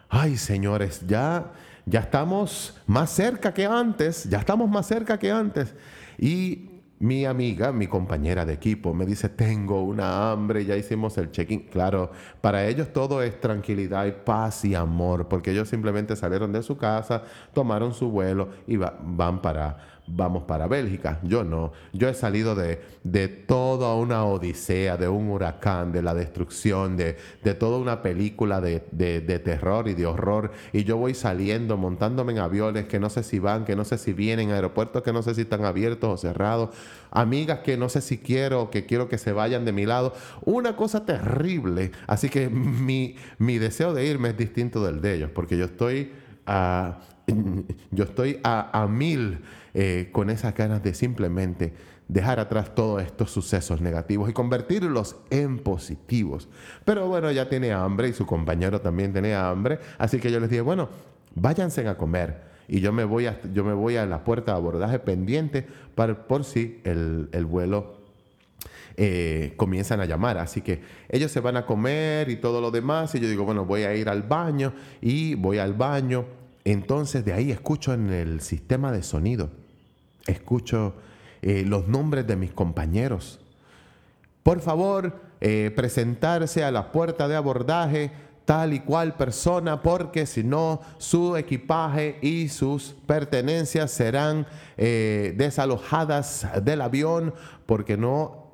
Ay, 0.10 0.38
señores, 0.38 1.06
ya, 1.08 1.52
ya 1.86 2.00
estamos 2.00 2.82
más 2.88 3.12
cerca 3.12 3.54
que 3.54 3.66
antes, 3.66 4.24
ya 4.24 4.40
estamos 4.40 4.68
más 4.70 4.88
cerca 4.88 5.20
que 5.20 5.30
antes. 5.30 5.76
Y 6.18 6.70
mi 6.98 7.26
amiga, 7.26 7.72
mi 7.72 7.88
compañera 7.88 8.44
de 8.46 8.54
equipo, 8.54 8.94
me 8.94 9.06
dice, 9.06 9.30
tengo 9.30 9.84
una 9.84 10.32
hambre, 10.32 10.66
ya 10.66 10.76
hicimos 10.76 11.18
el 11.18 11.32
check-in. 11.32 11.68
Claro, 11.68 12.12
para 12.42 12.66
ellos 12.68 12.92
todo 12.92 13.22
es 13.22 13.40
tranquilidad 13.40 14.06
y 14.06 14.12
paz 14.12 14.66
y 14.66 14.74
amor, 14.76 15.28
porque 15.28 15.52
ellos 15.52 15.70
simplemente 15.70 16.16
salieron 16.16 16.52
de 16.52 16.64
su 16.64 16.76
casa, 16.76 17.24
tomaron 17.54 17.94
su 17.94 18.10
vuelo 18.10 18.50
y 18.68 18.78
van 18.78 19.42
para, 19.42 19.99
vamos 20.12 20.44
para 20.44 20.68
Bélgica. 20.68 21.20
Yo 21.24 21.44
no. 21.44 21.72
Yo 21.94 22.10
he 22.10 22.14
salido 22.14 22.56
de, 22.56 22.82
de 23.04 23.28
toda 23.28 23.96
una 23.96 24.26
odisea, 24.26 24.98
de 24.98 25.08
un 25.08 25.30
huracán, 25.30 25.92
de 25.92 26.02
la 26.02 26.14
destrucción, 26.14 26.98
de, 26.98 27.18
de 27.44 27.54
toda 27.54 27.78
una 27.78 28.02
película 28.02 28.62
de, 28.62 28.84
de, 28.92 29.40
terror 29.40 29.88
y 29.88 29.94
de 29.94 30.06
horror. 30.06 30.52
Y 30.74 30.84
yo 30.84 30.98
voy 30.98 31.14
saliendo, 31.14 31.78
montándome 31.78 32.34
en 32.34 32.40
aviones 32.40 32.86
que 32.86 33.00
no 33.00 33.10
sé 33.10 33.24
si 33.24 33.40
van, 33.40 33.66
que 33.66 33.76
no 33.76 33.86
sé 33.86 33.98
si 33.98 34.14
vienen, 34.14 34.52
aeropuertos 34.52 35.04
que 35.04 35.14
no 35.14 35.22
sé 35.22 35.36
si 35.36 35.42
están 35.42 35.66
abiertos 35.66 36.10
o 36.10 36.18
cerrados, 36.18 36.70
amigas 37.12 37.60
que 37.60 37.78
no 37.78 37.90
sé 37.90 38.02
si 38.02 38.18
quiero 38.18 38.70
que 38.70 38.86
quiero 38.86 39.08
que 39.08 39.18
se 39.18 39.32
vayan 39.32 39.66
de 39.66 39.72
mi 39.72 39.86
lado. 39.86 40.14
Una 40.46 40.76
cosa 40.76 41.06
terrible. 41.06 41.92
Así 42.08 42.30
que 42.30 42.50
mi, 42.50 43.16
mi 43.38 43.58
deseo 43.58 43.94
de 43.94 44.06
irme 44.06 44.30
es 44.30 44.38
distinto 44.38 44.84
del 44.84 45.02
de 45.02 45.16
ellos, 45.16 45.32
porque 45.34 45.58
yo 45.58 45.66
estoy 45.66 46.12
a, 46.46 47.00
yo 47.92 48.04
estoy 48.04 48.40
a, 48.44 48.88
mil 48.90 49.40
eh, 49.74 50.10
con 50.12 50.30
esas 50.30 50.56
ganas 50.56 50.84
de 50.84 50.94
simplemente 50.94 51.74
dejar 52.08 52.40
atrás 52.40 52.74
todos 52.74 53.02
estos 53.04 53.32
sucesos 53.32 53.82
negativos 53.82 54.30
y 54.30 54.34
convertirlos 54.34 55.16
en 55.30 55.60
positivos. 55.60 56.50
Pero 56.84 57.08
bueno, 57.08 57.32
ya 57.32 57.48
tiene 57.48 57.72
hambre 57.72 58.10
y 58.10 58.14
su 58.14 58.26
compañero 58.26 58.82
también 58.82 59.14
tenía 59.14 59.50
hambre, 59.50 59.80
así 59.98 60.20
que 60.20 60.32
yo 60.32 60.40
les 60.40 60.50
dije, 60.50 60.62
bueno, 60.62 60.90
váyanse 61.36 61.88
a 61.88 61.98
comer. 61.98 62.50
Y 62.68 62.82
yo 62.82 62.94
me 62.94 63.04
voy 63.04 63.26
a, 63.26 63.40
yo 63.52 63.64
me 63.64 63.74
voy 63.74 63.98
a 63.98 64.06
la 64.06 64.24
puerta 64.24 64.52
de 64.52 64.58
abordaje 64.58 65.00
pendiente 65.00 65.66
para, 65.96 66.28
por 66.28 66.44
si 66.44 66.80
el, 66.84 67.28
vuelo 67.46 67.98
eh, 68.96 69.54
comienzan 69.58 70.02
a 70.02 70.06
llamar. 70.06 70.38
Así 70.38 70.62
que 70.62 70.82
ellos 71.10 71.32
se 71.32 71.40
van 71.40 71.58
a 71.58 71.66
comer 71.66 72.30
y 72.30 72.36
todo 72.36 72.62
lo 72.62 72.70
demás. 72.70 73.16
Y 73.16 73.20
yo 73.20 73.28
digo, 73.28 73.44
bueno, 73.44 73.66
voy 73.66 73.84
a 73.84 73.96
ir 73.96 74.08
al 74.08 74.22
baño 74.22 74.74
y 75.02 75.34
voy 75.34 75.58
al 75.58 75.74
baño. 75.74 76.26
Entonces 76.66 77.26
de 77.26 77.34
ahí 77.34 77.52
escucho 77.52 77.94
en 77.94 78.10
el 78.10 78.42
sistema 78.42 78.92
de 78.92 79.04
sonido 79.04 79.50
escucho 80.30 80.94
eh, 81.42 81.64
los 81.66 81.88
nombres 81.88 82.28
de 82.28 82.36
mis 82.36 82.52
compañeros. 82.52 83.40
Por 84.44 84.62
favor, 84.62 85.22
eh, 85.42 85.72
presentarse 85.76 86.64
a 86.64 86.72
la 86.72 86.92
puerta 86.92 87.28
de 87.28 87.36
abordaje 87.36 88.12
tal 88.46 88.74
y 88.74 88.80
cual 88.80 89.16
persona, 89.16 89.84
porque 89.84 90.26
si 90.26 90.44
no, 90.44 90.82
su 90.98 91.38
equipaje 91.38 92.18
y 92.22 92.50
sus 92.50 92.96
pertenencias 93.06 93.92
serán 93.92 94.48
eh, 94.76 95.36
desalojadas 95.38 96.48
del 96.64 96.82
avión 96.82 97.36
porque 97.68 97.96
no, 97.96 98.49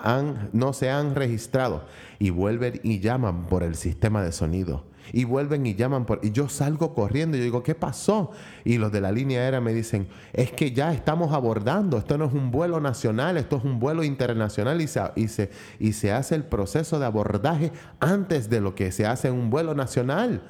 no 0.54 0.74
se 0.74 0.90
han 0.90 1.16
registrado. 1.16 1.84
Y 2.20 2.30
vuelven 2.30 2.80
y 2.84 3.00
llaman 3.00 3.48
por 3.48 3.64
el 3.64 3.76
sistema 3.76 4.24
de 4.24 4.32
sonido. 4.32 4.84
y 5.14 5.24
vuelven 5.24 5.66
y 5.66 5.76
llaman 5.76 6.06
por... 6.06 6.20
Y 6.24 6.32
yo 6.32 6.50
salgo 6.50 6.94
corriendo 6.94 7.38
y 7.38 7.40
yo 7.40 7.44
digo, 7.44 7.64
¿qué 7.64 7.76
pasó? 7.76 8.32
Y 8.64 8.78
los 8.78 8.92
de 8.92 9.02
la 9.02 9.12
línea 9.12 9.42
aérea 9.42 9.62
me 9.62 9.74
dicen, 9.74 10.08
es 10.34 10.52
que 10.52 10.72
ya 10.72 10.94
estamos 10.94 11.34
abordando, 11.34 11.98
esto 11.98 12.18
no 12.18 12.26
es 12.26 12.34
un 12.34 12.52
vuelo 12.52 12.80
nacional, 12.80 13.38
esto 13.38 13.58
es 13.58 13.64
un 13.64 13.80
vuelo 13.80 14.04
internacional 14.04 14.82
y 14.82 14.88
se, 14.88 15.02
y 15.16 15.28
se, 15.28 15.52
y 15.80 15.94
se 15.94 16.12
hace 16.12 16.36
el 16.36 16.44
proceso 16.44 17.00
de 17.00 17.06
abordaje 17.06 17.72
antes 18.00 18.50
de 18.50 18.62
lo 18.62 18.76
que 18.76 18.92
se 18.92 19.06
hace 19.06 19.28
en 19.28 19.36
un 19.36 19.50
vuelo 19.50 19.76
nacional. 19.76 20.42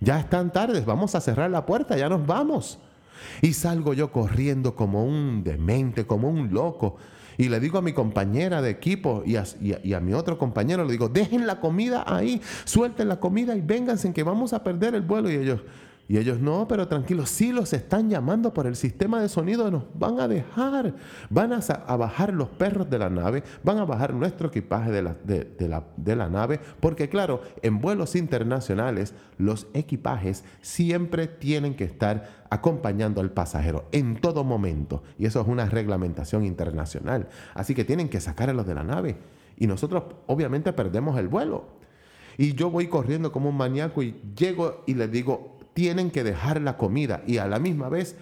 Ya 0.00 0.18
están 0.18 0.52
tardes, 0.52 0.84
vamos 0.84 1.14
a 1.14 1.20
cerrar 1.20 1.50
la 1.50 1.64
puerta, 1.64 1.96
ya 1.96 2.08
nos 2.08 2.26
vamos. 2.26 2.78
Y 3.40 3.52
salgo 3.52 3.94
yo 3.94 4.10
corriendo 4.10 4.74
como 4.74 5.04
un 5.04 5.44
demente, 5.44 6.06
como 6.06 6.28
un 6.28 6.52
loco. 6.52 6.96
Y 7.38 7.48
le 7.48 7.60
digo 7.60 7.78
a 7.78 7.82
mi 7.82 7.92
compañera 7.92 8.62
de 8.62 8.70
equipo 8.70 9.22
y 9.24 9.36
a, 9.36 10.00
mi 10.00 10.14
otro 10.14 10.38
compañero, 10.38 10.84
le 10.84 10.92
digo, 10.92 11.08
dejen 11.08 11.46
la 11.46 11.60
comida 11.60 12.04
ahí, 12.06 12.40
suelten 12.64 13.08
la 13.08 13.20
comida 13.20 13.56
y 13.56 13.60
vénganse 13.60 14.12
que 14.12 14.22
vamos 14.22 14.52
a 14.52 14.62
perder 14.62 14.94
el 14.94 15.02
vuelo. 15.02 15.30
Y 15.30 15.36
ellos, 15.36 15.60
y 16.12 16.18
ellos, 16.18 16.40
no, 16.40 16.68
pero 16.68 16.88
tranquilos, 16.88 17.30
sí 17.30 17.52
los 17.52 17.72
están 17.72 18.10
llamando 18.10 18.52
por 18.52 18.66
el 18.66 18.76
sistema 18.76 19.22
de 19.22 19.30
sonido, 19.30 19.70
nos 19.70 19.84
van 19.94 20.20
a 20.20 20.28
dejar, 20.28 20.94
van 21.30 21.54
a, 21.54 21.96
bajar 21.96 22.34
los 22.34 22.50
perros 22.50 22.90
de 22.90 22.98
la 22.98 23.08
nave, 23.08 23.42
van 23.64 23.78
a 23.78 23.86
bajar 23.86 24.12
nuestro 24.12 24.48
equipaje 24.48 24.90
de 24.90 25.00
la, 25.00 25.16
de 25.96 26.16
la 26.16 26.28
nave, 26.28 26.60
porque 26.80 27.08
claro, 27.08 27.40
en 27.62 27.80
vuelos 27.80 28.14
internacionales 28.14 29.14
los 29.38 29.68
equipajes 29.72 30.44
siempre 30.60 31.28
tienen 31.28 31.74
que 31.74 31.84
estar 31.84 32.44
acompañando 32.50 33.22
al 33.22 33.30
pasajero 33.30 33.86
en 33.90 34.20
todo 34.20 34.44
momento, 34.44 35.02
y 35.18 35.24
eso 35.24 35.40
es 35.40 35.48
una 35.48 35.64
reglamentación 35.64 36.44
internacional, 36.44 37.30
así 37.54 37.74
que 37.74 37.86
tienen 37.86 38.10
que 38.10 38.20
sacarlos 38.20 38.66
de 38.66 38.74
la 38.74 38.84
nave, 38.84 39.16
y 39.56 39.66
nosotros 39.66 40.04
obviamente 40.26 40.74
perdemos 40.74 41.18
el 41.18 41.28
vuelo. 41.28 41.80
Y 42.36 42.54
yo 42.54 42.70
voy 42.70 42.88
corriendo 42.88 43.30
como 43.30 43.50
un 43.50 43.56
maníaco 43.56 44.02
y 44.02 44.18
llego 44.34 44.82
y 44.86 44.94
les 44.94 45.10
digo, 45.10 45.58
tienen 45.74 46.10
que 46.10 46.24
dejar 46.24 46.60
la 46.60 46.76
comida 46.76 47.22
y 47.26 47.38
a 47.38 47.46
la 47.46 47.58
misma 47.58 47.88
vez 47.88 48.16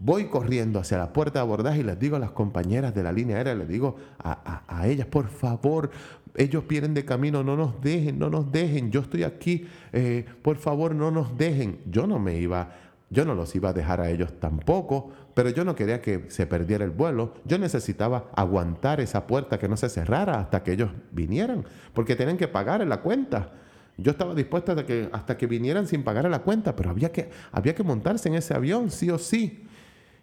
voy 0.00 0.26
corriendo 0.26 0.78
hacia 0.78 0.98
la 0.98 1.12
puerta 1.12 1.38
de 1.38 1.44
abordaje 1.44 1.80
y 1.80 1.82
les 1.82 1.98
digo 1.98 2.16
a 2.16 2.18
las 2.18 2.32
compañeras 2.32 2.94
de 2.94 3.02
la 3.02 3.12
línea 3.12 3.36
aérea, 3.36 3.54
les 3.54 3.68
digo 3.68 3.96
a, 4.18 4.86
ellas, 4.86 5.06
por 5.06 5.28
favor, 5.28 5.90
ellos 6.34 6.64
vienen 6.68 6.94
de 6.94 7.04
camino, 7.04 7.42
no 7.42 7.56
nos 7.56 7.80
dejen, 7.80 8.18
no 8.18 8.28
nos 8.28 8.50
dejen, 8.52 8.90
yo 8.90 9.00
estoy 9.00 9.24
aquí, 9.24 9.66
eh, 9.92 10.24
por 10.42 10.58
favor, 10.58 10.94
no 10.94 11.10
nos 11.10 11.36
dejen. 11.38 11.80
Yo 11.86 12.06
no 12.06 12.18
me 12.18 12.36
iba, 12.36 12.72
yo 13.08 13.24
no 13.24 13.34
los 13.34 13.54
iba 13.54 13.70
a 13.70 13.72
dejar 13.72 14.00
a 14.00 14.10
ellos 14.10 14.38
tampoco, 14.38 15.10
pero 15.34 15.48
yo 15.50 15.64
no 15.64 15.74
quería 15.74 16.02
que 16.02 16.26
se 16.28 16.46
perdiera 16.46 16.84
el 16.84 16.90
vuelo, 16.90 17.34
yo 17.44 17.58
necesitaba 17.58 18.30
aguantar 18.34 19.00
esa 19.00 19.26
puerta 19.26 19.58
que 19.58 19.68
no 19.68 19.76
se 19.76 19.88
cerrara 19.88 20.40
hasta 20.40 20.62
que 20.62 20.72
ellos 20.72 20.90
vinieran, 21.12 21.64
porque 21.94 22.16
tienen 22.16 22.36
que 22.36 22.48
pagar 22.48 22.82
en 22.82 22.90
la 22.90 23.00
cuenta. 23.00 23.52
Yo 23.98 24.10
estaba 24.10 24.34
dispuesto 24.34 24.72
hasta 24.72 24.84
que, 24.84 25.08
hasta 25.12 25.38
que 25.38 25.46
vinieran 25.46 25.86
sin 25.86 26.02
pagar 26.02 26.28
la 26.28 26.40
cuenta, 26.40 26.76
pero 26.76 26.90
había 26.90 27.12
que, 27.12 27.30
había 27.50 27.74
que 27.74 27.82
montarse 27.82 28.28
en 28.28 28.34
ese 28.34 28.54
avión, 28.54 28.90
sí 28.90 29.10
o 29.10 29.18
sí. 29.18 29.64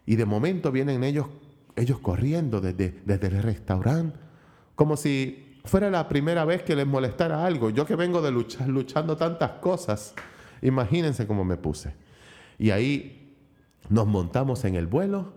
Y 0.05 0.15
de 0.15 0.25
momento 0.25 0.71
vienen 0.71 1.03
ellos, 1.03 1.27
ellos 1.75 1.99
corriendo 1.99 2.61
desde, 2.61 3.01
desde 3.05 3.27
el 3.27 3.41
restaurante, 3.41 4.19
como 4.75 4.95
si 4.95 5.59
fuera 5.65 5.89
la 5.89 6.07
primera 6.07 6.45
vez 6.45 6.61
que 6.61 6.75
les 6.75 6.85
molestara 6.85 7.45
algo. 7.45 7.71
Yo 7.71 7.85
que 7.85 7.95
vengo 7.95 8.21
de 8.21 8.31
luchar, 8.31 8.67
luchando 8.67 9.17
tantas 9.17 9.51
cosas, 9.53 10.13
imagínense 10.61 11.25
cómo 11.25 11.43
me 11.43 11.57
puse. 11.57 11.95
Y 12.59 12.69
ahí 12.69 13.37
nos 13.89 14.05
montamos 14.05 14.65
en 14.65 14.75
el 14.75 14.85
vuelo 14.85 15.33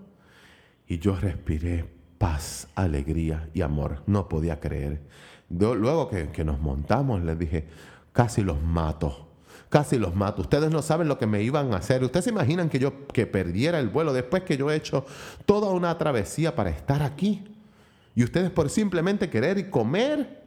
y 0.87 0.99
yo 0.99 1.16
respiré 1.16 1.87
paz, 2.18 2.68
alegría 2.75 3.49
y 3.55 3.62
amor. 3.62 4.03
No 4.07 4.29
podía 4.29 4.61
creer. 4.61 5.01
Luego 5.49 6.11
que 6.11 6.44
nos 6.44 6.61
montamos, 6.61 7.22
les 7.22 7.38
dije, 7.38 7.66
casi 8.17 8.43
los 8.43 8.61
mato. 8.63 9.29
Casi 9.69 9.99
los 9.99 10.15
mato. 10.15 10.41
Ustedes 10.41 10.71
no 10.71 10.81
saben 10.81 11.07
lo 11.07 11.19
que 11.19 11.27
me 11.27 11.43
iban 11.43 11.75
a 11.75 11.77
hacer. 11.77 12.03
Ustedes 12.03 12.25
se 12.25 12.31
imaginan 12.31 12.71
que 12.71 12.79
yo 12.79 13.07
que 13.09 13.27
perdiera 13.27 13.79
el 13.79 13.91
vuelo 13.91 14.15
después 14.15 14.43
que 14.43 14.57
yo 14.57 14.71
he 14.71 14.77
hecho 14.77 15.05
toda 15.45 15.71
una 15.71 15.97
travesía 15.99 16.57
para 16.57 16.71
estar 16.71 17.03
aquí. 17.03 17.45
Y 18.15 18.25
ustedes 18.25 18.51
por 18.51 18.71
simplemente 18.71 19.29
querer 19.29 19.59
y 19.59 19.69
comer 19.69 20.45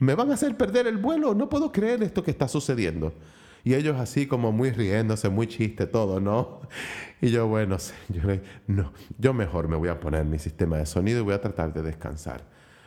me 0.00 0.16
van 0.16 0.32
a 0.32 0.34
hacer 0.34 0.56
perder 0.56 0.88
el 0.88 0.96
vuelo. 0.96 1.34
No 1.34 1.48
puedo 1.48 1.70
creer 1.70 2.02
esto 2.02 2.24
que 2.24 2.32
está 2.32 2.48
sucediendo. 2.48 3.12
Y 3.62 3.74
ellos 3.74 3.96
así 4.00 4.26
como 4.26 4.50
muy 4.50 4.70
riéndose, 4.70 5.28
muy 5.28 5.46
chiste 5.46 5.86
todo, 5.86 6.18
¿no? 6.20 6.62
Y 7.20 7.30
yo, 7.30 7.46
bueno, 7.46 7.76
yo, 8.08 8.22
no, 8.66 8.92
yo 9.18 9.34
mejor 9.34 9.68
me 9.68 9.76
voy 9.76 9.88
a 9.88 10.00
poner 10.00 10.24
mi 10.24 10.38
sistema 10.38 10.78
de 10.78 10.86
sonido 10.86 11.20
y 11.20 11.22
voy 11.22 11.34
a 11.34 11.40
tratar 11.40 11.72
de 11.72 11.82
descansar. 11.82 12.44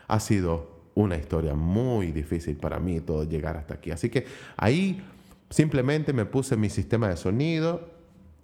Ha 0.08 0.20
sido 0.20 0.71
una 0.96 1.18
historia 1.18 1.54
muy 1.56 2.12
difícil 2.12 2.58
para 2.58 2.80
mí 2.80 3.00
todo 3.00 3.24
llegar 3.24 3.58
hasta 3.58 3.76
aquí. 3.76 3.92
Así 3.92 4.10
que 4.10 4.26
ahí 4.58 5.02
simplemente 5.50 6.14
me 6.14 6.26
puse 6.26 6.58
mi 6.58 6.70
sistema 6.70 7.10
de 7.10 7.18
sonido 7.18 7.90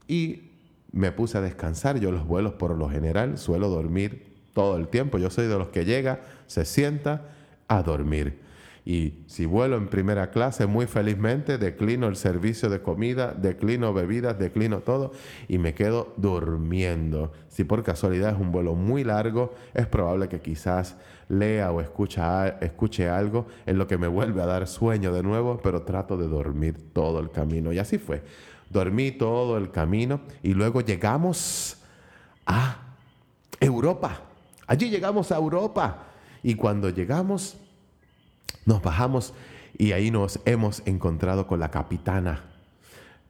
y 0.07 0.51
me 0.91 1.12
puse 1.12 1.38
a 1.38 1.41
descansar. 1.41 1.99
Yo 1.99 2.12
los 2.12 2.25
vuelos 2.25 2.53
por 2.53 2.77
lo 2.77 2.89
general 2.89 3.38
suelo 3.38 3.69
dormir 3.69 4.27
todo 4.53 4.77
el 4.77 4.88
tiempo. 4.88 5.17
Yo 5.17 5.29
soy 5.29 5.47
de 5.47 5.57
los 5.57 5.69
que 5.69 5.86
llega, 5.86 6.21
se 6.47 6.65
sienta 6.65 7.29
a 7.67 7.83
dormir. 7.83 8.39
Y 8.86 9.25
si 9.27 9.45
vuelo 9.45 9.75
en 9.75 9.89
primera 9.89 10.31
clase, 10.31 10.65
muy 10.65 10.88
felizmente 10.88 11.57
declino 11.57 12.07
el 12.07 12.15
servicio 12.15 12.69
de 12.69 12.81
comida, 12.81 13.33
declino 13.33 13.93
bebidas, 13.93 14.39
declino 14.39 14.79
todo 14.79 15.12
y 15.49 15.57
me 15.57 15.73
quedo 15.73 16.13
durmiendo. 16.15 17.33
Si 17.49 17.65
por 17.65 17.83
casualidad 17.83 18.33
es 18.33 18.39
un 18.39 18.53
vuelo 18.53 18.75
muy 18.75 19.03
largo, 19.03 19.53
es 19.73 19.88
probable 19.88 20.29
que 20.29 20.39
quizás 20.39 20.95
lea 21.29 21.71
o 21.71 21.81
escucha, 21.81 22.47
escuche 22.59 23.09
algo 23.09 23.47
en 23.65 23.77
lo 23.77 23.87
que 23.87 23.97
me 23.97 24.07
vuelve 24.07 24.41
a 24.41 24.45
dar 24.45 24.67
sueño 24.67 25.11
de 25.13 25.23
nuevo, 25.23 25.59
pero 25.61 25.83
trato 25.83 26.17
de 26.17 26.27
dormir 26.27 26.93
todo 26.93 27.19
el 27.19 27.31
camino. 27.31 27.73
Y 27.73 27.79
así 27.79 27.97
fue. 27.97 28.23
Dormí 28.69 29.11
todo 29.11 29.57
el 29.57 29.71
camino 29.71 30.21
y 30.43 30.53
luego 30.53 30.81
llegamos 30.81 31.77
a 32.45 32.77
Europa. 33.59 34.21
Allí 34.65 34.89
llegamos 34.89 35.31
a 35.31 35.37
Europa. 35.37 36.03
Y 36.43 36.55
cuando 36.55 36.89
llegamos, 36.89 37.57
nos 38.65 38.81
bajamos 38.81 39.33
y 39.77 39.91
ahí 39.91 40.11
nos 40.11 40.39
hemos 40.45 40.81
encontrado 40.85 41.47
con 41.47 41.59
la 41.59 41.71
capitana. 41.71 42.43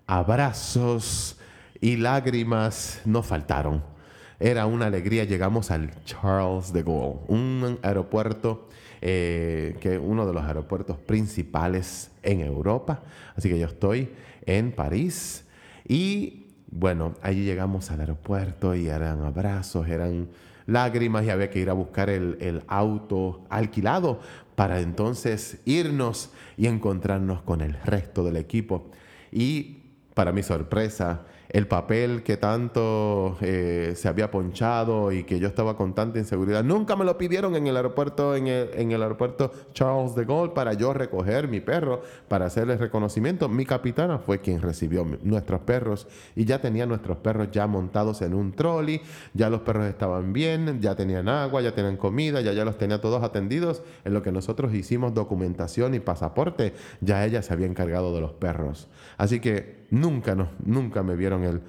Abrazos 0.06 1.38
y 1.82 1.98
lágrimas 1.98 3.02
no 3.06 3.22
faltaron. 3.22 3.97
Era 4.40 4.68
una 4.68 4.86
alegría. 4.86 5.24
Llegamos 5.24 5.72
al 5.72 5.92
Charles 6.04 6.72
de 6.72 6.84
Gaulle, 6.84 7.20
un 7.28 7.80
aeropuerto 7.82 8.70
eh, 9.02 9.76
que 9.80 9.98
uno 9.98 10.26
de 10.26 10.34
los 10.34 10.44
aeropuertos 10.44 10.98
principales 10.98 12.12
en 12.24 12.42
Europa. 12.42 13.02
Así 13.36 13.50
que 13.50 13.58
yo 13.58 13.68
estoy 13.68 14.10
en 14.46 14.72
París 14.72 15.46
y 15.88 16.48
bueno, 16.70 17.16
allí 17.22 17.44
llegamos 17.44 17.90
al 17.92 18.02
aeropuerto 18.02 18.76
y 18.76 18.88
eran 18.88 19.24
abrazos, 19.24 19.88
eran 19.88 20.30
lágrimas 20.66 21.26
y 21.26 21.30
había 21.30 21.50
que 21.50 21.60
ir 21.60 21.70
a 21.70 21.74
buscar 21.74 22.10
el, 22.10 22.38
el 22.42 22.64
auto 22.68 23.46
alquilado 23.50 24.20
para 24.56 24.82
entonces 24.82 25.60
irnos 25.66 26.32
y 26.58 26.68
encontrarnos 26.68 27.42
con 27.42 27.62
el 27.62 27.74
resto 27.86 28.24
del 28.24 28.38
equipo. 28.38 28.90
Y 29.32 29.78
para 30.14 30.32
mi 30.32 30.44
sorpresa, 30.44 31.26
el 31.50 31.68
papel 31.68 32.24
que 32.24 32.38
tanto 32.38 33.38
eh, 33.42 33.94
se 33.96 34.08
había 34.08 34.30
ponchado 34.32 35.12
y 35.12 35.24
que 35.24 35.40
yo 35.40 35.48
estaba 35.48 35.78
con 35.78 35.94
tanta 35.94 36.20
inseguridad. 36.20 36.64
Nunca 36.64 36.96
me 36.96 37.06
lo 37.06 37.18
pidieron 37.18 37.56
en 37.56 37.68
el 37.68 37.78
aeropuerto, 37.78 38.36
en 38.36 38.48
el, 38.48 39.02
aeropuerto 39.02 39.52
Charles 39.74 40.16
de 40.16 40.26
Gaulle 40.26 40.54
para 40.54 40.74
yo 40.74 40.94
recoger 40.94 41.48
mi 41.48 41.62
perro, 41.62 42.02
para 42.28 42.46
hacerle 42.46 42.78
reconocimiento. 42.78 43.48
Mi 43.48 43.66
capitana 43.66 44.20
fue 44.20 44.40
quien 44.40 44.62
recibió 44.62 45.06
nuestros 45.24 45.62
perros 45.62 46.08
y 46.36 46.46
ya 46.46 46.60
tenía 46.60 46.86
nuestros 46.86 47.18
perros 47.18 47.50
ya 47.52 47.68
montados 47.68 48.22
en 48.22 48.34
un 48.34 48.52
trolley, 48.52 49.02
ya 49.34 49.50
los 49.50 49.62
perros 49.62 49.88
estaban 49.88 50.34
bien, 50.34 50.82
ya 50.82 50.96
tenían 50.96 51.30
agua, 51.30 51.62
ya 51.62 51.74
tenían 51.74 51.98
comida, 51.98 52.42
ya 52.42 52.54
ya 52.54 52.66
los 52.66 52.78
tenía 52.78 53.00
todos 53.00 53.24
atendidos. 53.24 53.84
En 54.04 54.14
lo 54.14 54.22
que 54.22 54.32
nosotros 54.32 54.74
hicimos 54.74 55.14
documentación 55.14 55.94
y 55.94 56.00
pasaporte, 56.00 56.74
ya 57.02 57.26
ella 57.26 57.42
se 57.42 57.54
había 57.54 57.68
encargado 57.68 58.14
de 58.14 58.22
los 58.22 58.34
perros. 58.34 58.88
Así 59.18 59.40
que 59.40 59.87
nunca, 59.90 60.36
no, 60.36 60.50
nunca 60.64 61.04
me 61.04 61.16
vieron 61.16 61.44
el, 61.44 61.62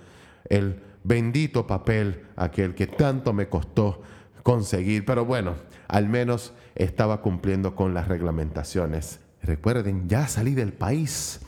el 0.49 0.81
bendito 1.05 1.67
papel, 1.67 2.27
aquel 2.37 2.75
que 2.75 2.87
tanto 2.87 3.33
me 3.33 3.49
costó 3.49 4.03
conseguir. 4.43 5.05
Pero 5.05 5.25
bueno, 5.25 5.55
al 5.89 6.09
menos 6.09 6.53
estaba 6.75 7.21
cumpliendo 7.21 7.75
con 7.75 7.95
las 7.95 8.09
reglamentaciones. 8.09 9.21
Recuerden, 9.43 10.09
ya 10.09 10.29
salí 10.29 10.55
del 10.55 10.73
país. 10.73 11.41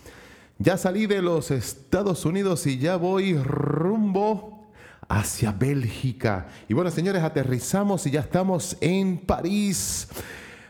Ya 0.58 0.76
salí 0.76 1.06
de 1.06 1.22
los 1.22 1.50
Estados 1.50 2.26
Unidos 2.26 2.66
y 2.66 2.78
ya 2.78 2.96
voy 2.96 3.34
rumbo 3.34 4.70
hacia 5.08 5.52
Bélgica. 5.52 6.48
Y 6.68 6.74
bueno, 6.74 6.90
señores, 6.90 7.22
aterrizamos 7.22 8.06
y 8.06 8.10
ya 8.10 8.20
estamos 8.20 8.76
en 8.80 9.18
París 9.18 10.08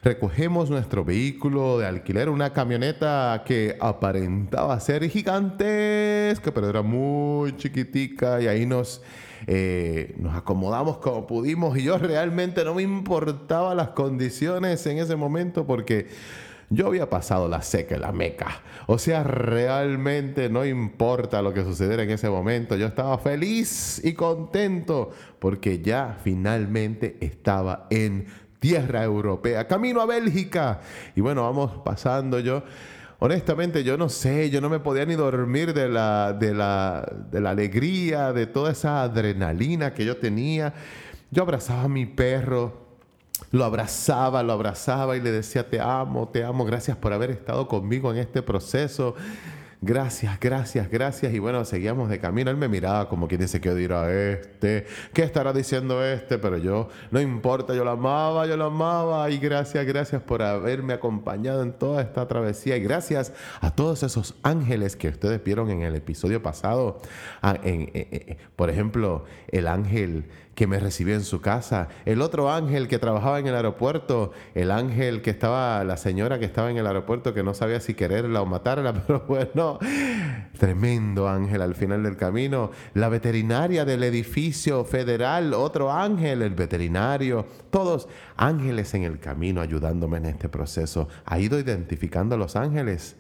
recogemos 0.03 0.71
nuestro 0.71 1.05
vehículo 1.05 1.79
de 1.79 1.87
alquiler, 1.87 2.29
una 2.31 2.53
camioneta 2.53 3.43
que 3.45 3.77
aparentaba 3.81 4.79
ser 4.81 5.09
gigantesca, 5.09 6.53
pero 6.55 6.71
era 6.71 6.83
muy 6.83 7.57
chiquitica 7.57 8.41
y 8.41 8.47
ahí 8.47 8.65
nos, 8.65 9.03
eh, 9.47 10.15
nos 10.19 10.35
acomodamos 10.35 10.99
como 10.99 11.27
pudimos 11.27 11.77
y 11.77 11.83
yo 11.83 11.99
realmente 11.99 12.65
no 12.65 12.75
me 12.75 12.83
importaba 12.83 13.75
las 13.75 13.91
condiciones 13.91 14.87
en 14.87 14.99
ese 14.99 15.17
momento 15.17 15.67
porque 15.67 16.09
yo 16.71 16.87
había 16.87 17.11
pasado 17.11 17.49
la 17.49 17.63
seca, 17.63 17.99
la 17.99 18.13
meca. 18.13 18.63
O 18.87 18.97
sea, 18.97 19.25
realmente 19.25 20.49
no 20.49 20.65
importa 20.65 21.43
lo 21.43 21.53
que 21.53 21.65
sucediera 21.65 22.05
en 22.05 22.11
ese 22.11 22.31
momento, 22.31 22.77
yo 22.77 22.87
estaba 22.87 23.19
feliz 23.19 24.01
y 24.05 24.15
contento 24.15 25.11
porque 25.41 25.81
ya 25.81 26.17
finalmente 26.23 27.17
estaba 27.21 27.89
en 27.91 28.27
tierra 28.61 29.03
europea, 29.03 29.67
camino 29.67 30.01
a 30.01 30.07
Bélgica. 30.07 30.81
Y 31.17 31.21
bueno, 31.21 31.43
vamos 31.43 31.73
pasando 31.85 32.39
yo. 32.39 32.63
Honestamente, 33.19 33.83
yo 33.85 33.99
no 33.99 34.09
sé, 34.09 34.49
yo 34.51 34.61
no 34.61 34.71
me 34.71 34.79
podía 34.79 35.05
ni 35.05 35.15
dormir 35.15 35.75
de 35.75 35.89
la, 35.89 36.33
de 36.33 36.55
la, 36.55 37.07
de 37.31 37.41
la 37.41 37.51
alegría, 37.51 38.33
de 38.33 38.47
toda 38.47 38.73
esa 38.73 39.03
adrenalina 39.03 39.93
que 39.93 40.05
yo 40.05 40.17
tenía. 40.17 40.73
Yo 41.31 41.43
abrazaba 41.43 41.83
a 41.83 41.89
mi 41.89 42.07
perro, 42.07 42.87
lo 43.51 43.65
abrazaba, 43.65 44.43
lo 44.43 44.53
abrazaba 44.53 45.17
y 45.17 45.21
le 45.21 45.33
decía, 45.33 45.69
te 45.69 45.81
amo, 45.81 46.29
te 46.29 46.45
amo, 46.45 46.65
gracias 46.65 46.97
por 46.97 47.13
haber 47.13 47.31
estado 47.31 47.69
conmigo 47.69 48.11
en 48.13 48.19
este 48.19 48.43
proceso 48.43 49.15
gracias, 49.81 50.39
gracias, 50.41 50.91
gracias. 50.91 51.33
Y 51.33 51.39
bueno, 51.39 51.65
seguíamos 51.65 52.09
de 52.09 52.19
camino. 52.19 52.51
Él 52.51 52.57
me 52.57 52.69
miraba 52.69 53.09
como 53.09 53.29
quien 53.29 53.41
dice, 53.41 53.61
¿qué 53.61 53.75
dirá 53.75 54.11
este? 54.13 54.87
¿Qué 55.13 55.23
estará 55.23 55.53
diciendo 55.53 56.05
este? 56.05 56.39
Pero 56.39 56.59
yo, 56.59 56.89
no 57.11 57.21
importa, 57.21 57.75
yo 57.75 57.85
lo 57.85 57.91
amaba, 57.91 58.47
yo 58.47 58.57
lo 58.57 58.67
amaba. 58.67 59.31
Y 59.31 59.39
gracias, 59.39 59.85
gracias 59.87 60.23
por 60.23 60.43
haberme 60.43 60.93
acompañado 60.93 61.63
en 61.63 61.73
toda 61.73 62.03
esta 62.03 62.27
travesía. 62.29 62.77
Y 62.77 62.83
gracias 62.83 63.33
a 63.61 63.71
todos 63.71 64.03
esos 64.03 64.35
ángeles 64.43 64.97
que 64.97 65.09
ustedes 65.09 65.43
vieron 65.43 65.71
en 65.71 65.83
el 65.83 65.97
episodio 65.97 66.43
pasado. 66.43 67.01
Ah, 67.43 67.59
por 68.57 68.71
ejemplo, 68.71 69.25
el 69.49 69.67
ángel 69.67 70.25
que 70.61 70.67
me 70.67 70.79
recibió 70.79 71.15
en 71.15 71.25
su 71.25 71.41
casa, 71.41 71.89
el 72.05 72.21
otro 72.21 72.51
ángel 72.51 72.87
que 72.87 72.99
trabajaba 72.99 73.39
en 73.39 73.47
el 73.47 73.55
aeropuerto, 73.55 74.33
el 74.55 74.71
ángel 74.71 75.23
que 75.23 75.31
estaba, 75.31 75.83
la 75.85 75.97
señora 75.97 76.39
que 76.39 76.45
estaba 76.45 76.71
en 76.71 76.77
el 76.77 76.87
aeropuerto 76.87 77.33
que 77.33 77.43
no 77.43 77.55
sabía 77.55 77.81
si 77.81 77.95
quererla 77.95 78.43
o 78.43 78.45
matarla, 78.45 78.93
pero 79.07 79.25
bueno, 79.27 79.79
tremendo 80.59 81.31
ángel 81.31 81.63
al 81.63 81.75
final 81.75 82.03
del 82.03 82.19
camino, 82.19 82.73
la 82.93 83.09
veterinaria 83.09 83.87
del 83.87 84.03
edificio 84.03 84.85
federal, 84.85 85.55
otro 85.55 85.91
ángel, 85.91 86.43
el 86.43 86.55
veterinario, 86.55 87.47
todos 87.71 88.07
ángeles 88.37 88.93
en 88.93 89.05
el 89.05 89.19
camino 89.19 89.63
ayudándome 89.63 90.19
en 90.19 90.27
este 90.27 90.51
proceso. 90.51 91.09
¿Ha 91.25 91.39
ido 91.39 91.59
identificando 91.59 92.35
a 92.35 92.39
los 92.39 92.55
ángeles? 92.55 93.17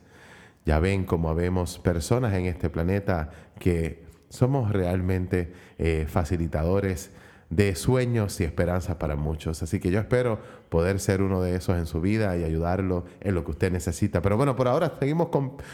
Ya 0.66 0.78
ven 0.78 1.06
cómo 1.06 1.34
vemos 1.34 1.78
personas 1.78 2.34
en 2.34 2.44
este 2.44 2.68
planeta 2.68 3.30
que 3.58 4.04
somos 4.28 4.70
realmente 4.72 5.54
eh, 5.78 6.04
facilitadores 6.06 7.12
de 7.50 7.74
sueños 7.74 8.40
y 8.40 8.44
esperanzas 8.44 8.96
para 8.96 9.16
muchos. 9.16 9.60
Así 9.62 9.80
que 9.80 9.90
yo 9.90 9.98
espero 9.98 10.38
poder 10.68 11.00
ser 11.00 11.20
uno 11.20 11.42
de 11.42 11.56
esos 11.56 11.76
en 11.76 11.86
su 11.86 12.00
vida 12.00 12.36
y 12.36 12.44
ayudarlo 12.44 13.04
en 13.20 13.34
lo 13.34 13.44
que 13.44 13.50
usted 13.50 13.72
necesita. 13.72 14.22
Pero 14.22 14.36
bueno, 14.36 14.54
por 14.54 14.68
ahora 14.68 14.94
seguimos 15.00 15.28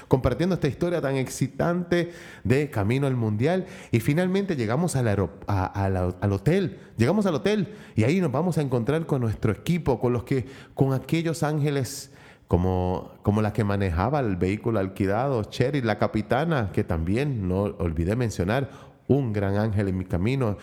compartiendo 0.09 0.55
esta 0.55 0.69
historia 0.69 1.03
tan 1.03 1.17
excitante 1.17 2.12
de 2.45 2.71
Camino 2.71 3.07
al 3.07 3.15
Mundial 3.15 3.67
y 3.93 4.01
finalmente 4.01 4.57
llegamos 4.57 4.97
al, 4.97 5.19
hotel. 6.33 6.79
Llegamos 6.97 7.27
al 7.27 7.35
hotel 7.35 7.75
y 7.95 8.05
ahí 8.05 8.23
nos 8.23 8.33
vamos 8.33 8.57
a 8.57 8.62
encontrar 8.62 9.05
con 9.05 9.21
nuestro 9.21 9.53
equipo, 9.53 10.01
con 10.01 10.15
los 10.15 10.25
que, 10.25 10.47
con 10.75 10.95
aquellos 10.95 11.43
ángeles 11.43 12.11
como, 12.49 13.12
como 13.23 13.43
la 13.43 13.53
que 13.53 13.65
manejaba 13.65 14.21
el 14.21 14.37
vehículo 14.37 14.79
alquilado, 14.79 15.45
Cherry, 15.45 15.83
la 15.83 15.99
capitana, 15.99 16.71
que 16.73 16.85
también 16.85 17.49
no 17.49 17.65
olvidé 17.65 18.17
mencionar, 18.17 18.71
un 19.09 19.33
gran 19.33 19.57
ángel 19.57 19.89
en 19.89 19.99
mi 19.99 20.05
camino. 20.05 20.57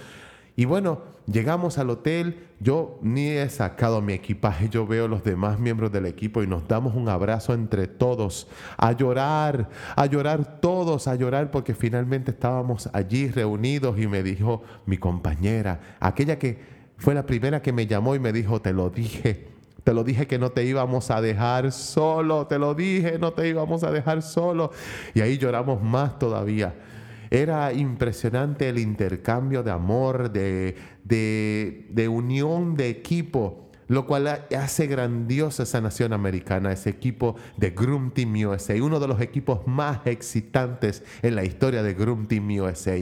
Y 0.56 0.66
bueno, 0.66 1.02
llegamos 1.26 1.78
al 1.78 1.90
hotel, 1.90 2.48
yo 2.60 3.00
ni 3.02 3.30
he 3.30 3.50
sacado 3.50 4.02
mi 4.02 4.14
equipaje, 4.14 4.70
yo 4.70 4.86
veo 4.86 5.06
a 5.06 5.08
los 5.08 5.24
demás 5.24 5.60
miembros 5.60 5.92
del 5.92 6.06
equipo 6.06 6.44
y 6.44 6.48
nos 6.48 6.68
damos 6.68 6.96
un 6.96 7.10
abrazo 7.10 7.54
entre 7.54 7.88
todos, 7.88 8.48
a 8.78 8.92
llorar, 8.92 9.70
a 9.96 10.06
llorar 10.06 10.60
todos, 10.60 11.08
a 11.08 11.16
llorar 11.16 11.50
porque 11.50 11.74
finalmente 11.74 12.32
estábamos 12.32 12.90
allí 12.94 13.30
reunidos 13.30 14.00
y 14.00 14.08
me 14.08 14.22
dijo 14.22 14.64
mi 14.86 14.98
compañera, 14.98 15.80
aquella 16.00 16.38
que 16.38 16.60
fue 16.98 17.16
la 17.16 17.26
primera 17.26 17.62
que 17.62 17.74
me 17.74 17.88
llamó 17.88 18.16
y 18.16 18.20
me 18.20 18.32
dijo, 18.32 18.62
te 18.62 18.74
lo 18.74 18.90
dije, 18.90 19.48
te 19.84 19.94
lo 19.94 20.04
dije 20.04 20.28
que 20.28 20.40
no 20.40 20.52
te 20.52 20.64
íbamos 20.64 21.12
a 21.12 21.20
dejar 21.20 21.72
solo, 21.72 22.48
te 22.48 22.58
lo 22.60 22.74
dije, 22.76 23.18
no 23.20 23.34
te 23.34 23.50
íbamos 23.50 23.84
a 23.84 23.92
dejar 23.92 24.22
solo. 24.22 24.72
Y 25.14 25.22
ahí 25.22 25.38
lloramos 25.38 25.82
más 25.82 26.18
todavía. 26.18 26.74
Era 27.34 27.74
impresionante 27.74 28.70
el 28.70 28.78
intercambio 28.78 29.64
de 29.64 29.72
amor, 29.72 30.32
de, 30.32 30.76
de, 31.04 32.08
unión 32.08 32.76
de 32.76 32.90
equipo, 32.90 33.72
lo 33.88 34.06
cual 34.06 34.46
hace 34.56 34.86
grandiosa 34.86 35.64
esa 35.64 35.82
nación 35.82 36.14
americana, 36.14 36.72
ese 36.72 36.92
equipo 36.92 37.36
de 37.58 37.72
Groom 37.72 38.12
Team 38.12 38.36
USA, 38.46 38.76
uno 38.84 39.00
de 39.00 39.08
los 39.08 39.20
equipos 39.20 39.66
más 39.66 40.06
excitantes 40.06 41.04
en 41.24 41.34
la 41.34 41.44
historia 41.44 41.82
de 41.82 41.96
Groom 41.96 42.28
Team 42.28 42.52
USA. 42.52 43.00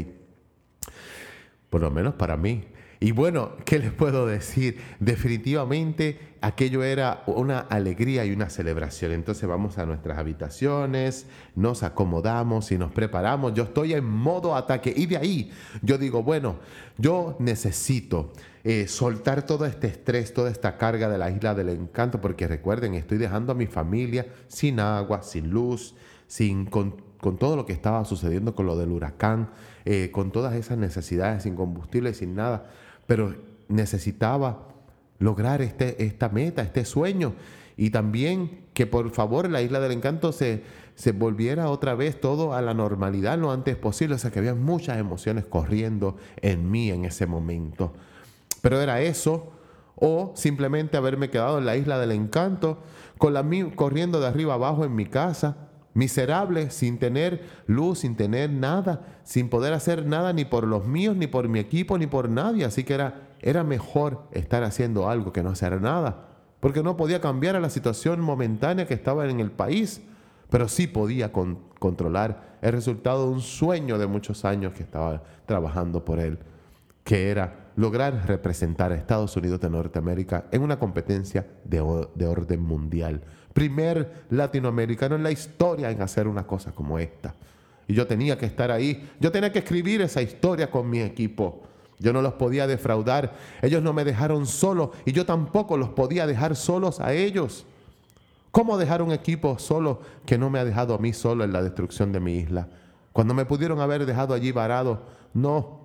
Por 1.70 1.82
lo 1.82 1.92
menos 1.92 2.14
para 2.14 2.38
mí. 2.38 2.64
Y 3.04 3.14
bueno, 3.14 3.54
¿qué 3.66 3.80
les 3.80 3.92
puedo 3.92 4.28
decir? 4.28 4.80
Definitivamente 5.00 6.36
aquello 6.40 6.84
era 6.84 7.24
una 7.26 7.62
alegría 7.62 8.26
y 8.26 8.32
una 8.32 8.48
celebración. 8.48 9.12
Entonces 9.12 9.50
vamos 9.50 9.80
a 9.80 9.88
nuestras 9.88 10.20
habitaciones, 10.20 11.26
nos 11.56 11.82
acomodamos 11.82 12.72
y 12.72 12.78
nos 12.78 12.92
preparamos. 12.92 13.56
Yo 13.56 13.64
estoy 13.64 13.94
en 13.94 14.06
modo 14.06 14.56
ataque 14.56 14.94
y 14.96 15.08
de 15.08 15.18
ahí 15.18 15.52
yo 15.82 15.98
digo, 15.98 16.22
bueno, 16.22 16.58
yo 17.00 17.36
necesito 17.40 18.34
eh, 18.64 18.88
soltar 18.88 19.48
todo 19.48 19.66
este 19.66 19.88
estrés, 19.88 20.32
toda 20.32 20.52
esta 20.52 20.78
carga 20.78 21.10
de 21.10 21.18
la 21.18 21.32
isla 21.32 21.56
del 21.56 21.70
encanto, 21.70 22.22
porque 22.22 22.48
recuerden, 22.48 22.94
estoy 22.94 23.18
dejando 23.18 23.54
a 23.54 23.56
mi 23.56 23.66
familia 23.66 24.28
sin 24.48 24.80
agua, 24.80 25.24
sin 25.24 25.50
luz, 25.50 25.96
sin 26.28 26.68
con, 26.68 26.98
todo 27.40 27.56
lo 27.56 27.66
que 27.66 27.74
estaba 27.74 28.06
sucediendo 28.06 28.54
con 28.54 28.68
lo 28.68 28.78
del 28.78 28.92
huracán, 28.92 29.50
eh, 29.86 30.12
con 30.12 30.32
todas 30.32 30.54
esas 30.54 30.78
necesidades, 30.78 31.42
sin 31.42 31.56
combustible, 31.56 32.14
sin 32.14 32.36
nada 32.36 32.70
pero 33.12 33.36
necesitaba 33.68 34.70
lograr 35.20 35.62
este, 35.62 36.06
esta 36.06 36.30
meta, 36.30 36.62
este 36.62 36.86
sueño. 36.86 37.34
Y 37.76 37.90
también 37.90 38.62
que 38.74 38.88
por 38.88 39.12
favor 39.12 39.50
la 39.50 39.62
isla 39.62 39.82
del 39.82 39.92
encanto 39.92 40.32
se, 40.32 40.64
se 40.96 41.12
volviera 41.12 41.70
otra 41.70 41.94
vez 41.94 42.22
todo 42.22 42.54
a 42.54 42.62
la 42.62 42.74
normalidad 42.74 43.38
lo 43.38 43.52
antes 43.52 43.76
posible. 43.76 44.16
O 44.16 44.18
sea 44.18 44.32
que 44.32 44.40
había 44.40 44.56
muchas 44.56 44.98
emociones 44.98 45.44
corriendo 45.44 46.16
en 46.38 46.72
mí 46.72 46.90
en 46.90 47.04
ese 47.04 47.28
momento. 47.28 47.92
Pero 48.62 48.80
era 48.80 49.02
eso, 49.02 49.52
o 49.96 50.32
simplemente 50.38 50.96
haberme 50.96 51.30
quedado 51.30 51.58
en 51.58 51.66
la 51.66 51.76
isla 51.76 52.00
del 52.00 52.14
encanto, 52.14 52.78
con 53.18 53.34
la, 53.34 53.46
corriendo 53.76 54.22
de 54.22 54.28
arriba 54.28 54.54
abajo 54.54 54.86
en 54.86 54.96
mi 54.96 55.06
casa, 55.06 55.58
miserable, 55.94 56.70
sin 56.70 56.98
tener 56.98 57.44
luz, 57.68 58.00
sin 58.00 58.16
tener 58.16 58.50
nada, 58.50 59.02
sin 59.24 59.50
poder 59.50 59.74
hacer 59.74 60.06
nada 60.06 60.34
ni 60.34 60.46
por 60.46 60.66
los 60.66 60.86
míos, 60.86 61.16
ni 61.16 61.28
por 61.28 61.48
mi 61.48 61.60
equipo, 61.60 61.98
ni 61.98 62.08
por 62.08 62.30
nadie. 62.30 62.66
Así 62.66 62.84
que 62.84 62.94
era, 62.94 63.30
era 63.42 63.64
mejor 63.64 64.28
estar 64.32 64.64
haciendo 64.64 65.10
algo 65.10 65.34
que 65.34 65.44
no 65.44 65.50
hacer 65.50 65.82
nada, 65.82 66.28
porque 66.60 66.84
no 66.84 66.98
podía 66.98 67.22
cambiar 67.22 67.56
a 67.56 67.60
la 67.60 67.70
situación 67.70 68.22
momentánea 68.22 68.88
que 68.88 68.94
estaba 68.94 69.30
en 69.30 69.40
el 69.40 69.52
país, 69.52 70.02
pero 70.50 70.68
sí 70.68 70.88
podía 70.88 71.32
controlar 71.32 72.58
el 72.62 72.74
resultado 72.74 73.28
de 73.28 73.34
un 73.34 73.42
sueño 73.42 73.98
de 73.98 74.08
muchos 74.08 74.46
años 74.46 74.74
que 74.74 74.84
estaba 74.84 75.24
trabajando 75.46 76.06
por 76.06 76.20
él, 76.20 76.40
que 77.04 77.30
era 77.30 77.61
lograr 77.76 78.28
representar 78.28 78.92
a 78.92 78.96
Estados 78.96 79.36
Unidos 79.38 79.60
de 79.60 79.70
Norteamérica 79.70 80.46
en 80.52 80.62
una 80.62 80.80
competencia 80.80 81.46
de, 81.66 82.08
de 82.16 82.26
orden 82.26 82.62
mundial 82.62 83.22
primer 83.54 84.26
latinoamericano 84.30 85.16
en 85.16 85.24
la 85.24 85.32
historia 85.32 85.92
en 85.92 86.02
hacer 86.02 86.28
una 86.28 86.46
cosa 86.46 86.72
como 86.72 87.00
esta. 87.00 87.36
Y 87.88 87.94
yo 87.94 88.08
tenía 88.08 88.38
que 88.38 88.46
estar 88.46 88.72
ahí, 88.72 89.10
yo 89.20 89.32
tenía 89.32 89.52
que 89.52 89.60
escribir 89.60 90.02
esa 90.02 90.22
historia 90.22 90.72
con 90.72 90.90
mi 90.90 91.02
equipo. 91.02 91.64
Yo 92.00 92.14
no 92.14 92.22
los 92.22 92.34
podía 92.34 92.66
defraudar, 92.66 93.34
ellos 93.62 93.84
no 93.84 93.94
me 93.94 94.04
dejaron 94.04 94.48
solo 94.48 94.92
y 95.06 95.12
yo 95.12 95.26
tampoco 95.26 95.78
los 95.78 95.90
podía 95.90 96.26
dejar 96.26 96.56
solos 96.56 97.00
a 97.00 97.14
ellos. 97.14 97.66
¿Cómo 98.52 98.78
dejar 98.78 99.02
un 99.02 99.12
equipo 99.12 99.60
solo 99.60 100.02
que 100.26 100.38
no 100.38 100.50
me 100.50 100.60
ha 100.60 100.66
dejado 100.66 100.96
a 100.96 100.98
mí 100.98 101.14
solo 101.14 101.44
en 101.44 101.54
la 101.54 101.62
destrucción 101.62 102.12
de 102.12 102.20
mi 102.20 102.38
isla? 102.38 102.68
Cuando 103.14 103.34
me 103.34 103.46
pudieron 103.46 103.80
haber 103.80 104.06
dejado 104.06 104.34
allí 104.34 104.52
varado, 104.52 105.04
no, 105.34 105.81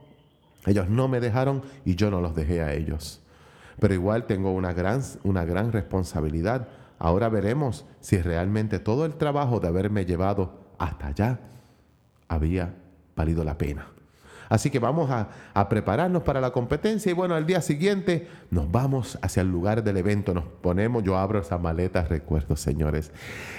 ellos 0.66 0.88
no 0.88 1.09
me 1.09 1.20
dejaron 1.20 1.62
y 1.85 1.94
yo 1.94 2.11
no 2.11 2.20
los 2.20 2.35
dejé 2.35 2.62
a 2.62 2.74
ellos. 2.74 3.22
Pero 3.79 3.94
igual 3.94 4.26
tengo 4.26 4.52
una 4.52 4.72
gran, 4.72 5.02
una 5.22 5.44
gran 5.44 5.72
responsabilidad 5.72 6.68
Ahora 6.98 7.29
veremos 7.29 7.85
si 8.00 8.18
realmente 8.18 8.79
todo 8.79 9.05
el 9.05 9.16
trabajo 9.16 9.61
de 9.61 9.68
haberme 9.68 10.07
llevado 10.07 10.74
hasta 10.79 11.09
allá 11.09 11.40
había 12.29 12.74
valido 13.14 13.45
la 13.45 13.59
pena. 13.59 13.88
Así 14.49 14.70
que 14.70 14.78
vamos 14.78 15.11
a, 15.11 15.28
prepararnos 15.68 16.22
para 16.22 16.40
la 16.40 16.51
competencia 16.51 17.11
y 17.11 17.14
bueno, 17.14 17.34
al 17.34 17.47
día 17.47 17.61
siguiente 17.61 18.28
nos 18.51 18.70
vamos 18.70 19.18
hacia 19.22 19.40
el 19.40 19.51
lugar 19.51 19.82
del 19.82 19.97
evento, 19.97 20.32
nos 20.34 20.44
ponemos, 20.44 21.03
yo 21.03 21.16
abro 21.16 21.40
esa 21.40 21.59
maleta, 21.59 22.05
recuerdo 22.05 22.57
señores, 22.57 23.11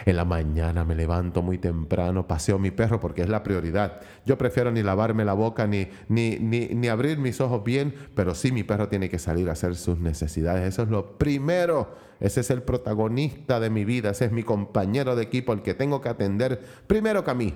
en 0.06 0.16
la 0.16 0.26
mañana 0.26 0.86
me 0.86 0.96
levanto 0.96 1.42
muy 1.42 1.58
temprano, 1.58 2.28
paseo 2.28 2.60
mi 2.60 2.72
perro 2.72 3.00
porque 3.00 3.22
es 3.22 3.30
la 3.30 3.44
prioridad. 3.44 4.00
Yo 4.26 4.38
prefiero 4.38 4.72
ni 4.72 4.84
lavarme 4.84 5.26
la 5.26 5.34
boca 5.34 5.68
ni, 5.68 5.90
ni, 6.08 6.38
ni, 6.38 6.68
ni 6.68 6.88
abrir 6.88 7.18
mis 7.18 7.42
ojos 7.42 7.64
bien, 7.64 7.94
pero 8.16 8.34
sí 8.36 8.52
mi 8.52 8.64
perro 8.64 8.88
tiene 8.88 9.10
que 9.10 9.20
salir 9.20 9.50
a 9.50 9.54
hacer 9.54 9.76
sus 9.76 10.00
necesidades. 10.00 10.68
Eso 10.68 10.84
es 10.84 10.90
lo 10.90 11.18
primero. 11.18 12.08
Ese 12.20 12.42
es 12.42 12.50
el 12.50 12.64
protagonista 12.64 13.60
de 13.60 13.70
mi 13.70 13.86
vida, 13.86 14.10
ese 14.10 14.26
es 14.26 14.32
mi 14.32 14.42
compañero 14.44 15.16
de 15.16 15.24
equipo, 15.24 15.54
el 15.54 15.62
que 15.62 15.76
tengo 15.76 16.02
que 16.02 16.10
atender 16.10 16.60
primero 16.88 17.24
que 17.24 17.32
a 17.32 17.36
mí. 17.36 17.54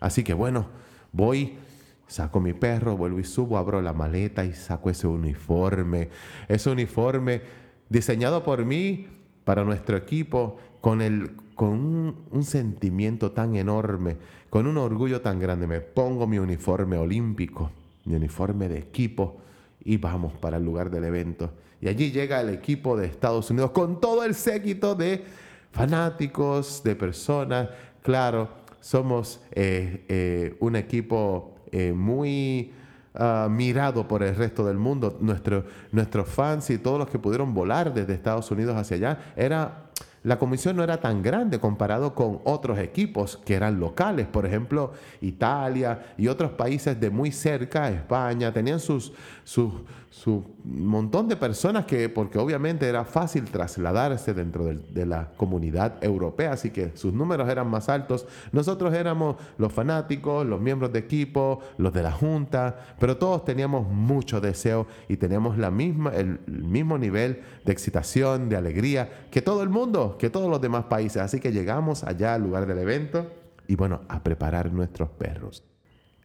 Así 0.00 0.24
que 0.24 0.32
bueno, 0.32 0.68
voy 1.12 1.58
Saco 2.06 2.40
mi 2.40 2.52
perro, 2.52 2.96
vuelvo 2.96 3.18
y 3.18 3.24
subo, 3.24 3.56
abro 3.56 3.80
la 3.80 3.92
maleta 3.92 4.44
y 4.44 4.52
saco 4.52 4.90
ese 4.90 5.06
uniforme. 5.06 6.10
Ese 6.48 6.70
uniforme 6.70 7.42
diseñado 7.88 8.44
por 8.44 8.64
mí 8.64 9.06
para 9.44 9.64
nuestro 9.64 9.96
equipo 9.96 10.58
con, 10.80 11.00
el, 11.00 11.32
con 11.54 12.16
un, 12.30 12.42
sentimiento 12.42 13.32
tan 13.32 13.56
enorme, 13.56 14.16
con 14.50 14.66
un 14.66 14.76
orgullo 14.76 15.20
tan 15.20 15.38
grande. 15.38 15.66
Me 15.66 15.80
pongo 15.80 16.26
mi 16.26 16.38
uniforme 16.38 16.96
olímpico, 16.96 17.70
mi 18.04 18.14
uniforme 18.14 18.68
de 18.68 18.78
equipo 18.78 19.38
y 19.84 19.96
vamos 19.96 20.32
para 20.34 20.58
el 20.58 20.64
lugar 20.64 20.90
del 20.90 21.04
evento. 21.04 21.52
Y 21.80 21.88
allí 21.88 22.10
llega 22.10 22.40
el 22.40 22.50
equipo 22.50 22.96
de 22.96 23.06
Estados 23.06 23.50
Unidos 23.50 23.70
con 23.70 24.00
todo 24.00 24.24
el 24.24 24.34
séquito 24.34 24.94
de 24.94 25.24
fanáticos, 25.72 26.82
de 26.82 26.96
personas. 26.96 27.68
Claro, 28.02 28.48
somos 28.80 29.40
eh, 29.52 30.04
eh, 30.08 30.56
un 30.60 30.76
equipo 30.76 31.53
eh, 31.76 31.92
muy 31.92 32.70
ah, 33.14 33.48
mirado 33.50 34.06
por 34.06 34.22
el 34.22 34.36
resto 34.36 34.64
del 34.64 34.78
mundo. 34.78 35.18
Nuestro, 35.20 35.64
nuestros 35.90 36.28
fans 36.28 36.70
y 36.70 36.78
todos 36.78 37.00
los 37.00 37.08
que 37.08 37.18
pudieron 37.18 37.52
volar 37.52 37.92
desde 37.92 38.14
Estados 38.14 38.48
Unidos 38.52 38.76
hacia 38.76 38.96
allá, 38.96 39.18
era 39.34 39.90
la 40.22 40.38
comisión 40.38 40.76
no 40.76 40.84
era 40.84 41.00
tan 41.00 41.20
grande 41.20 41.58
comparado 41.58 42.14
con 42.14 42.40
otros 42.44 42.78
equipos 42.78 43.36
que 43.44 43.54
eran 43.54 43.80
locales. 43.80 44.28
Por 44.28 44.46
ejemplo, 44.46 44.92
Italia 45.20 46.14
y 46.16 46.28
otros 46.28 46.52
países 46.52 46.98
de 47.00 47.10
muy 47.10 47.32
cerca, 47.32 47.90
España, 47.90 48.52
tenían 48.52 48.78
sus, 48.78 49.12
sus, 49.42 49.72
su 50.14 50.44
montón 50.62 51.26
de 51.26 51.34
personas 51.34 51.86
que, 51.86 52.08
porque 52.08 52.38
obviamente 52.38 52.88
era 52.88 53.04
fácil 53.04 53.46
trasladarse 53.46 54.32
dentro 54.32 54.64
de, 54.64 55.06
la 55.06 55.30
comunidad 55.36 56.02
europea, 56.02 56.52
así 56.52 56.70
que 56.70 56.92
sus 56.94 57.12
números 57.12 57.48
eran 57.48 57.68
más 57.68 57.88
altos. 57.88 58.24
Nosotros 58.52 58.94
éramos 58.94 59.36
los 59.58 59.72
fanáticos, 59.72 60.46
los 60.46 60.60
miembros 60.60 60.92
de 60.92 61.00
equipo, 61.00 61.58
los 61.78 61.92
de 61.92 62.04
la 62.04 62.12
junta, 62.12 62.94
pero 63.00 63.16
todos 63.16 63.44
teníamos 63.44 63.88
mucho 63.88 64.40
deseo 64.40 64.86
y 65.08 65.16
teníamos 65.16 65.58
la 65.58 65.72
misma, 65.72 66.14
el 66.14 66.38
mismo 66.46 66.96
nivel 66.96 67.42
de 67.64 67.72
excitación, 67.72 68.48
de 68.48 68.56
alegría 68.56 69.26
que 69.32 69.42
todo 69.42 69.64
el 69.64 69.68
mundo, 69.68 70.16
que 70.16 70.30
todos 70.30 70.48
los 70.48 70.60
demás 70.60 70.84
países. 70.84 71.20
Así 71.22 71.40
que 71.40 71.50
llegamos 71.50 72.04
allá 72.04 72.34
al 72.34 72.42
lugar 72.42 72.66
del 72.66 72.78
evento 72.78 73.32
y 73.66 73.74
bueno, 73.74 74.02
a 74.08 74.22
preparar 74.22 74.72
nuestros 74.72 75.08
perros. 75.10 75.64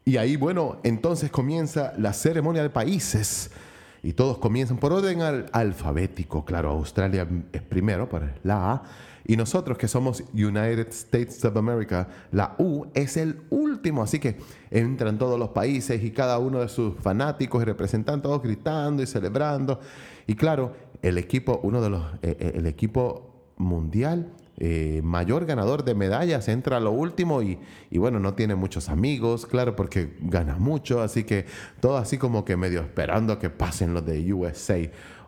Y 0.06 0.18
ahí, 0.18 0.36
bueno, 0.36 0.78
entonces 0.84 1.32
comienza 1.32 1.94
la 1.98 2.14
ceremonia 2.14 2.62
de 2.62 2.70
países 2.70 3.50
y 4.04 4.14
todos 4.14 4.38
comienzan 4.38 4.78
por 4.78 4.94
orden 4.94 5.22
alfabético. 5.52 6.46
Claro, 6.46 6.70
Australia 6.72 7.28
es 7.52 7.62
primero, 7.62 8.10
para 8.10 8.36
la 8.44 8.72
A, 8.72 8.84
y 9.26 9.38
nosotros 9.38 9.78
que 9.78 9.88
somos 9.88 10.24
United 10.34 10.88
States 10.90 11.46
of 11.46 11.56
America, 11.56 12.08
la 12.32 12.56
U 12.58 12.88
es 12.96 13.16
el 13.16 13.42
último, 13.52 14.02
así 14.02 14.18
que 14.18 14.38
entran 14.72 15.20
todos 15.20 15.38
los 15.38 15.50
países 15.50 16.04
y 16.04 16.12
cada 16.12 16.40
uno 16.40 16.62
de 16.62 16.68
sus 16.68 16.96
fanáticos 16.96 17.62
y 17.62 17.66
representantes 17.66 18.24
todos 18.24 18.42
gritando 18.42 19.04
y 19.04 19.06
celebrando. 19.06 19.80
Y 20.26 20.34
claro, 20.34 20.74
el 21.02 21.18
equipo, 21.18 21.60
uno 21.64 21.82
de 21.82 21.90
los, 21.92 22.04
eh, 22.24 22.38
eh, 22.40 22.52
el 22.56 22.66
equipo 22.66 23.54
mundial 23.58 24.32
eh, 24.62 25.00
mayor 25.04 25.46
ganador 25.46 25.86
de 25.86 25.96
medallas, 25.96 26.50
entra 26.50 26.78
a 26.78 26.80
lo 26.82 26.92
último 26.92 27.42
y, 27.42 27.58
bueno, 27.92 28.20
no 28.20 28.34
tiene 28.34 28.56
muchos 28.56 28.90
amigos, 28.90 29.46
claro, 29.46 29.76
porque 29.76 30.18
gana 30.20 30.58
mucho, 30.58 31.02
así 31.02 31.24
que 31.24 31.46
todo 31.80 31.98
así 31.98 32.18
como 32.18 32.44
que 32.44 32.58
medio 32.58 32.82
esperando 32.82 33.40
que 33.40 33.50
pasen 33.50 33.94
los 33.94 34.06
de 34.06 34.34
USA. 34.34 34.78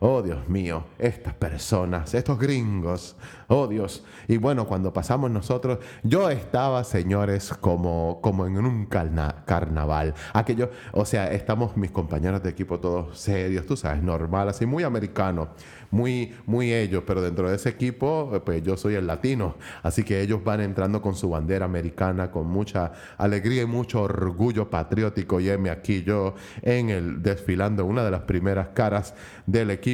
Oh 0.04 0.24
Dios 0.24 0.50
mío, 0.50 0.84
estas 0.98 1.36
personas, 1.36 2.16
estos 2.16 2.40
gringos, 2.40 3.16
oh 3.48 3.68
Dios. 3.68 4.04
Y 4.28 4.38
bueno, 4.38 4.66
cuando 4.66 4.92
pasamos 4.92 5.30
nosotros, 5.30 5.78
yo 6.02 6.32
estaba, 6.32 6.84
señores, 6.84 7.54
como, 7.60 8.20
como 8.20 8.48
en 8.48 8.58
un 8.58 8.88
carnaval. 8.88 10.16
Aquello, 10.34 10.72
o 10.92 11.06
sea, 11.06 11.32
estamos 11.32 11.78
mis 11.78 11.92
compañeros 11.92 12.42
de 12.42 12.50
equipo 12.50 12.80
todos 12.80 13.16
serios, 13.20 13.68
tú 13.68 13.78
sabes, 13.78 14.02
normal, 14.02 14.50
así 14.50 14.66
muy 14.66 14.82
americano 14.82 15.50
muy, 15.92 16.34
muy 16.46 16.74
ellos, 16.74 17.04
pero 17.06 17.22
dentro 17.22 17.50
de 17.50 17.58
ese 17.58 17.70
equipo, 17.70 18.42
pues 18.46 18.64
yo 18.64 18.78
soy 18.78 18.96
el 18.96 19.06
latino, 19.06 19.56
así 19.84 20.04
que 20.04 20.22
ellos 20.22 20.44
van 20.44 20.62
entrando 20.62 21.02
con 21.02 21.16
su 21.16 21.30
bandera 21.30 21.66
americana, 21.66 22.32
con 22.32 22.48
mucha 22.48 22.94
alegría 23.18 23.64
y 23.64 23.66
mucho 23.66 24.02
orgullo 24.02 24.70
patriótico, 24.70 25.40
y 25.40 25.56
me 25.58 25.70
aquí 25.70 26.04
yo 26.04 26.34
en 26.62 26.90
el 26.90 27.22
desfilando 27.22 27.86
una 27.86 28.04
de 28.04 28.12
las 28.12 28.22
primeras 28.22 28.70
caras 28.70 29.14
del 29.46 29.70
equipo 29.70 29.91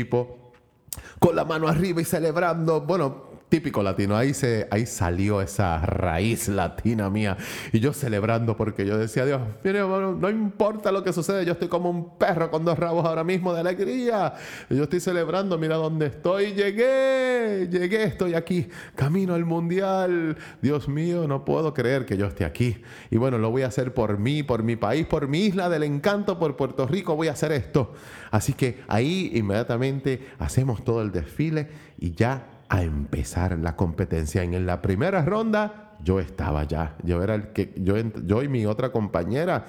con 1.19 1.35
la 1.35 1.45
mano 1.45 1.67
arriba 1.67 2.01
y 2.01 2.05
celebrando, 2.05 2.81
bueno, 2.81 3.26
típico 3.49 3.81
latino. 3.81 4.15
Ahí, 4.15 4.33
se, 4.33 4.67
ahí 4.71 4.85
salió 4.85 5.41
esa 5.41 5.79
raíz 5.79 6.47
latina 6.47 7.09
mía. 7.09 7.37
Y 7.71 7.79
yo 7.79 7.93
celebrando 7.93 8.57
porque 8.57 8.85
yo 8.85 8.97
decía, 8.97 9.25
Dios, 9.25 9.41
mire, 9.63 9.79
no 9.79 10.29
importa 10.29 10.91
lo 10.91 11.03
que 11.03 11.13
sucede, 11.13 11.45
yo 11.45 11.53
estoy 11.53 11.67
como 11.67 11.89
un 11.89 12.17
perro 12.17 12.51
con 12.51 12.65
dos 12.65 12.77
rabos 12.77 13.05
ahora 13.05 13.23
mismo 13.23 13.53
de 13.53 13.61
alegría. 13.61 14.33
yo 14.69 14.83
estoy 14.83 14.99
celebrando, 14.99 15.57
mira 15.57 15.75
dónde 15.75 16.07
estoy. 16.07 16.53
Llegué, 16.53 17.67
llegué, 17.71 18.03
estoy 18.03 18.33
aquí. 18.33 18.67
Camino 18.95 19.33
al 19.33 19.45
mundial. 19.45 20.37
Dios 20.61 20.87
mío, 20.87 21.27
no 21.27 21.45
puedo 21.45 21.73
creer 21.73 22.05
que 22.05 22.17
yo 22.17 22.25
esté 22.25 22.45
aquí. 22.45 22.81
Y 23.09 23.17
bueno, 23.17 23.37
lo 23.37 23.49
voy 23.51 23.61
a 23.61 23.67
hacer 23.67 23.93
por 23.93 24.17
mí, 24.17 24.43
por 24.43 24.63
mi 24.63 24.75
país, 24.75 25.05
por 25.05 25.27
mi 25.27 25.45
isla 25.45 25.69
del 25.69 25.83
encanto, 25.83 26.37
por 26.37 26.55
Puerto 26.57 26.85
Rico. 26.85 27.15
Voy 27.15 27.29
a 27.29 27.31
hacer 27.31 27.51
esto. 27.51 27.93
Así 28.31 28.53
que 28.53 28.81
ahí 28.87 29.31
inmediatamente 29.33 30.27
hacemos 30.39 30.83
todo 30.83 31.01
el 31.01 31.11
desfile 31.11 31.69
y 31.97 32.11
ya 32.11 32.56
a 32.69 32.83
empezar 32.83 33.57
la 33.59 33.75
competencia. 33.75 34.43
En 34.43 34.65
la 34.65 34.81
primera 34.81 35.23
ronda 35.23 35.95
yo 36.03 36.19
estaba 36.19 36.63
ya, 36.63 36.95
yo 37.03 37.23
era 37.23 37.35
el 37.35 37.51
que, 37.53 37.73
yo, 37.77 37.95
yo 37.97 38.43
y 38.43 38.47
mi 38.47 38.65
otra 38.65 38.91
compañera, 38.91 39.65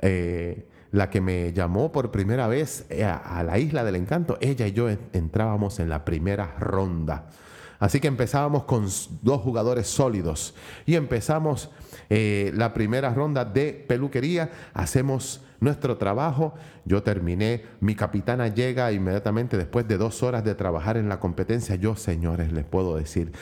eh, 0.00 0.68
la 0.92 1.10
que 1.10 1.20
me 1.20 1.52
llamó 1.52 1.92
por 1.92 2.10
primera 2.10 2.46
vez 2.48 2.86
eh, 2.88 3.04
a, 3.04 3.42
la 3.42 3.58
isla 3.58 3.84
del 3.84 3.96
encanto, 3.96 4.38
ella 4.40 4.66
y 4.66 4.72
yo 4.72 4.88
entrábamos 4.88 5.80
en 5.80 5.88
la 5.88 6.04
primera 6.04 6.54
ronda. 6.58 7.26
Así 7.78 8.00
que 8.00 8.08
empezábamos 8.08 8.64
con 8.64 8.86
dos 9.20 9.42
jugadores 9.42 9.86
sólidos 9.86 10.54
y 10.86 10.94
empezamos 10.94 11.70
eh, 12.08 12.50
la 12.54 12.72
primera 12.72 13.12
ronda 13.12 13.44
de 13.44 13.72
peluquería, 13.86 14.50
hacemos 14.72 15.42
nuestro 15.60 15.96
trabajo. 15.96 16.54
Yo 16.84 17.02
terminé, 17.02 17.62
mi 17.80 17.94
capitana 17.94 18.48
llega 18.48 18.92
inmediatamente 18.92 19.56
después 19.56 19.86
de 19.88 19.98
dos 19.98 20.22
horas 20.22 20.44
de 20.44 20.54
trabajar 20.54 20.96
en 20.96 21.08
la 21.08 21.20
competencia. 21.20 21.76
Yo, 21.76 21.96
señores, 21.96 22.52
les 22.52 22.64
puedo 22.64 22.96
decir, 22.96 23.32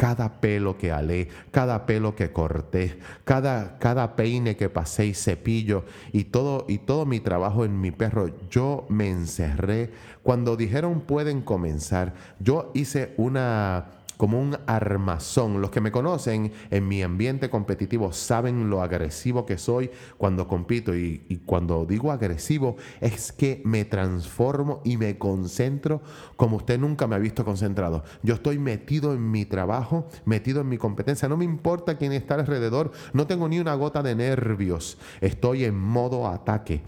cada 0.00 0.40
pelo 0.40 0.78
que 0.78 0.92
alé, 0.92 1.28
cada 1.50 1.84
pelo 1.84 2.16
que 2.16 2.32
corté, 2.32 2.98
cada, 3.24 3.76
cada 3.78 4.16
peine 4.16 4.56
que 4.56 4.70
pasé 4.70 5.04
y 5.04 5.12
cepillo 5.12 5.84
y 6.10 6.24
todo, 6.24 6.64
y 6.68 6.78
todo 6.78 7.04
mi 7.04 7.20
trabajo 7.20 7.66
en 7.66 7.78
mi 7.82 7.90
perro, 7.90 8.30
yo 8.48 8.86
me 8.88 9.10
encerré. 9.10 9.90
Cuando 10.22 10.56
dijeron 10.56 11.02
pueden 11.02 11.42
comenzar, 11.42 12.14
yo 12.38 12.70
hice 12.72 13.12
una 13.18 13.99
como 14.20 14.38
un 14.38 14.58
armazón. 14.66 15.62
Los 15.62 15.70
que 15.70 15.80
me 15.80 15.90
conocen 15.90 16.52
en 16.70 16.86
mi 16.86 17.02
ambiente 17.02 17.48
competitivo 17.48 18.12
saben 18.12 18.68
lo 18.68 18.82
agresivo 18.82 19.46
que 19.46 19.56
soy 19.56 19.90
cuando 20.18 20.46
compito 20.46 20.94
y, 20.94 21.40
cuando 21.46 21.86
digo 21.86 22.12
agresivo 22.12 22.76
es 23.00 23.32
que 23.32 23.62
me 23.64 23.86
transformo 23.86 24.82
y 24.84 24.98
me 24.98 25.16
concentro 25.16 26.02
como 26.36 26.58
usted 26.58 26.78
nunca 26.78 27.06
me 27.06 27.14
ha 27.16 27.18
visto 27.18 27.46
concentrado. 27.46 28.04
Yo 28.22 28.34
estoy 28.34 28.58
metido 28.58 29.14
en 29.14 29.30
mi 29.30 29.46
trabajo, 29.46 30.06
metido 30.26 30.60
en 30.60 30.68
mi 30.68 30.76
competencia. 30.76 31.26
No 31.26 31.38
me 31.38 31.46
importa 31.46 31.96
quién 31.96 32.12
está 32.12 32.34
alrededor, 32.34 32.92
no 33.14 33.26
tengo 33.26 33.48
ni 33.48 33.58
una 33.58 33.72
gota 33.72 34.02
de 34.02 34.14
nervios. 34.14 34.98
Estoy 35.22 35.64
en 35.64 35.78
modo 35.78 36.28
ataque. 36.28 36.82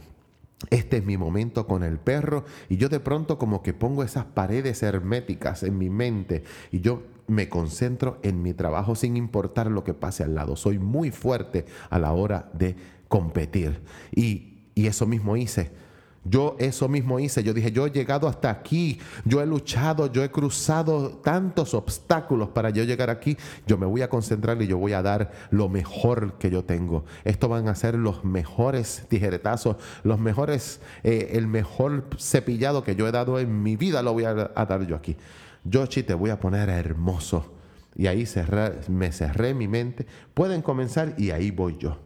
Este 0.71 0.99
es 0.99 1.05
mi 1.07 1.17
momento 1.17 1.67
con 1.67 1.83
el 1.83 1.99
perro 1.99 2.45
y 2.69 2.77
yo 2.77 2.91
de 2.91 3.01
pronto 3.01 3.39
como 3.39 3.63
que 3.63 3.73
pongo 3.73 4.05
esas 4.05 4.27
paredes 4.27 4.83
herméticas 4.83 5.63
en 5.63 5.79
mi 5.79 5.91
mente 5.91 6.45
y 6.71 6.81
yo 6.81 7.03
me 7.27 7.49
concentro 7.49 8.19
en 8.23 8.43
mi 8.43 8.55
trabajo 8.55 8.95
sin 8.95 9.17
importar 9.17 9.71
lo 9.71 9.85
que 9.85 9.95
pase 9.95 10.25
al 10.25 10.35
lado. 10.35 10.57
Soy 10.57 10.79
muy 10.79 11.11
fuerte 11.11 11.67
a 11.91 11.99
la 11.99 12.13
hora 12.13 12.51
de 12.53 12.77
competir. 13.09 13.83
Y, 14.15 14.49
eso 14.75 15.07
mismo 15.07 15.37
hice. 15.37 15.71
Yo 16.25 16.57
eso 16.59 16.89
mismo 16.89 17.21
hice. 17.21 17.43
Yo 17.43 17.53
dije, 17.53 17.73
yo 17.73 17.87
he 17.87 17.91
llegado 17.91 18.27
hasta 18.27 18.49
aquí. 18.49 18.99
Yo 19.27 19.43
he 19.43 19.47
luchado, 19.47 20.11
yo 20.11 20.25
he 20.25 20.31
cruzado 20.31 21.21
tantos 21.23 21.75
obstáculos 21.75 22.49
para 22.49 22.71
yo 22.71 22.85
llegar 22.85 23.11
aquí. 23.11 23.37
Yo 23.67 23.77
me 23.77 23.85
voy 23.85 24.01
a 24.01 24.09
concentrar 24.09 24.61
y 24.63 24.67
yo 24.67 24.79
voy 24.79 24.95
a 24.95 25.03
dar 25.03 25.31
lo 25.51 25.69
mejor 25.69 26.39
que 26.39 26.49
yo 26.49 26.65
tengo. 26.65 27.05
Esto 27.25 27.51
van 27.51 27.69
a 27.69 27.75
ser 27.75 27.97
los 27.97 28.25
mejores 28.25 29.05
tijeretazos, 29.09 29.77
los 30.05 30.19
mejores, 30.19 30.81
eh, 31.03 31.33
el 31.33 31.47
mejor 31.49 32.07
cepillado 32.19 32.83
que 32.83 32.97
yo 32.97 33.07
he 33.07 33.13
dado 33.13 33.39
en 33.39 33.63
mi 33.63 33.77
vida 33.77 34.03
lo 34.03 34.15
voy 34.15 34.25
a, 34.25 34.35
dar 34.35 34.87
yo 34.87 34.97
aquí. 34.97 35.17
Yoshi, 35.65 36.03
te 36.03 36.15
voy 36.15 36.31
a 36.31 36.41
poner 36.41 36.69
hermoso. 36.69 37.53
Y 37.95 38.07
ahí 38.07 38.27
me 38.89 39.13
cerré 39.13 39.55
mi 39.55 39.69
mente. 39.69 40.07
Pueden 40.35 40.63
comenzar 40.63 41.15
y 41.19 41.31
ahí 41.31 41.51
voy 41.51 41.77
yo. 41.79 41.99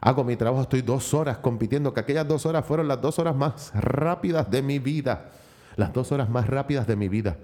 Hago 0.00 0.24
mi 0.24 0.36
trabajo, 0.36 0.62
estoy 0.62 0.82
dos 0.82 1.14
horas 1.14 1.38
compitiendo, 1.38 1.92
que 1.92 2.00
aquellas 2.00 2.28
dos 2.28 2.46
horas 2.46 2.64
fueron 2.64 2.86
las 2.86 3.00
dos 3.00 3.18
horas 3.18 3.34
más 3.34 3.72
rápidas 3.74 4.50
de 4.50 4.62
mi 4.62 4.78
vida. 4.78 5.32
Las 5.76 5.92
dos 5.92 6.12
horas 6.12 6.28
más 6.28 6.46
rápidas 6.46 6.86
de 6.86 6.96
mi 6.96 7.08
vida. 7.08 7.38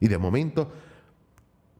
Y 0.00 0.08
de 0.08 0.18
momento, 0.18 0.70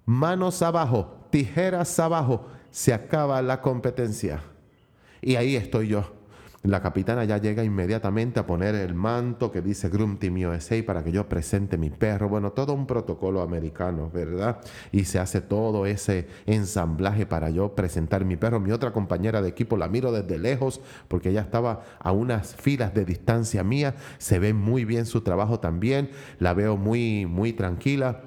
manos 0.07 0.63
abajo, 0.63 1.27
tijeras 1.31 1.99
abajo, 1.99 2.49
se 2.71 2.93
acaba 2.93 3.41
la 3.43 3.61
competencia. 3.61 4.43
Y 5.21 5.37
ahí 5.37 5.57
estoy 5.57 5.89
yo 5.89 6.24
la 6.65 6.81
capitana 6.81 7.25
ya 7.25 7.37
llega 7.37 7.63
inmediatamente 7.63 8.41
a 8.41 8.47
poner 8.47 8.75
el 8.75 8.95
manto 8.95 9.53
que 9.53 9.61
dice 9.61 9.91
Groom 9.91 10.17
Team 10.17 10.37
USA 10.49 10.83
para 10.85 11.05
que 11.05 11.13
yo 11.13 11.29
presente 11.29 11.77
mi 11.77 11.91
perro. 11.91 12.31
Bueno, 12.31 12.53
todo 12.53 12.73
un 12.73 12.87
protocolo 12.87 13.43
americano, 13.43 14.11
¿verdad? 14.11 14.61
Y 14.91 15.05
se 15.05 15.19
hace 15.19 15.43
todo 15.43 15.85
ese 15.85 16.27
ensamblaje 16.47 17.27
para 17.27 17.51
yo 17.51 17.75
presentar 17.75 18.25
mi 18.25 18.37
perro. 18.37 18.61
Mi 18.61 18.73
otra 18.73 18.95
compañera 18.95 19.43
de 19.43 19.51
equipo 19.51 19.77
la 19.77 19.89
miro 19.89 20.11
desde 20.11 20.39
lejos 20.39 20.81
porque 21.07 21.29
ella 21.29 21.43
estaba 21.43 21.83
a 22.01 22.13
unas 22.13 22.55
filas 22.55 22.95
de 22.95 23.05
distancia 23.05 23.63
mía. 23.63 23.95
Se 24.17 24.39
ve 24.39 24.55
muy 24.55 24.87
bien 24.87 25.05
su 25.05 25.21
trabajo 25.21 25.61
también. 25.61 26.09
La 26.39 26.55
veo 26.55 26.79
muy, 26.79 27.27
muy 27.27 27.53
tranquila 27.53 28.23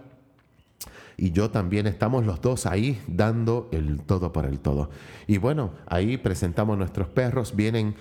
y 1.18 1.32
yo 1.32 1.50
también 1.50 1.88
estamos 1.88 2.24
los 2.24 2.40
dos 2.42 2.68
ahí 2.68 3.02
dando 3.08 3.68
el 3.72 4.00
todo 4.02 4.32
por 4.32 4.46
el 4.46 4.60
todo. 4.60 4.92
Y 5.26 5.40
bueno, 5.40 5.72
ahí 5.88 6.18
presentamos 6.18 6.78
nuestros 6.78 7.08
perros, 7.08 7.56
vienen 7.56 7.96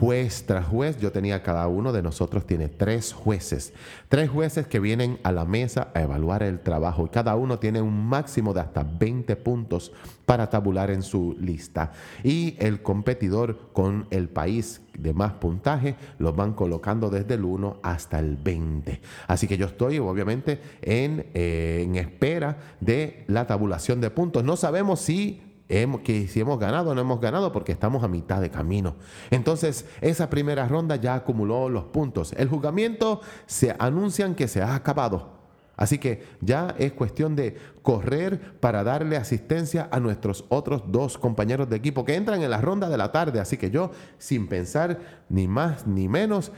juez 0.00 0.44
tras 0.46 0.66
juez, 0.66 0.98
yo 0.98 1.12
tenía 1.12 1.42
cada 1.42 1.66
uno 1.68 1.92
de 1.92 2.02
nosotros 2.02 2.46
tiene 2.46 2.68
tres 2.68 3.12
jueces, 3.12 3.72
tres 4.08 4.28
jueces 4.28 4.66
que 4.66 4.80
vienen 4.80 5.18
a 5.22 5.32
la 5.32 5.44
mesa 5.44 5.88
a 5.94 6.02
evaluar 6.02 6.42
el 6.42 6.60
trabajo 6.60 7.06
y 7.06 7.08
cada 7.10 7.36
uno 7.36 7.58
tiene 7.58 7.80
un 7.80 8.06
máximo 8.06 8.52
de 8.52 8.60
hasta 8.60 8.82
20 8.82 9.36
puntos 9.36 9.92
para 10.26 10.50
tabular 10.50 10.90
en 10.90 11.02
su 11.02 11.36
lista 11.38 11.92
y 12.22 12.56
el 12.58 12.82
competidor 12.82 13.70
con 13.72 14.06
el 14.10 14.28
país 14.28 14.80
de 14.98 15.12
más 15.12 15.32
puntaje 15.32 15.96
los 16.18 16.34
van 16.34 16.54
colocando 16.54 17.10
desde 17.10 17.34
el 17.34 17.44
1 17.44 17.78
hasta 17.82 18.18
el 18.18 18.36
20. 18.36 19.00
Así 19.26 19.46
que 19.46 19.56
yo 19.56 19.66
estoy 19.66 19.98
obviamente 19.98 20.60
en, 20.82 21.26
eh, 21.34 21.82
en 21.84 21.96
espera 21.96 22.58
de 22.80 23.24
la 23.26 23.46
tabulación 23.46 24.00
de 24.00 24.10
puntos. 24.10 24.44
No 24.44 24.56
sabemos 24.56 25.00
si 25.00 25.42
que 25.68 26.28
si 26.28 26.40
hemos 26.40 26.58
ganado 26.58 26.90
o 26.90 26.94
no 26.94 27.00
hemos 27.00 27.20
ganado 27.20 27.52
porque 27.52 27.72
estamos 27.72 28.04
a 28.04 28.08
mitad 28.08 28.40
de 28.40 28.50
camino. 28.50 28.96
Entonces, 29.30 29.86
esa 30.00 30.30
primera 30.30 30.68
ronda 30.68 30.96
ya 30.96 31.14
acumuló 31.14 31.68
los 31.68 31.84
puntos. 31.84 32.32
El 32.36 32.48
juzgamiento 32.48 33.20
se 33.46 33.74
anuncian 33.78 34.34
que 34.34 34.48
se 34.48 34.62
ha 34.62 34.74
acabado. 34.74 35.34
Así 35.76 35.98
que 35.98 36.24
ya 36.40 36.74
es 36.78 36.92
cuestión 36.92 37.34
de 37.34 37.56
correr 37.82 38.58
para 38.60 38.84
darle 38.84 39.16
asistencia 39.16 39.88
a 39.90 39.98
nuestros 39.98 40.44
otros 40.48 40.84
dos 40.86 41.18
compañeros 41.18 41.68
de 41.68 41.76
equipo 41.76 42.04
que 42.04 42.14
entran 42.14 42.42
en 42.42 42.50
la 42.50 42.60
ronda 42.60 42.88
de 42.88 42.96
la 42.96 43.10
tarde. 43.10 43.40
Así 43.40 43.56
que 43.56 43.70
yo, 43.70 43.90
sin 44.18 44.46
pensar 44.46 45.00
ni 45.28 45.48
más 45.48 45.86
ni 45.86 46.08
menos, 46.08 46.52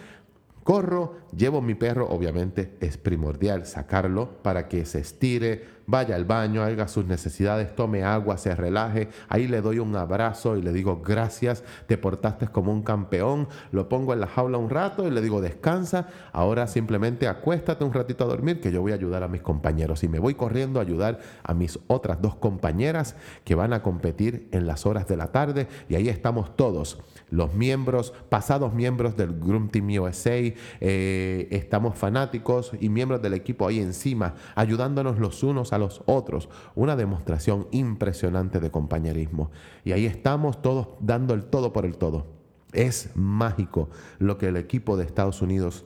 corro, 0.66 1.14
llevo 1.34 1.62
mi 1.62 1.76
perro, 1.76 2.08
obviamente 2.08 2.76
es 2.80 2.98
primordial 2.98 3.66
sacarlo 3.66 4.42
para 4.42 4.66
que 4.66 4.84
se 4.84 4.98
estire, 4.98 5.76
vaya 5.86 6.16
al 6.16 6.24
baño, 6.24 6.62
haga 6.62 6.88
sus 6.88 7.06
necesidades, 7.06 7.74
tome 7.76 8.02
agua, 8.02 8.36
se 8.36 8.52
relaje. 8.54 9.08
Ahí 9.28 9.46
le 9.46 9.60
doy 9.60 9.78
un 9.78 9.94
abrazo 9.94 10.56
y 10.56 10.62
le 10.62 10.72
digo 10.72 11.00
gracias, 11.02 11.62
te 11.86 11.96
portaste 11.96 12.48
como 12.48 12.72
un 12.72 12.82
campeón. 12.82 13.48
Lo 13.70 13.88
pongo 13.88 14.12
en 14.12 14.20
la 14.20 14.26
jaula 14.26 14.58
un 14.58 14.68
rato 14.68 15.06
y 15.06 15.10
le 15.10 15.20
digo 15.20 15.40
descansa. 15.40 16.08
Ahora 16.32 16.66
simplemente 16.66 17.28
acuéstate 17.28 17.84
un 17.84 17.92
ratito 17.92 18.24
a 18.24 18.26
dormir 18.26 18.60
que 18.60 18.72
yo 18.72 18.82
voy 18.82 18.92
a 18.92 18.96
ayudar 18.96 19.22
a 19.22 19.28
mis 19.28 19.42
compañeros. 19.42 20.02
Y 20.02 20.08
me 20.08 20.18
voy 20.18 20.34
corriendo 20.34 20.80
a 20.80 20.82
ayudar 20.82 21.20
a 21.44 21.54
mis 21.54 21.78
otras 21.86 22.20
dos 22.20 22.34
compañeras 22.34 23.14
que 23.44 23.54
van 23.54 23.72
a 23.72 23.82
competir 23.82 24.48
en 24.50 24.66
las 24.66 24.84
horas 24.84 25.06
de 25.06 25.16
la 25.16 25.28
tarde. 25.28 25.68
Y 25.88 25.94
ahí 25.94 26.08
estamos 26.08 26.56
todos, 26.56 26.98
los 27.30 27.54
miembros, 27.54 28.12
pasados 28.28 28.72
miembros 28.72 29.16
del 29.16 29.38
Groom 29.38 29.68
Team 29.68 29.88
USA, 29.98 30.54
eh, 30.80 31.48
estamos 31.50 31.98
fanáticos 31.98 32.72
y 32.80 32.88
miembros 32.88 33.20
del 33.20 33.34
equipo 33.34 33.66
ahí 33.66 33.80
encima, 33.80 34.34
ayudándonos 34.54 35.18
los 35.18 35.42
unos 35.42 35.72
a 35.72 35.78
los 35.78 36.02
otros. 36.06 36.48
Una 36.74 36.96
demostración 36.96 37.66
impresionante 37.72 38.60
de 38.60 38.70
compañerismo. 38.70 39.50
Y 39.84 39.92
ahí 39.92 40.06
estamos 40.06 40.62
todos 40.62 40.88
dando 41.00 41.34
el 41.34 41.44
todo 41.44 41.72
por 41.72 41.84
el 41.84 41.96
todo. 41.96 42.26
Es 42.72 43.10
mágico 43.14 43.88
lo 44.18 44.38
que 44.38 44.48
el 44.48 44.56
equipo 44.56 44.96
de 44.96 45.04
Estados 45.04 45.42
Unidos 45.42 45.84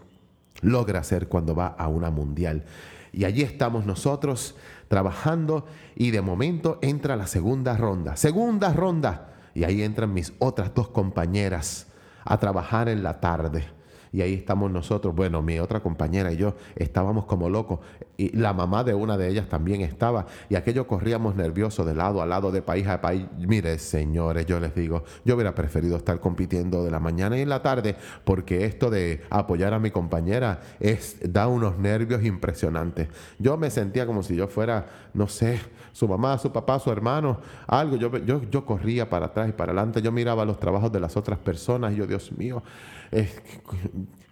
logra 0.62 1.00
hacer 1.00 1.28
cuando 1.28 1.54
va 1.54 1.68
a 1.68 1.88
una 1.88 2.10
mundial. 2.10 2.64
Y 3.12 3.24
allí 3.24 3.42
estamos 3.42 3.86
nosotros 3.86 4.56
trabajando 4.88 5.66
y 5.96 6.10
de 6.10 6.20
momento 6.20 6.78
entra 6.82 7.16
la 7.16 7.26
segunda 7.26 7.76
ronda. 7.76 8.16
Segunda 8.16 8.72
ronda. 8.72 9.29
Y 9.54 9.64
ahí 9.64 9.82
entran 9.82 10.12
mis 10.12 10.32
otras 10.38 10.74
dos 10.74 10.88
compañeras 10.88 11.86
a 12.24 12.38
trabajar 12.38 12.88
en 12.88 13.02
la 13.02 13.20
tarde. 13.20 13.64
Y 14.12 14.22
ahí 14.22 14.34
estamos 14.34 14.70
nosotros, 14.72 15.14
bueno, 15.14 15.40
mi 15.40 15.60
otra 15.60 15.80
compañera 15.80 16.32
y 16.32 16.36
yo 16.36 16.54
estábamos 16.74 17.26
como 17.26 17.48
locos. 17.48 17.78
Y 18.16 18.36
la 18.36 18.52
mamá 18.52 18.82
de 18.82 18.92
una 18.92 19.16
de 19.16 19.28
ellas 19.28 19.48
también 19.48 19.82
estaba. 19.82 20.26
Y 20.48 20.56
aquello 20.56 20.86
corríamos 20.88 21.36
nerviosos 21.36 21.86
de 21.86 21.94
lado 21.94 22.20
a 22.20 22.26
lado, 22.26 22.50
de 22.50 22.60
país 22.60 22.88
a 22.88 23.00
país. 23.00 23.26
Mire, 23.38 23.78
señores, 23.78 24.46
yo 24.46 24.58
les 24.58 24.74
digo, 24.74 25.04
yo 25.24 25.36
hubiera 25.36 25.54
preferido 25.54 25.96
estar 25.96 26.18
compitiendo 26.18 26.84
de 26.84 26.90
la 26.90 26.98
mañana 26.98 27.38
y 27.38 27.42
en 27.42 27.48
la 27.48 27.62
tarde, 27.62 27.94
porque 28.24 28.64
esto 28.64 28.90
de 28.90 29.22
apoyar 29.30 29.74
a 29.74 29.78
mi 29.78 29.92
compañera 29.92 30.60
es, 30.80 31.18
da 31.32 31.46
unos 31.46 31.78
nervios 31.78 32.24
impresionantes. 32.24 33.08
Yo 33.38 33.56
me 33.56 33.70
sentía 33.70 34.06
como 34.06 34.24
si 34.24 34.34
yo 34.34 34.48
fuera, 34.48 34.86
no 35.14 35.28
sé, 35.28 35.60
su 35.92 36.08
mamá, 36.08 36.38
su 36.38 36.52
papá, 36.52 36.78
su 36.78 36.90
hermano, 36.90 37.40
algo. 37.66 37.96
Yo, 37.96 38.16
yo, 38.18 38.42
yo 38.50 38.64
corría 38.64 39.08
para 39.08 39.26
atrás 39.26 39.48
y 39.48 39.52
para 39.52 39.72
adelante. 39.72 40.02
Yo 40.02 40.12
miraba 40.12 40.44
los 40.44 40.58
trabajos 40.58 40.92
de 40.92 41.00
las 41.00 41.16
otras 41.16 41.38
personas 41.38 41.92
y 41.92 41.96
yo, 41.96 42.06
Dios 42.06 42.32
mío, 42.32 42.62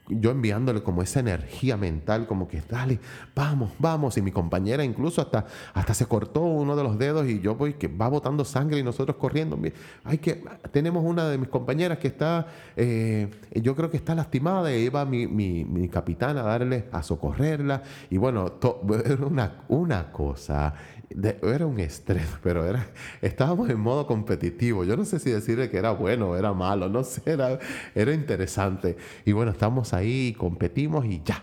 yo 0.09 0.31
enviándole 0.31 0.83
como 0.83 1.03
esa 1.03 1.21
energía 1.21 1.77
mental, 1.77 2.27
como 2.27 2.49
que 2.49 2.63
dale, 2.63 2.99
vamos, 3.35 3.73
vamos. 3.79 4.17
Y 4.17 4.23
mi 4.23 4.33
compañera 4.33 4.85
incluso 4.85 5.21
hasta, 5.21 5.47
hasta 5.75 5.95
se 5.95 6.07
cortó 6.07 6.41
uno 6.41 6.77
de 6.77 6.83
los 6.83 6.99
dedos 6.99 7.27
y 7.29 7.41
yo 7.41 7.55
voy 7.55 7.75
que 7.75 7.89
va 7.89 8.09
botando 8.09 8.45
sangre 8.45 8.79
y 8.79 8.83
nosotros 8.83 9.17
corriendo. 9.17 9.59
Hay 10.05 10.19
que, 10.19 10.45
tenemos 10.71 11.05
una 11.05 11.29
de 11.29 11.39
mis 11.39 11.49
compañeras 11.49 11.99
que 11.99 12.09
está, 12.09 12.47
eh, 12.77 13.29
yo 13.55 13.77
creo 13.77 13.91
que 13.91 13.97
está 13.97 14.15
lastimada 14.15 14.75
y 14.75 14.85
iba 14.85 15.05
mi, 15.05 15.27
mi, 15.27 15.65
mi 15.65 15.89
capitán 15.89 16.39
a 16.39 16.43
darle, 16.43 16.89
a 16.93 17.03
socorrerla. 17.03 17.83
Y 18.11 18.17
bueno, 18.17 18.53
una, 19.27 19.65
una 19.69 20.11
cosa 20.11 20.75
era 21.11 21.67
un 21.67 21.81
estrés, 21.81 22.27
pero 22.43 22.65
era, 22.67 22.87
estábamos 23.23 23.69
en 23.71 23.81
modo 23.81 24.07
competitivo. 24.07 24.85
Yo 24.85 24.97
no 24.97 25.05
sé 25.05 25.19
si 25.19 25.31
decirle 25.31 25.71
que 25.71 25.79
era 25.79 25.93
bueno 25.93 26.31
o 26.31 26.37
era 26.37 26.53
malo, 26.53 26.89
no 26.89 27.05
sé, 27.05 27.23
era, 27.27 27.59
era 27.95 28.13
interesante. 28.13 28.97
Y 29.25 29.33
bueno, 29.33 29.51
estamos 29.53 29.95
ahí, 29.95 30.35
competimos 30.39 31.05
y 31.07 31.23
ya. 31.25 31.43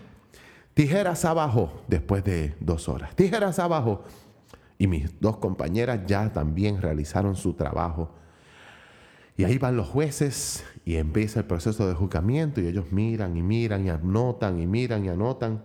Tijeras 0.74 1.24
abajo 1.24 1.82
después 1.88 2.22
de 2.22 2.54
dos 2.60 2.88
horas. 2.88 3.16
Tijeras 3.16 3.58
abajo. 3.58 4.04
Y 4.78 4.86
mis 4.88 5.18
dos 5.20 5.38
compañeras 5.38 6.00
ya 6.06 6.30
también 6.32 6.82
realizaron 6.82 7.34
su 7.34 7.54
trabajo. 7.54 8.10
Y 9.38 9.44
ahí 9.44 9.58
van 9.58 9.76
los 9.76 9.88
jueces 9.88 10.64
y 10.84 10.96
empieza 10.96 11.40
el 11.40 11.46
proceso 11.46 11.86
de 11.88 11.94
juzgamiento 11.94 12.60
y 12.60 12.66
ellos 12.66 12.92
miran 12.92 13.36
y 13.36 13.42
miran 13.42 13.86
y 13.86 13.90
anotan 13.90 14.60
y 14.60 14.66
miran 14.66 15.04
y 15.04 15.08
anotan. 15.08 15.62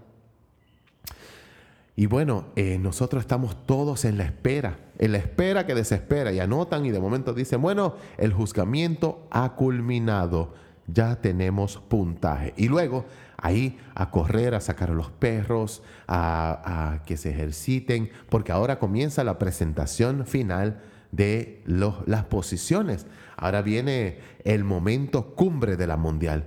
Y 1.95 2.05
bueno, 2.05 2.45
eh, 2.55 2.77
nosotros 2.79 3.21
estamos 3.21 3.65
todos 3.65 4.05
en 4.05 4.17
la 4.17 4.23
espera, 4.23 4.79
en 4.97 5.11
la 5.11 5.17
espera 5.17 5.65
que 5.65 5.75
desespera 5.75 6.31
y 6.31 6.39
anotan 6.39 6.85
y 6.85 6.91
de 6.91 6.99
momento 6.99 7.33
dicen, 7.33 7.61
bueno, 7.61 7.95
el 8.17 8.31
juzgamiento 8.31 9.27
ha 9.29 9.55
culminado, 9.55 10.53
ya 10.87 11.17
tenemos 11.17 11.77
puntaje. 11.77 12.53
Y 12.55 12.69
luego 12.69 13.05
ahí 13.37 13.77
a 13.93 14.09
correr, 14.09 14.55
a 14.55 14.61
sacar 14.61 14.91
a 14.91 14.93
los 14.93 15.09
perros, 15.11 15.83
a, 16.07 17.01
que 17.05 17.17
se 17.17 17.31
ejerciten, 17.31 18.09
porque 18.29 18.51
ahora 18.51 18.79
comienza 18.79 19.23
la 19.23 19.37
presentación 19.37 20.25
final 20.25 20.81
de 21.11 21.61
las 21.65 22.23
posiciones. 22.25 23.05
Ahora 23.35 23.61
viene 23.61 24.19
el 24.45 24.63
momento 24.63 25.35
cumbre 25.35 25.75
de 25.75 25.87
la 25.87 25.97
mundial. 25.97 26.45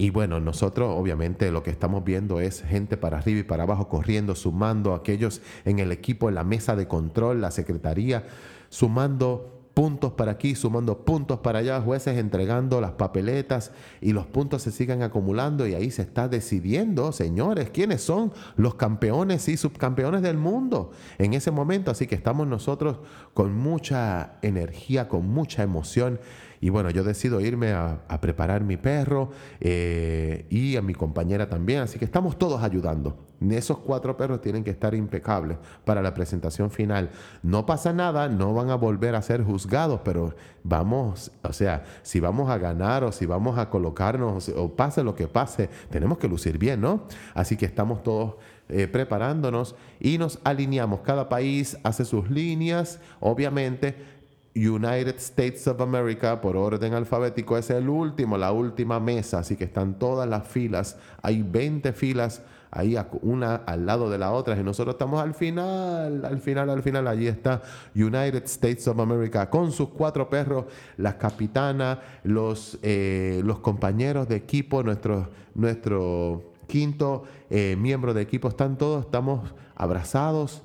Y 0.00 0.08
bueno, 0.08 0.40
nosotros 0.40 0.94
obviamente 0.96 1.52
lo 1.52 1.62
que 1.62 1.68
estamos 1.68 2.02
viendo 2.02 2.40
es 2.40 2.62
gente 2.62 2.96
para 2.96 3.18
arriba 3.18 3.40
y 3.40 3.42
para 3.42 3.64
abajo 3.64 3.90
corriendo, 3.90 4.34
sumando 4.34 4.94
a 4.94 4.96
aquellos 4.96 5.42
en 5.66 5.78
el 5.78 5.92
equipo, 5.92 6.30
en 6.30 6.36
la 6.36 6.42
mesa 6.42 6.74
de 6.74 6.88
control, 6.88 7.42
la 7.42 7.50
secretaría, 7.50 8.24
sumando 8.70 9.60
puntos 9.74 10.12
para 10.12 10.32
aquí, 10.32 10.54
sumando 10.54 11.04
puntos 11.04 11.40
para 11.40 11.58
allá, 11.58 11.82
jueces 11.82 12.16
entregando 12.16 12.80
las 12.80 12.92
papeletas 12.92 13.72
y 14.00 14.14
los 14.14 14.24
puntos 14.24 14.62
se 14.62 14.70
sigan 14.72 15.02
acumulando 15.02 15.66
y 15.66 15.74
ahí 15.74 15.90
se 15.90 16.00
está 16.00 16.28
decidiendo, 16.28 17.12
señores, 17.12 17.68
quiénes 17.68 18.00
son 18.00 18.32
los 18.56 18.76
campeones 18.76 19.48
y 19.48 19.58
subcampeones 19.58 20.22
del 20.22 20.38
mundo 20.38 20.92
en 21.18 21.34
ese 21.34 21.50
momento. 21.50 21.90
Así 21.90 22.06
que 22.06 22.14
estamos 22.14 22.46
nosotros 22.46 23.00
con 23.34 23.54
mucha 23.54 24.38
energía, 24.40 25.08
con 25.08 25.28
mucha 25.28 25.62
emoción 25.62 26.20
y 26.62 26.68
bueno, 26.68 26.90
yo 26.90 27.04
decido 27.04 27.40
irme 27.40 27.72
a, 27.72 28.02
preparar 28.20 28.64
mi 28.64 28.76
perro 28.76 29.30
eh, 29.60 30.46
y 30.50 30.76
a 30.76 30.82
mi 30.82 30.92
compañera 30.92 31.48
también. 31.48 31.80
Así 31.80 31.98
que 31.98 32.04
estamos 32.04 32.38
todos 32.38 32.62
ayudando. 32.62 33.16
Esos 33.48 33.78
cuatro 33.78 34.18
perros 34.18 34.42
tienen 34.42 34.62
que 34.62 34.70
estar 34.70 34.94
impecables 34.94 35.56
para 35.86 36.02
la 36.02 36.12
presentación 36.12 36.70
final. 36.70 37.10
No 37.42 37.64
pasa 37.64 37.94
nada, 37.94 38.28
no 38.28 38.52
van 38.52 38.68
a 38.68 38.74
volver 38.74 39.14
a 39.14 39.22
ser 39.22 39.42
juzgados, 39.42 40.02
pero 40.04 40.34
vamos, 40.62 41.32
o 41.42 41.52
sea, 41.54 41.84
si 42.02 42.20
vamos 42.20 42.50
a 42.50 42.58
ganar 42.58 43.04
o 43.04 43.12
si 43.12 43.24
vamos 43.24 43.58
a 43.58 43.70
colocarnos 43.70 44.50
o 44.50 44.76
pase 44.76 45.02
lo 45.02 45.14
que 45.14 45.28
pase, 45.28 45.70
tenemos 45.88 46.18
que 46.18 46.28
lucir 46.28 46.58
bien, 46.58 46.82
¿no? 46.82 47.04
Así 47.32 47.56
que 47.56 47.64
estamos 47.64 48.02
todos 48.02 48.34
eh, 48.68 48.86
preparándonos 48.86 49.74
y 49.98 50.18
nos 50.18 50.38
alineamos. 50.44 51.00
Cada 51.00 51.30
país 51.30 51.78
hace 51.82 52.04
sus 52.04 52.30
líneas, 52.30 53.00
obviamente 53.18 54.19
United 54.54 55.16
States 55.16 55.68
of 55.68 55.80
America, 55.80 56.40
por 56.40 56.56
orden 56.56 56.94
alfabético, 56.94 57.56
es 57.56 57.70
el 57.70 57.88
último, 57.88 58.36
la 58.36 58.50
última 58.52 58.98
mesa, 58.98 59.38
así 59.38 59.56
que 59.56 59.64
están 59.64 59.98
todas 59.98 60.28
las 60.28 60.46
filas. 60.48 60.96
Hay 61.22 61.42
20 61.42 61.92
filas 61.92 62.42
ahí 62.72 62.96
una 63.22 63.56
al 63.56 63.86
lado 63.86 64.10
de 64.10 64.18
la 64.18 64.32
otra 64.32 64.56
y 64.56 64.62
nosotros 64.62 64.94
estamos 64.94 65.20
al 65.20 65.34
final, 65.34 66.24
al 66.24 66.38
final, 66.40 66.70
al 66.70 66.82
final. 66.82 67.06
Allí 67.06 67.28
está 67.28 67.62
United 67.94 68.44
States 68.44 68.88
of 68.88 68.98
America 68.98 69.48
con 69.50 69.70
sus 69.70 69.90
cuatro 69.90 70.28
perros, 70.28 70.64
la 70.96 71.16
capitana, 71.16 72.00
los, 72.24 72.78
eh, 72.82 73.42
los 73.44 73.60
compañeros 73.60 74.28
de 74.28 74.36
equipo, 74.36 74.82
nuestro, 74.82 75.30
nuestro 75.54 76.52
quinto 76.66 77.24
eh, 77.50 77.76
miembro 77.78 78.14
de 78.14 78.22
equipo, 78.22 78.48
están 78.48 78.78
todos, 78.78 79.04
estamos 79.04 79.54
abrazados 79.76 80.62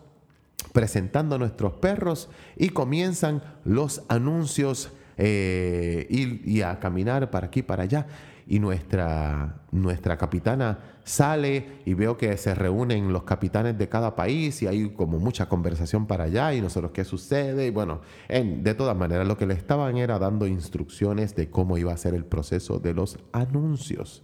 presentando 0.72 1.38
nuestros 1.38 1.74
perros 1.74 2.30
y 2.56 2.70
comienzan 2.70 3.42
los 3.64 4.04
anuncios 4.08 4.92
eh, 5.18 6.08
y, 6.10 6.62
a 6.62 6.80
caminar 6.80 7.30
para 7.32 7.48
aquí, 7.48 7.62
para 7.62 7.84
allá. 7.84 8.08
Y 8.48 8.60
nuestra, 8.60 9.64
nuestra 9.72 10.18
capitana 10.18 10.78
sale 11.04 11.80
y 11.86 11.96
veo 11.96 12.16
que 12.16 12.38
se 12.38 12.54
reúnen 12.54 13.12
los 13.12 13.24
capitanes 13.24 13.76
de 13.78 13.90
cada 13.90 14.16
país 14.16 14.62
y 14.62 14.68
hay 14.68 14.90
como 14.90 15.18
mucha 15.18 15.48
conversación 15.48 16.06
para 16.06 16.26
allá 16.26 16.54
y 16.54 16.62
nosotros 16.62 16.92
qué 16.92 17.06
sucede. 17.06 17.66
Y 17.66 17.70
bueno, 17.72 18.02
en, 18.28 18.64
de 18.64 18.76
todas 18.76 18.96
maneras 18.96 19.28
lo 19.28 19.36
que 19.36 19.48
le 19.48 19.56
estaban 19.56 19.98
era 19.98 20.20
dando 20.20 20.46
instrucciones 20.46 21.36
de 21.36 21.50
cómo 21.50 21.78
iba 21.80 21.92
a 21.92 21.98
ser 21.98 22.14
el 22.14 22.26
proceso 22.26 22.78
de 22.78 22.94
los 22.94 23.18
anuncios. 23.32 24.22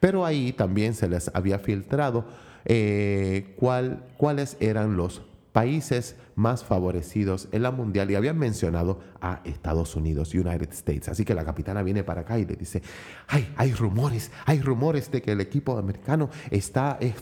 Pero 0.00 0.26
ahí 0.26 0.52
también 0.52 0.94
se 0.94 1.08
les 1.08 1.30
había 1.32 1.60
filtrado 1.60 2.24
eh, 2.64 3.54
cuál, 3.56 4.04
cuáles 4.16 4.56
eran 4.60 4.96
los 4.96 5.22
países 5.52 6.16
más 6.36 6.64
favorecidos 6.64 7.48
en 7.52 7.62
la 7.62 7.70
mundial 7.70 8.10
y 8.10 8.14
habían 8.14 8.38
mencionado 8.38 9.00
a 9.20 9.40
Estados 9.44 9.94
Unidos, 9.96 10.32
United 10.34 10.70
States. 10.72 11.08
Así 11.08 11.24
que 11.24 11.34
la 11.34 11.44
capitana 11.44 11.82
viene 11.82 12.04
para 12.04 12.22
acá 12.22 12.38
y 12.38 12.46
le 12.46 12.54
dice, 12.56 12.82
ay, 13.28 13.52
hay 13.56 13.72
rumores, 13.72 14.30
hay 14.46 14.60
rumores 14.60 15.10
de 15.10 15.20
que 15.20 15.32
el 15.32 15.40
equipo 15.40 15.76
americano 15.76 16.30
está, 16.50 16.98
eh, 17.00 17.12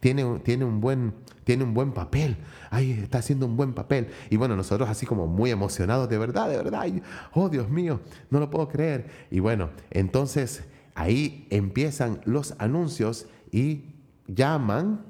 tiene, 0.00 0.40
tiene, 0.40 0.64
un 0.64 0.80
buen, 0.80 1.14
tiene 1.44 1.64
un 1.64 1.74
buen 1.74 1.92
papel, 1.92 2.38
ay, 2.70 2.92
está 2.92 3.18
haciendo 3.18 3.46
un 3.46 3.56
buen 3.56 3.74
papel. 3.74 4.08
Y 4.30 4.36
bueno, 4.36 4.56
nosotros 4.56 4.88
así 4.88 5.06
como 5.06 5.26
muy 5.26 5.50
emocionados, 5.50 6.08
de 6.08 6.18
verdad, 6.18 6.48
de 6.48 6.56
verdad, 6.56 6.86
oh 7.34 7.48
Dios 7.48 7.68
mío, 7.68 8.00
no 8.30 8.40
lo 8.40 8.50
puedo 8.50 8.68
creer. 8.68 9.06
Y 9.30 9.40
bueno, 9.40 9.70
entonces 9.90 10.64
ahí 10.94 11.46
empiezan 11.50 12.20
los 12.24 12.54
anuncios 12.58 13.26
y 13.52 13.94
llaman 14.26 15.07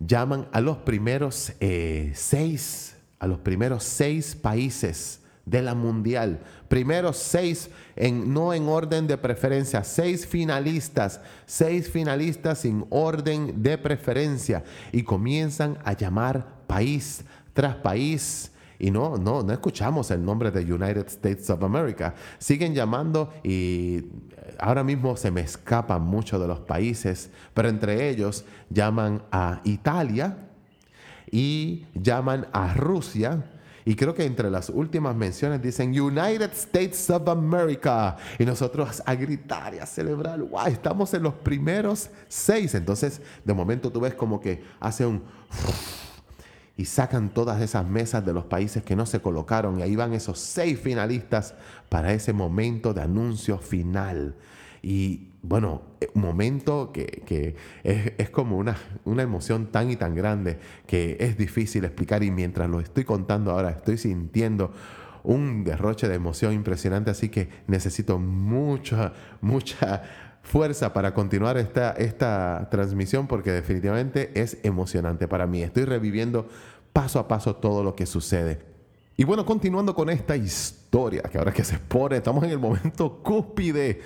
llaman 0.00 0.48
a 0.52 0.60
los 0.60 0.78
primeros 0.78 1.52
eh, 1.60 2.12
seis, 2.14 2.96
a 3.18 3.26
los 3.26 3.38
primeros 3.38 3.84
seis 3.84 4.34
países 4.34 5.20
de 5.44 5.62
la 5.62 5.74
mundial. 5.74 6.40
Primeros 6.68 7.16
seis, 7.16 7.70
en, 7.96 8.32
no 8.32 8.54
en 8.54 8.68
orden 8.68 9.06
de 9.06 9.18
preferencia, 9.18 9.84
seis 9.84 10.26
finalistas, 10.26 11.20
seis 11.46 11.90
finalistas 11.90 12.60
sin 12.60 12.86
orden 12.90 13.62
de 13.62 13.76
preferencia. 13.78 14.64
Y 14.92 15.02
comienzan 15.02 15.78
a 15.84 15.92
llamar 15.92 16.46
país 16.66 17.24
tras 17.52 17.76
país 17.76 18.52
y 18.80 18.90
no, 18.90 19.18
no, 19.18 19.42
no 19.42 19.52
escuchamos 19.52 20.10
el 20.10 20.24
nombre 20.24 20.50
de 20.50 20.60
United 20.60 21.06
States 21.08 21.50
of 21.50 21.62
America. 21.62 22.14
Siguen 22.38 22.74
llamando 22.74 23.30
y 23.44 24.06
ahora 24.60 24.84
mismo 24.84 25.16
se 25.16 25.30
me 25.30 25.40
escapan 25.40 26.02
muchos 26.02 26.40
de 26.40 26.46
los 26.46 26.60
países, 26.60 27.30
pero 27.54 27.68
entre 27.68 28.08
ellos 28.08 28.44
llaman 28.68 29.22
a 29.32 29.60
Italia 29.64 30.48
y 31.30 31.86
llaman 31.94 32.46
a 32.52 32.74
Rusia. 32.74 33.44
Y 33.84 33.96
creo 33.96 34.14
que 34.14 34.24
entre 34.24 34.50
las 34.50 34.68
últimas 34.68 35.16
menciones 35.16 35.62
dicen 35.62 35.98
United 35.98 36.52
States 36.52 37.08
of 37.10 37.26
America. 37.28 38.16
Y 38.38 38.44
nosotros 38.44 39.02
a 39.06 39.14
gritar 39.14 39.74
y 39.74 39.78
a 39.78 39.86
celebrar, 39.86 40.38
wow, 40.40 40.66
estamos 40.66 41.12
en 41.14 41.22
los 41.22 41.34
primeros 41.34 42.10
seis. 42.28 42.74
Entonces, 42.74 43.22
de 43.44 43.54
momento 43.54 43.90
tú 43.90 44.00
ves 44.00 44.14
como 44.14 44.40
que 44.40 44.62
hace 44.80 45.06
un 45.06 45.22
y 46.80 46.86
sacan 46.86 47.28
todas 47.28 47.60
esas 47.60 47.86
mesas 47.86 48.24
de 48.24 48.32
los 48.32 48.46
países 48.46 48.82
que 48.82 48.96
no 48.96 49.04
se 49.04 49.20
colocaron 49.20 49.78
y 49.78 49.82
ahí 49.82 49.96
van 49.96 50.14
esos 50.14 50.38
seis 50.38 50.80
finalistas 50.80 51.54
para 51.90 52.14
ese 52.14 52.32
momento 52.32 52.94
de 52.94 53.02
anuncio 53.02 53.58
final. 53.58 54.34
Y 54.82 55.28
bueno, 55.42 55.82
un 56.14 56.22
momento 56.22 56.92
que, 56.92 57.56
es, 57.84 58.30
como 58.30 58.58
una, 58.58 58.76
una, 59.04 59.22
emoción 59.22 59.66
tan 59.66 59.90
y 59.90 59.96
tan 59.96 60.14
grande 60.14 60.58
que 60.86 61.16
es 61.20 61.36
difícil 61.36 61.84
explicar 61.84 62.22
y 62.22 62.30
mientras 62.30 62.68
lo 62.68 62.80
estoy 62.80 63.04
contando 63.04 63.50
ahora 63.50 63.70
estoy 63.70 63.98
sintiendo 63.98 64.72
un 65.22 65.64
derroche 65.64 66.08
de 66.08 66.14
emoción 66.14 66.52
impresionante, 66.52 67.10
así 67.10 67.28
que 67.28 67.48
necesito 67.66 68.18
mucha, 68.18 69.12
mucha 69.40 70.02
fuerza 70.42 70.92
para 70.92 71.12
continuar 71.14 71.58
esta, 71.58 71.92
esta 71.92 72.68
transmisión 72.70 73.26
porque 73.26 73.52
definitivamente 73.52 74.30
es 74.40 74.58
emocionante 74.62 75.28
para 75.28 75.46
mí. 75.46 75.62
Estoy 75.62 75.84
reviviendo 75.84 76.48
paso 76.92 77.18
a 77.18 77.28
paso 77.28 77.56
todo 77.56 77.84
lo 77.84 77.94
que 77.94 78.06
sucede. 78.06 78.60
Y 79.16 79.24
bueno, 79.24 79.44
continuando 79.44 79.94
con 79.94 80.08
esta 80.08 80.36
historia, 80.36 81.22
que 81.22 81.38
ahora 81.38 81.52
que 81.52 81.64
se 81.64 81.78
pone, 81.78 82.16
estamos 82.16 82.42
en 82.44 82.50
el 82.50 82.58
momento 82.58 83.22
cúspide. 83.22 84.00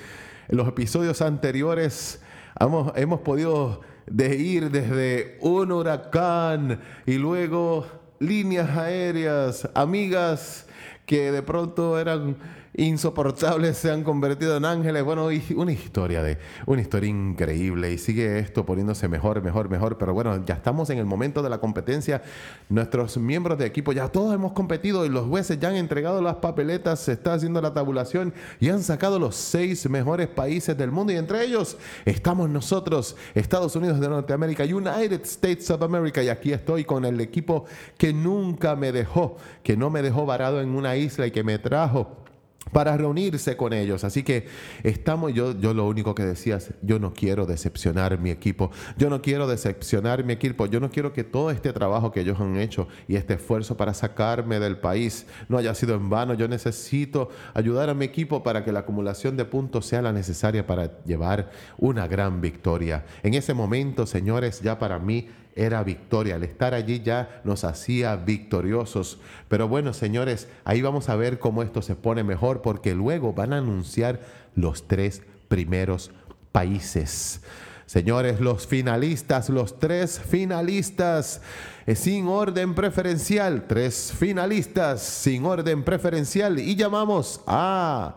En 0.48 0.56
los 0.56 0.68
episodios 0.68 1.22
anteriores 1.22 2.20
hemos, 2.60 2.92
hemos 2.96 3.20
podido 3.20 3.80
de 4.06 4.36
ir 4.36 4.70
desde 4.70 5.38
un 5.40 5.72
huracán 5.72 6.80
y 7.06 7.14
luego 7.14 7.86
líneas 8.18 8.76
aéreas, 8.76 9.68
amigas 9.74 10.66
que 11.06 11.32
de 11.32 11.42
pronto 11.42 11.98
eran 11.98 12.36
insoportables 12.76 13.76
se 13.76 13.90
han 13.90 14.02
convertido 14.02 14.56
en 14.56 14.64
ángeles. 14.64 15.04
Bueno, 15.04 15.28
una 15.56 15.72
historia 15.72 16.22
de 16.22 16.38
una 16.66 16.82
historia 16.82 17.08
increíble 17.08 17.92
y 17.92 17.98
sigue 17.98 18.38
esto 18.38 18.66
poniéndose 18.66 19.08
mejor, 19.08 19.42
mejor, 19.42 19.68
mejor. 19.68 19.98
Pero 19.98 20.14
bueno, 20.14 20.44
ya 20.44 20.54
estamos 20.54 20.90
en 20.90 20.98
el 20.98 21.06
momento 21.06 21.42
de 21.42 21.50
la 21.50 21.58
competencia. 21.58 22.22
Nuestros 22.68 23.16
miembros 23.16 23.58
de 23.58 23.66
equipo 23.66 23.92
ya 23.92 24.08
todos 24.08 24.34
hemos 24.34 24.52
competido 24.52 25.04
y 25.06 25.08
los 25.08 25.26
jueces 25.26 25.58
ya 25.58 25.68
han 25.68 25.76
entregado 25.76 26.20
las 26.20 26.36
papeletas, 26.36 27.00
se 27.00 27.12
está 27.12 27.34
haciendo 27.34 27.60
la 27.60 27.72
tabulación 27.72 28.34
y 28.60 28.68
han 28.68 28.82
sacado 28.82 29.18
los 29.18 29.36
seis 29.36 29.88
mejores 29.88 30.28
países 30.28 30.76
del 30.76 30.90
mundo 30.90 31.12
y 31.12 31.16
entre 31.16 31.44
ellos 31.44 31.76
estamos 32.04 32.48
nosotros, 32.48 33.16
Estados 33.34 33.76
Unidos 33.76 34.00
de 34.00 34.08
Norteamérica, 34.08 34.64
United 34.64 35.22
States 35.22 35.70
of 35.70 35.82
America 35.82 36.22
y 36.22 36.28
aquí 36.28 36.52
estoy 36.52 36.84
con 36.84 37.04
el 37.04 37.20
equipo 37.20 37.66
que 37.96 38.12
nunca 38.12 38.76
me 38.76 38.92
dejó, 38.92 39.36
que 39.62 39.76
no 39.76 39.90
me 39.90 40.02
dejó 40.02 40.26
varado 40.26 40.60
en 40.60 40.70
una 40.70 40.96
isla 40.96 41.26
y 41.26 41.30
que 41.30 41.44
me 41.44 41.58
trajo 41.58 42.23
para 42.72 42.96
reunirse 42.96 43.56
con 43.56 43.72
ellos. 43.72 44.04
Así 44.04 44.22
que 44.22 44.46
estamos, 44.82 45.32
yo, 45.32 45.58
yo 45.58 45.74
lo 45.74 45.86
único 45.86 46.14
que 46.14 46.24
decía 46.24 46.56
es, 46.56 46.72
yo 46.82 46.98
no 46.98 47.12
quiero 47.12 47.46
decepcionar 47.46 48.18
mi 48.18 48.30
equipo, 48.30 48.70
yo 48.96 49.10
no 49.10 49.22
quiero 49.22 49.46
decepcionar 49.46 50.24
mi 50.24 50.32
equipo, 50.32 50.66
yo 50.66 50.80
no 50.80 50.90
quiero 50.90 51.12
que 51.12 51.24
todo 51.24 51.50
este 51.50 51.72
trabajo 51.72 52.10
que 52.10 52.20
ellos 52.20 52.40
han 52.40 52.56
hecho 52.56 52.88
y 53.08 53.16
este 53.16 53.34
esfuerzo 53.34 53.76
para 53.76 53.94
sacarme 53.94 54.60
del 54.60 54.78
país 54.78 55.26
no 55.48 55.58
haya 55.58 55.74
sido 55.74 55.94
en 55.94 56.10
vano. 56.10 56.34
Yo 56.34 56.48
necesito 56.48 57.28
ayudar 57.54 57.90
a 57.90 57.94
mi 57.94 58.04
equipo 58.04 58.42
para 58.42 58.64
que 58.64 58.72
la 58.72 58.80
acumulación 58.80 59.36
de 59.36 59.44
puntos 59.44 59.86
sea 59.86 60.02
la 60.02 60.12
necesaria 60.12 60.66
para 60.66 61.02
llevar 61.04 61.50
una 61.78 62.06
gran 62.06 62.40
victoria. 62.40 63.04
En 63.22 63.34
ese 63.34 63.54
momento, 63.54 64.06
señores, 64.06 64.60
ya 64.60 64.78
para 64.78 64.98
mí 64.98 65.28
era 65.56 65.82
victoria. 65.84 66.36
El 66.36 66.44
estar 66.44 66.74
allí 66.74 67.00
ya 67.00 67.40
nos 67.44 67.64
hacía 67.64 68.16
victoriosos. 68.16 69.18
Pero 69.48 69.68
bueno, 69.68 69.92
señores, 69.92 70.48
ahí 70.64 70.82
vamos 70.82 71.08
a 71.08 71.16
ver 71.16 71.38
cómo 71.38 71.62
esto 71.62 71.82
se 71.82 71.94
pone 71.94 72.24
mejor 72.24 72.62
porque 72.62 72.94
luego 72.94 73.32
van 73.32 73.52
a 73.52 73.58
anunciar 73.58 74.20
los 74.54 74.88
tres 74.88 75.22
primeros 75.48 76.10
países. 76.52 77.40
Señores, 77.86 78.40
los 78.40 78.66
finalistas, 78.66 79.50
los 79.50 79.78
tres 79.78 80.18
finalistas 80.18 81.42
eh, 81.86 81.94
sin 81.94 82.26
orden 82.28 82.74
preferencial, 82.74 83.66
tres 83.68 84.12
finalistas 84.18 85.02
sin 85.02 85.44
orden 85.44 85.84
preferencial 85.84 86.58
y 86.58 86.76
llamamos 86.76 87.42
a 87.46 88.16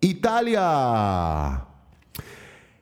Italia. 0.00 1.66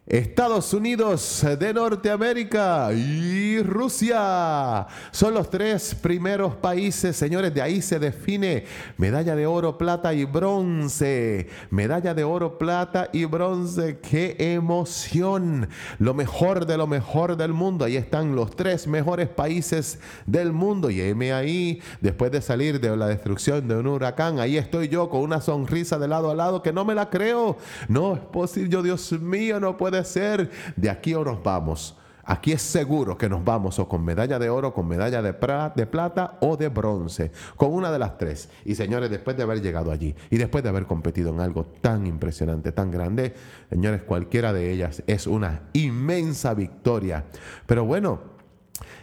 Estados 0.07 0.75
Unidos 0.75 1.47
de 1.59 1.73
Norteamérica 1.73 2.93
y 2.93 3.63
Rusia 3.63 4.87
son 5.11 5.33
los 5.33 5.49
tres 5.49 5.95
primeros 5.95 6.55
países, 6.57 7.17
señores, 7.17 7.55
de 7.55 7.63
ahí 7.63 7.81
se 7.81 7.99
define 7.99 8.67
medalla 8.99 9.35
de 9.35 9.47
oro, 9.47 9.79
plata 9.79 10.13
y 10.13 10.27
bronce. 10.27 11.49
Medalla 11.71 12.13
de 12.13 12.23
oro, 12.23 12.59
plata 12.59 13.09
y 13.15 13.25
bronce, 13.25 13.99
qué 13.99 14.37
emoción. 14.39 15.71
Lo 15.99 16.13
mejor 16.13 16.67
de 16.67 16.77
lo 16.77 16.87
mejor 16.87 17.39
del 17.39 17.55
mundo. 17.55 17.87
Ahí 17.87 17.97
están 17.97 18.37
los 18.37 18.55
tres 18.55 18.87
mejores 18.87 19.31
países 19.31 19.99
del 20.27 20.53
mundo. 20.53 20.91
Y 20.91 21.01
ahí, 21.01 21.81
después 22.03 22.31
de 22.31 22.43
salir 22.43 22.79
de 22.79 22.95
la 22.95 23.07
destrucción 23.07 23.67
de 23.67 23.77
un 23.77 23.87
huracán, 23.87 24.39
ahí 24.39 24.59
estoy 24.59 24.89
yo 24.89 25.09
con 25.09 25.23
una 25.23 25.41
sonrisa 25.41 25.99
de 25.99 26.09
lado 26.09 26.31
a 26.31 26.35
lado 26.35 26.63
que 26.63 26.75
no 26.75 26.85
me 26.85 26.95
la 26.95 27.09
creo. 27.09 27.57
No 27.89 28.17
es 28.17 28.21
posible, 28.21 28.69
yo 28.69 28.83
Dios 28.83 29.11
mío, 29.13 29.59
no 29.61 29.79
puede 29.95 30.05
ser, 30.05 30.51
de 30.75 30.91
aquí 30.91 31.15
o 31.15 31.25
nos 31.25 31.43
vamos. 31.43 31.97
Aquí 32.25 32.53
es 32.53 32.63
seguro 32.63 33.19
que 33.19 33.29
nos 33.29 33.45
vamos 33.45 33.79
o 33.79 33.87
con 33.87 34.03
medalla 34.03 34.39
de 34.39 34.49
oro, 34.49 34.73
con 34.73 34.89
medalla 34.89 35.23
de, 35.23 35.33
de, 35.77 35.87
plata 35.87 36.39
o 36.41 36.57
de 36.57 36.69
bronce, 36.69 37.31
con 37.55 37.73
una 37.73 37.93
de 37.93 37.99
las 37.99 38.17
tres. 38.17 38.49
Y 38.65 38.75
señores, 38.75 39.11
después 39.11 39.37
de 39.37 39.43
haber 39.43 39.61
llegado 39.61 39.93
allí 39.93 40.15
y 40.31 40.39
después 40.39 40.65
de 40.65 40.71
haber 40.71 40.87
competido 40.87 41.31
en 41.31 41.41
algo 41.41 41.67
tan 41.81 42.07
impresionante, 42.07 42.73
tan 42.73 42.91
grande, 42.91 43.35
señores, 43.71 44.03
cualquiera 44.03 44.53
de 44.53 44.73
ellas 44.73 45.03
es 45.07 45.27
una 45.27 45.69
inmensa 45.75 46.55
victoria. 46.55 47.27
Pero 47.67 47.85
bueno, 47.85 48.21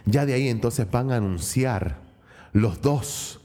ya 0.04 0.26
de 0.26 0.34
ahí 0.34 0.48
entonces 0.48 0.90
van 0.90 1.12
a 1.12 1.16
anunciar 1.16 2.00
los 2.52 2.82
dos 2.82 3.40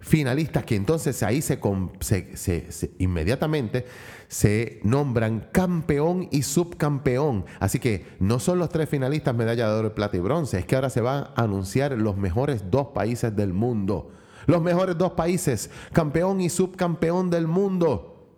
finalistas 0.00 0.64
que 0.64 0.74
entonces 0.74 1.22
ahí 1.22 1.40
se, 1.40 1.60
se 2.00 2.90
inmediatamente 2.98 3.86
se 4.30 4.78
nombran 4.84 5.48
campeón 5.50 6.28
y 6.30 6.42
subcampeón. 6.42 7.44
Así 7.58 7.80
que 7.80 8.06
no 8.20 8.38
son 8.38 8.60
los 8.60 8.68
tres 8.68 8.88
finalistas 8.88 9.34
medalla 9.34 9.68
de 9.68 9.74
oro, 9.74 9.94
plata 9.94 10.16
y 10.16 10.20
bronce, 10.20 10.60
es 10.60 10.66
que 10.66 10.76
ahora 10.76 10.88
se 10.88 11.00
van 11.00 11.24
a 11.34 11.42
anunciar 11.42 11.92
los 11.98 12.16
mejores 12.16 12.70
dos 12.70 12.88
países 12.94 13.34
del 13.34 13.52
mundo. 13.52 14.12
Los 14.46 14.62
mejores 14.62 14.96
dos 14.96 15.12
países, 15.12 15.68
campeón 15.92 16.40
y 16.40 16.48
subcampeón 16.48 17.28
del 17.28 17.48
mundo. 17.48 18.28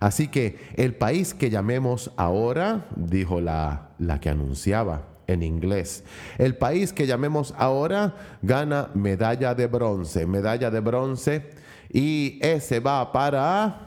Así 0.00 0.26
que 0.26 0.58
el 0.74 0.96
país 0.96 1.32
que 1.32 1.48
llamemos 1.48 2.10
ahora, 2.16 2.88
dijo 2.96 3.40
la, 3.40 3.90
la 3.98 4.18
que 4.18 4.30
anunciaba 4.30 5.06
en 5.28 5.44
inglés. 5.44 6.02
El 6.38 6.56
país 6.56 6.92
que 6.92 7.06
llamemos 7.06 7.54
ahora 7.56 8.16
gana 8.42 8.90
medalla 8.94 9.54
de 9.54 9.68
bronce, 9.68 10.26
medalla 10.26 10.72
de 10.72 10.80
bronce 10.80 11.50
y 11.88 12.40
ese 12.42 12.80
va 12.80 13.12
para 13.12 13.85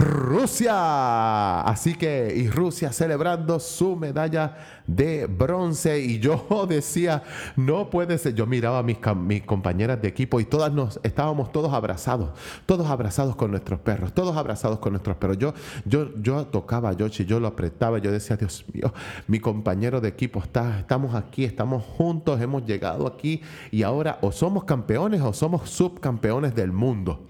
Rusia. 0.00 1.60
Así 1.60 1.94
que, 1.94 2.32
y 2.34 2.48
Rusia 2.48 2.90
celebrando 2.90 3.60
su 3.60 3.96
medalla 3.96 4.56
de 4.86 5.26
bronce. 5.26 6.00
Y 6.00 6.18
yo 6.18 6.46
decía, 6.68 7.22
no 7.54 7.90
puede 7.90 8.16
ser. 8.16 8.34
Yo 8.34 8.46
miraba 8.46 8.78
a 8.78 8.82
mis, 8.82 8.96
mis, 9.16 9.42
compañeras 9.42 10.00
de 10.00 10.08
equipo 10.08 10.40
y 10.40 10.46
todas 10.46 10.72
nos 10.72 10.98
estábamos 11.02 11.52
todos 11.52 11.74
abrazados, 11.74 12.30
todos 12.64 12.88
abrazados 12.88 13.36
con 13.36 13.50
nuestros 13.50 13.80
perros, 13.80 14.14
todos 14.14 14.36
abrazados 14.36 14.78
con 14.78 14.92
nuestros 14.92 15.16
perros. 15.18 15.36
Yo, 15.36 15.52
yo, 15.84 16.10
yo 16.22 16.46
tocaba 16.46 16.88
a 16.88 16.92
Yoshi, 16.94 17.26
yo 17.26 17.38
lo 17.38 17.48
apretaba, 17.48 17.98
yo 17.98 18.10
decía, 18.10 18.36
Dios 18.36 18.64
mío, 18.72 18.94
mi 19.26 19.38
compañero 19.38 20.00
de 20.00 20.08
equipo 20.08 20.40
está, 20.40 20.78
estamos 20.78 21.14
aquí, 21.14 21.44
estamos 21.44 21.84
juntos, 21.84 22.40
hemos 22.40 22.64
llegado 22.64 23.06
aquí 23.06 23.42
y 23.70 23.82
ahora 23.82 24.18
o 24.22 24.32
somos 24.32 24.64
campeones 24.64 25.20
o 25.20 25.34
somos 25.34 25.68
subcampeones 25.68 26.54
del 26.54 26.72
mundo. 26.72 27.26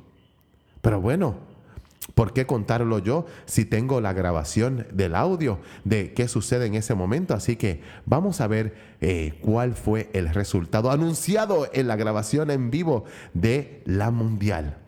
Pero 0.80 1.00
bueno, 1.00 1.49
¿Por 2.14 2.32
qué 2.32 2.46
contarlo 2.46 2.98
yo 2.98 3.26
si 3.44 3.66
tengo 3.66 4.01
la 4.01 4.14
grabación 4.14 4.86
del 4.90 5.14
audio 5.14 5.61
de 5.84 6.14
qué 6.14 6.28
sucede 6.28 6.66
en 6.66 6.74
ese 6.74 6.94
momento? 6.94 7.34
Así 7.34 7.57
que 7.57 7.82
vamos 8.07 8.40
a 8.40 8.46
ver 8.46 8.74
eh, 9.03 9.38
cuál 9.42 9.74
fue 9.74 10.09
el 10.14 10.32
resultado 10.32 10.90
anunciado 10.90 11.68
en 11.72 11.88
la 11.88 11.96
grabación 11.96 12.51
en 12.51 12.70
vivo 12.70 13.05
de 13.34 13.82
la 13.84 14.11
Mundial. 14.11 14.78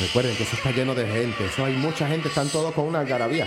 Recuerden 0.00 0.36
que 0.36 0.42
eso 0.42 0.56
está 0.56 0.72
lleno 0.72 0.94
de 0.94 1.06
gente, 1.06 1.46
eso 1.46 1.64
hay 1.64 1.74
mucha 1.74 2.06
gente, 2.06 2.28
están 2.28 2.48
todos 2.48 2.74
con 2.74 2.84
una 2.84 3.00
algarabía. 3.00 3.46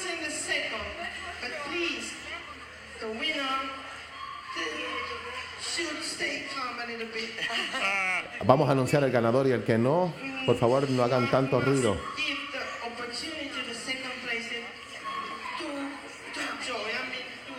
Vamos 8.51 8.67
a 8.67 8.73
anunciar 8.73 9.01
el 9.05 9.11
ganador 9.11 9.47
y 9.47 9.51
el 9.51 9.63
que 9.63 9.77
no, 9.77 10.13
por 10.45 10.57
favor 10.57 10.89
no 10.89 11.03
hagan 11.03 11.31
tanto 11.31 11.61
ruido. 11.61 11.95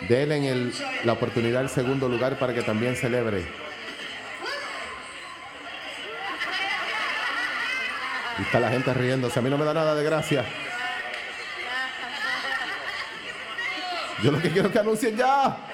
Denle 0.07 0.51
el, 0.51 0.74
la 1.05 1.14
oportunidad 1.14 1.62
al 1.62 1.70
segundo 1.70 2.11
lugar 2.11 2.38
para 2.38 2.53
que 2.53 2.61
también 2.61 2.95
celebre. 2.95 3.43
Y 8.38 8.43
está 8.43 8.61
la 8.61 8.68
gente 8.68 8.93
riéndose. 8.93 9.38
A 9.38 9.43
mí 9.43 9.49
no 9.49 9.57
me 9.57 9.64
da 9.64 9.72
nada 9.72 9.95
de 9.95 10.05
gracia. 10.05 10.45
Yo 14.22 14.30
lo 14.30 14.43
que 14.43 14.51
quiero 14.51 14.68
es 14.68 14.72
que 14.74 14.78
anuncien 14.78 15.16
ya. 15.16 15.71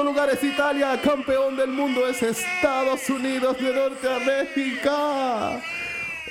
Segundo 0.00 0.18
lugar 0.18 0.30
es 0.34 0.42
Italia, 0.42 0.98
campeón 1.04 1.56
del 1.58 1.68
mundo 1.68 2.06
es 2.06 2.22
Estados 2.22 3.10
Unidos 3.10 3.58
de 3.58 3.70
Norteamérica. 3.70 5.60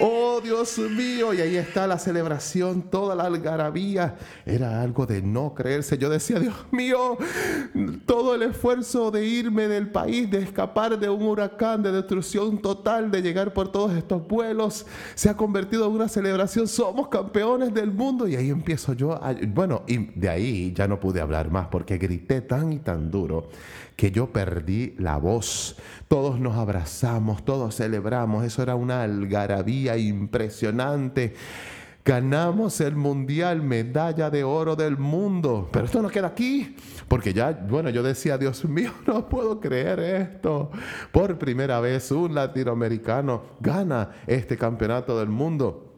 Oh 0.01 0.39
Dios 0.41 0.77
mío, 0.77 1.33
y 1.33 1.41
ahí 1.41 1.57
está 1.57 1.85
la 1.85 1.99
celebración, 1.99 2.83
toda 2.83 3.15
la 3.15 3.25
algarabía. 3.25 4.15
Era 4.45 4.81
algo 4.81 5.05
de 5.05 5.21
no 5.21 5.53
creerse. 5.53 5.97
Yo 5.97 6.09
decía, 6.09 6.39
Dios 6.39 6.55
mío, 6.71 7.17
todo 8.05 8.33
el 8.33 8.43
esfuerzo 8.43 9.11
de 9.11 9.25
irme 9.25 9.67
del 9.67 9.91
país, 9.91 10.31
de 10.31 10.39
escapar 10.39 10.97
de 10.97 11.09
un 11.09 11.23
huracán, 11.23 11.83
de 11.83 11.91
destrucción 11.91 12.61
total, 12.61 13.11
de 13.11 13.21
llegar 13.21 13.53
por 13.53 13.73
todos 13.73 13.91
estos 13.97 14.25
vuelos, 14.25 14.85
se 15.15 15.29
ha 15.29 15.35
convertido 15.35 15.87
en 15.87 15.91
una 15.91 16.07
celebración. 16.07 16.69
Somos 16.69 17.09
campeones 17.09 17.73
del 17.73 17.91
mundo. 17.91 18.25
Y 18.25 18.37
ahí 18.37 18.49
empiezo 18.49 18.93
yo, 18.93 19.19
bueno, 19.49 19.83
y 19.85 19.97
de 19.97 20.29
ahí 20.29 20.73
ya 20.73 20.87
no 20.87 20.97
pude 20.97 21.19
hablar 21.19 21.51
más 21.51 21.67
porque 21.67 21.97
grité 21.97 22.39
tan 22.39 22.71
y 22.71 22.79
tan 22.79 23.11
duro 23.11 23.49
que 23.99 24.11
yo 24.11 24.31
perdí 24.31 24.95
la 24.97 25.17
voz. 25.17 25.75
Todos 26.07 26.39
nos 26.39 26.55
abrazamos, 26.55 27.43
todos 27.43 27.75
celebramos, 27.75 28.45
eso 28.45 28.63
era 28.63 28.75
una 28.75 29.03
algarabía 29.03 29.97
impresionante. 29.97 31.33
Ganamos 32.05 32.79
el 32.79 32.95
mundial, 32.95 33.61
medalla 33.61 34.29
de 34.29 34.45
oro 34.45 34.77
del 34.77 34.97
mundo. 34.97 35.67
Pero 35.73 35.83
esto 35.83 36.01
no 36.01 36.07
queda 36.07 36.27
aquí, 36.27 36.77
porque 37.09 37.33
ya, 37.33 37.51
bueno, 37.51 37.89
yo 37.89 38.01
decía, 38.01 38.37
Dios 38.37 38.63
mío, 38.63 38.93
no 39.05 39.27
puedo 39.27 39.59
creer 39.59 39.99
esto. 39.99 40.71
Por 41.11 41.37
primera 41.37 41.81
vez 41.81 42.09
un 42.11 42.33
latinoamericano 42.33 43.57
gana 43.59 44.11
este 44.27 44.55
campeonato 44.55 45.19
del 45.19 45.27
mundo. 45.27 45.88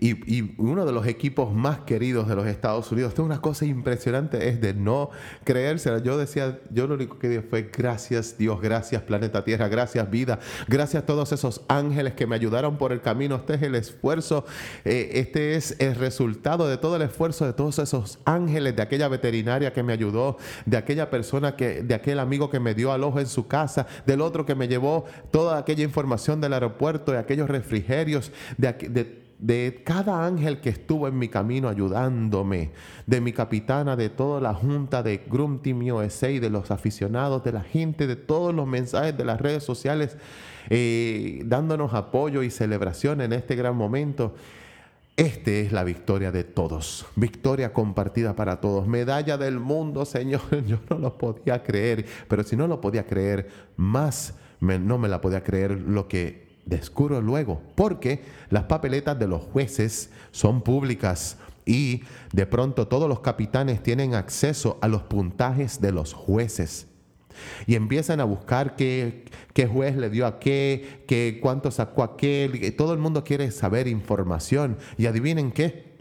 Y, 0.00 0.54
uno 0.58 0.86
de 0.86 0.92
los 0.92 1.06
equipos 1.06 1.52
más 1.52 1.80
queridos 1.80 2.28
de 2.28 2.36
los 2.36 2.46
Estados 2.46 2.90
Unidos. 2.92 3.10
Esto 3.10 3.22
es 3.22 3.26
una 3.26 3.40
cosa 3.40 3.64
impresionante, 3.64 4.48
es 4.48 4.60
de 4.60 4.72
no 4.72 5.10
creérsela. 5.44 5.98
Yo 5.98 6.16
decía, 6.16 6.60
yo 6.70 6.86
lo 6.86 6.94
único 6.94 7.18
que 7.18 7.28
dije 7.28 7.42
fue 7.42 7.70
gracias 7.76 8.38
Dios, 8.38 8.60
gracias 8.60 9.02
planeta 9.02 9.44
Tierra, 9.44 9.68
gracias 9.68 10.08
vida, 10.08 10.38
gracias 10.68 11.02
a 11.02 11.06
todos 11.06 11.32
esos 11.32 11.62
ángeles 11.68 12.14
que 12.14 12.26
me 12.26 12.36
ayudaron 12.36 12.78
por 12.78 12.92
el 12.92 13.00
camino. 13.00 13.36
Este 13.36 13.54
es 13.54 13.62
el 13.62 13.74
esfuerzo, 13.74 14.44
eh, 14.84 15.10
este 15.14 15.56
es 15.56 15.74
el 15.80 15.96
resultado 15.96 16.68
de 16.68 16.78
todo 16.78 16.96
el 16.96 17.02
esfuerzo 17.02 17.44
de 17.44 17.52
todos 17.52 17.80
esos 17.80 18.20
ángeles, 18.24 18.76
de 18.76 18.82
aquella 18.82 19.08
veterinaria 19.08 19.72
que 19.72 19.82
me 19.82 19.92
ayudó, 19.92 20.38
de 20.64 20.76
aquella 20.76 21.10
persona 21.10 21.56
que, 21.56 21.82
de 21.82 21.94
aquel 21.94 22.20
amigo 22.20 22.50
que 22.50 22.60
me 22.60 22.74
dio 22.74 22.92
alojo 22.92 23.18
en 23.18 23.26
su 23.26 23.48
casa, 23.48 23.86
del 24.06 24.20
otro 24.20 24.46
que 24.46 24.54
me 24.54 24.68
llevó 24.68 25.06
toda 25.32 25.58
aquella 25.58 25.82
información 25.82 26.40
del 26.40 26.52
aeropuerto, 26.52 27.10
de 27.10 27.18
aquellos 27.18 27.48
refrigerios, 27.48 28.30
de, 28.56 28.72
de 28.72 29.27
de 29.38 29.82
cada 29.84 30.26
ángel 30.26 30.60
que 30.60 30.70
estuvo 30.70 31.06
en 31.06 31.18
mi 31.18 31.28
camino 31.28 31.68
ayudándome, 31.68 32.70
de 33.06 33.20
mi 33.20 33.32
capitana, 33.32 33.96
de 33.96 34.08
toda 34.08 34.40
la 34.40 34.54
junta 34.54 35.02
de 35.02 35.22
Grum 35.28 35.60
Team 35.60 35.82
USA, 35.90 36.28
de 36.28 36.50
los 36.50 36.70
aficionados, 36.70 37.44
de 37.44 37.52
la 37.52 37.62
gente, 37.62 38.06
de 38.06 38.16
todos 38.16 38.54
los 38.54 38.66
mensajes 38.66 39.16
de 39.16 39.24
las 39.24 39.40
redes 39.40 39.62
sociales, 39.62 40.16
eh, 40.70 41.42
dándonos 41.46 41.94
apoyo 41.94 42.42
y 42.42 42.50
celebración 42.50 43.20
en 43.20 43.32
este 43.32 43.54
gran 43.54 43.76
momento. 43.76 44.34
Esta 45.16 45.50
es 45.50 45.72
la 45.72 45.82
victoria 45.82 46.30
de 46.30 46.44
todos, 46.44 47.06
victoria 47.16 47.72
compartida 47.72 48.36
para 48.36 48.60
todos, 48.60 48.86
medalla 48.86 49.36
del 49.36 49.58
mundo, 49.58 50.04
Señor. 50.04 50.42
Yo 50.66 50.78
no 50.90 50.98
lo 50.98 51.18
podía 51.18 51.62
creer, 51.62 52.06
pero 52.28 52.44
si 52.44 52.56
no 52.56 52.66
lo 52.66 52.80
podía 52.80 53.04
creer, 53.06 53.48
más 53.76 54.34
no 54.60 54.98
me 54.98 55.08
la 55.08 55.20
podía 55.20 55.42
creer 55.42 55.72
lo 55.72 56.08
que 56.08 56.47
descubro 56.68 57.20
luego, 57.20 57.62
porque 57.74 58.22
las 58.50 58.64
papeletas 58.64 59.18
de 59.18 59.26
los 59.26 59.42
jueces 59.42 60.10
son 60.30 60.62
públicas 60.62 61.38
y 61.64 62.02
de 62.32 62.46
pronto 62.46 62.88
todos 62.88 63.08
los 63.08 63.20
capitanes 63.20 63.82
tienen 63.82 64.14
acceso 64.14 64.78
a 64.80 64.88
los 64.88 65.02
puntajes 65.02 65.80
de 65.80 65.92
los 65.92 66.12
jueces. 66.12 66.86
Y 67.66 67.76
empiezan 67.76 68.20
a 68.20 68.24
buscar 68.24 68.74
qué, 68.74 69.24
qué 69.52 69.66
juez 69.66 69.96
le 69.96 70.10
dio 70.10 70.26
a 70.26 70.40
qué, 70.40 71.04
qué, 71.06 71.38
cuánto 71.40 71.70
sacó 71.70 72.02
aquel. 72.02 72.74
Todo 72.74 72.92
el 72.92 72.98
mundo 72.98 73.22
quiere 73.22 73.50
saber 73.52 73.86
información. 73.86 74.76
Y 74.96 75.06
adivinen 75.06 75.52
qué, 75.52 75.98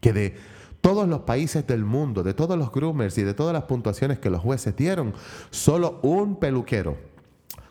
que 0.00 0.14
de 0.14 0.36
todos 0.80 1.06
los 1.06 1.20
países 1.20 1.66
del 1.66 1.84
mundo, 1.84 2.22
de 2.22 2.32
todos 2.32 2.56
los 2.56 2.72
groomers 2.72 3.18
y 3.18 3.24
de 3.24 3.34
todas 3.34 3.52
las 3.52 3.64
puntuaciones 3.64 4.18
que 4.18 4.30
los 4.30 4.40
jueces 4.40 4.74
dieron, 4.74 5.12
solo 5.50 6.00
un 6.02 6.36
peluquero 6.36 6.96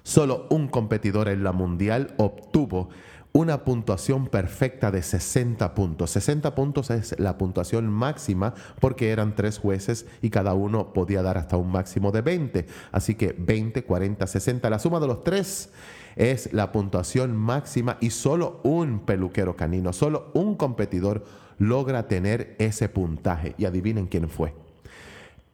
Solo 0.03 0.47
un 0.49 0.67
competidor 0.67 1.29
en 1.29 1.43
la 1.43 1.51
mundial 1.51 2.13
obtuvo 2.17 2.89
una 3.31 3.63
puntuación 3.63 4.27
perfecta 4.27 4.91
de 4.91 5.03
60 5.03 5.75
puntos. 5.75 6.11
60 6.11 6.55
puntos 6.55 6.89
es 6.89 7.15
la 7.19 7.37
puntuación 7.37 7.87
máxima 7.87 8.55
porque 8.79 9.11
eran 9.11 9.35
tres 9.35 9.59
jueces 9.59 10.07
y 10.21 10.29
cada 10.29 10.53
uno 10.53 10.93
podía 10.93 11.21
dar 11.21 11.37
hasta 11.37 11.57
un 11.57 11.71
máximo 11.71 12.11
de 12.11 12.21
20. 12.21 12.65
Así 12.91 13.15
que 13.15 13.35
20, 13.37 13.83
40, 13.83 14.25
60. 14.25 14.69
La 14.69 14.79
suma 14.79 14.99
de 14.99 15.07
los 15.07 15.23
tres 15.23 15.69
es 16.15 16.51
la 16.53 16.71
puntuación 16.71 17.35
máxima 17.35 17.97
y 18.01 18.09
solo 18.09 18.61
un 18.63 18.99
peluquero 18.99 19.55
canino, 19.55 19.93
solo 19.93 20.31
un 20.33 20.55
competidor 20.55 21.23
logra 21.59 22.07
tener 22.07 22.55
ese 22.57 22.89
puntaje. 22.89 23.53
Y 23.57 23.65
adivinen 23.65 24.07
quién 24.07 24.27
fue. 24.27 24.53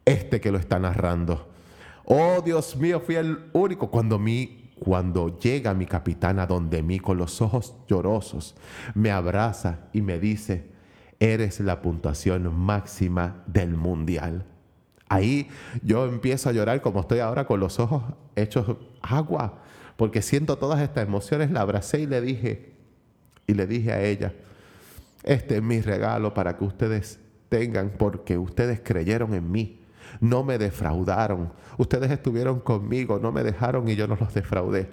Este 0.06 0.40
que 0.40 0.50
lo 0.50 0.58
está 0.58 0.78
narrando. 0.78 1.55
Oh 2.08 2.40
Dios 2.40 2.76
mío, 2.76 3.00
fui 3.00 3.16
el 3.16 3.50
único. 3.52 3.90
Cuando, 3.90 4.16
mi, 4.16 4.70
cuando 4.78 5.38
llega 5.40 5.74
mi 5.74 5.86
capitana 5.86 6.46
donde 6.46 6.80
mí 6.80 7.00
con 7.00 7.18
los 7.18 7.42
ojos 7.42 7.74
llorosos, 7.88 8.54
me 8.94 9.10
abraza 9.10 9.80
y 9.92 10.02
me 10.02 10.20
dice, 10.20 10.70
eres 11.18 11.58
la 11.58 11.82
puntuación 11.82 12.54
máxima 12.56 13.42
del 13.48 13.76
mundial. 13.76 14.46
Ahí 15.08 15.48
yo 15.82 16.06
empiezo 16.06 16.48
a 16.48 16.52
llorar 16.52 16.80
como 16.80 17.00
estoy 17.00 17.18
ahora 17.18 17.44
con 17.44 17.58
los 17.58 17.80
ojos 17.80 18.04
hechos 18.36 18.76
agua, 19.02 19.62
porque 19.96 20.22
siento 20.22 20.58
todas 20.58 20.80
estas 20.80 21.08
emociones. 21.08 21.50
La 21.50 21.62
abracé 21.62 22.00
y 22.00 22.06
le 22.06 22.20
dije, 22.20 22.72
y 23.48 23.54
le 23.54 23.66
dije 23.66 23.92
a 23.92 24.04
ella, 24.04 24.32
este 25.24 25.56
es 25.56 25.62
mi 25.62 25.80
regalo 25.80 26.34
para 26.34 26.56
que 26.56 26.62
ustedes 26.62 27.18
tengan, 27.48 27.90
porque 27.98 28.38
ustedes 28.38 28.80
creyeron 28.84 29.34
en 29.34 29.50
mí 29.50 29.80
no 30.20 30.42
me 30.42 30.58
defraudaron. 30.58 31.52
Ustedes 31.78 32.10
estuvieron 32.10 32.60
conmigo, 32.60 33.18
no 33.18 33.32
me 33.32 33.42
dejaron 33.42 33.88
y 33.88 33.96
yo 33.96 34.06
no 34.06 34.16
los 34.16 34.32
defraudé. 34.32 34.88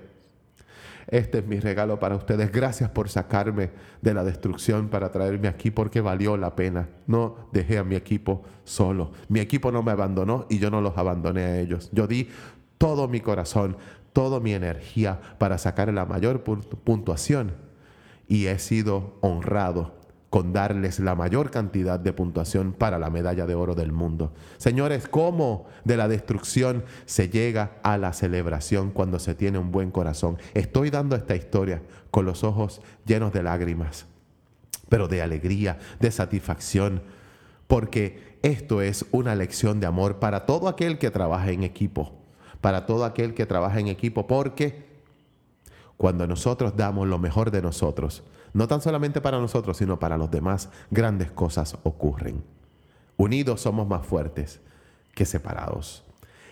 Este 1.07 1.39
es 1.39 1.45
mi 1.45 1.59
regalo 1.59 1.99
para 1.99 2.15
ustedes. 2.15 2.51
Gracias 2.51 2.89
por 2.89 3.09
sacarme 3.09 3.71
de 4.01 4.13
la 4.13 4.23
destrucción 4.23 4.89
para 4.89 5.11
traerme 5.11 5.47
aquí 5.47 5.69
porque 5.69 6.01
valió 6.01 6.38
la 6.38 6.55
pena. 6.55 6.89
No 7.07 7.36
dejé 7.51 7.77
a 7.77 7.84
mi 7.84 7.95
equipo 7.95 8.43
solo. 8.63 9.11
Mi 9.27 9.39
equipo 9.39 9.71
no 9.71 9.84
me 9.84 9.91
abandonó 9.91 10.45
y 10.49 10.59
yo 10.59 10.71
no 10.71 10.81
los 10.81 10.97
abandoné 10.97 11.43
a 11.43 11.59
ellos. 11.59 11.89
Yo 11.91 12.07
di 12.07 12.29
todo 12.77 13.07
mi 13.07 13.19
corazón, 13.19 13.77
toda 14.13 14.39
mi 14.39 14.53
energía 14.53 15.19
para 15.38 15.57
sacar 15.57 15.91
la 15.93 16.05
mayor 16.05 16.43
puntuación 16.43 17.53
y 18.27 18.47
he 18.47 18.57
sido 18.59 19.17
honrado 19.21 20.03
con 20.34 20.51
darles 20.51 20.99
la 20.99 21.13
mayor 21.13 21.51
cantidad 21.51 21.99
de 21.99 22.11
puntuación 22.11 22.73
para 22.73 22.97
la 22.97 23.11
medalla 23.11 23.45
de 23.45 23.53
oro 23.53 23.75
del 23.75 23.91
mundo. 23.91 24.34
Señores, 24.57 25.07
¿cómo 25.07 25.67
de 25.84 25.95
la 25.95 26.07
destrucción 26.07 26.86
se 27.05 27.29
llega 27.29 27.73
a 27.84 27.99
la 27.99 28.13
celebración 28.13 28.89
cuando 28.89 29.19
se 29.19 29.36
tiene 29.36 29.59
un 29.59 29.71
buen 29.71 29.91
corazón? 29.91 30.39
Estoy 30.55 30.89
dando 30.89 31.15
esta 31.15 31.36
historia 31.36 31.84
con 32.09 32.25
los 32.25 32.43
ojos 32.43 32.81
llenos 33.05 33.31
de 33.31 33.43
lágrimas, 33.43 34.07
pero 34.89 35.07
de 35.07 35.21
alegría, 35.21 35.77
de 35.99 36.09
satisfacción, 36.09 37.03
porque 37.67 38.39
esto 38.41 38.81
es 38.81 39.05
una 39.11 39.36
lección 39.36 39.79
de 39.79 39.86
amor 39.86 40.17
para 40.17 40.47
todo 40.47 40.67
aquel 40.67 40.97
que 40.97 41.11
trabaja 41.11 41.51
en 41.51 41.61
equipo, 41.61 42.11
para 42.59 42.88
todo 42.88 43.05
aquel 43.05 43.36
que 43.36 43.45
trabaja 43.45 43.79
en 43.79 43.88
equipo, 43.88 44.25
porque 44.25 44.84
cuando 45.95 46.25
nosotros 46.25 46.75
damos 46.75 47.07
lo 47.07 47.19
mejor 47.19 47.51
de 47.51 47.61
nosotros, 47.61 48.23
no 48.54 48.68
tan 48.68 48.82
solamente 48.82 49.22
para 49.22 49.39
nosotros, 49.39 49.78
sino 49.78 49.99
para 49.99 50.18
los 50.18 50.32
demás, 50.32 50.70
grandes 50.91 51.32
cosas 51.32 51.78
ocurren. 51.84 52.43
Unidos 53.18 53.62
somos 53.62 53.88
más 53.88 54.06
fuertes 54.06 54.60
que 55.14 55.26
separados. 55.26 56.04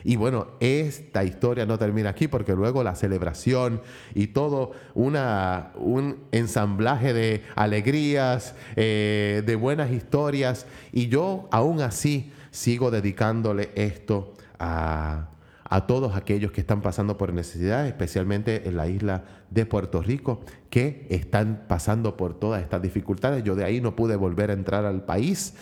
Y 0.03 0.15
bueno, 0.15 0.47
esta 0.59 1.23
historia 1.23 1.65
no 1.65 1.77
termina 1.77 2.09
aquí 2.09 2.27
porque 2.27 2.55
luego 2.55 2.83
la 2.83 2.95
celebración 2.95 3.81
y 4.15 4.27
todo 4.27 4.71
un 4.95 6.17
ensamblaje 6.31 7.13
de 7.13 7.43
alegrías, 7.55 8.55
eh, 8.75 9.43
de 9.45 9.55
buenas 9.55 9.91
historias. 9.91 10.65
Y 10.91 11.07
yo 11.07 11.47
aún 11.51 11.81
así 11.81 12.31
sigo 12.49 12.89
dedicándole 12.89 13.69
esto 13.75 14.33
a, 14.57 15.27
a 15.63 15.87
todos 15.87 16.15
aquellos 16.15 16.51
que 16.51 16.61
están 16.61 16.81
pasando 16.81 17.17
por 17.17 17.31
necesidad, 17.31 17.87
especialmente 17.87 18.67
en 18.67 18.77
la 18.77 18.87
isla 18.87 19.23
de 19.51 19.65
Puerto 19.65 20.01
Rico, 20.01 20.41
que 20.69 21.05
están 21.09 21.65
pasando 21.67 22.17
por 22.17 22.39
todas 22.39 22.63
estas 22.63 22.81
dificultades. 22.81 23.43
Yo 23.43 23.55
de 23.55 23.65
ahí 23.65 23.81
no 23.81 23.95
pude 23.95 24.15
volver 24.15 24.49
a 24.49 24.53
entrar 24.53 24.85
al 24.85 25.03
país. 25.03 25.53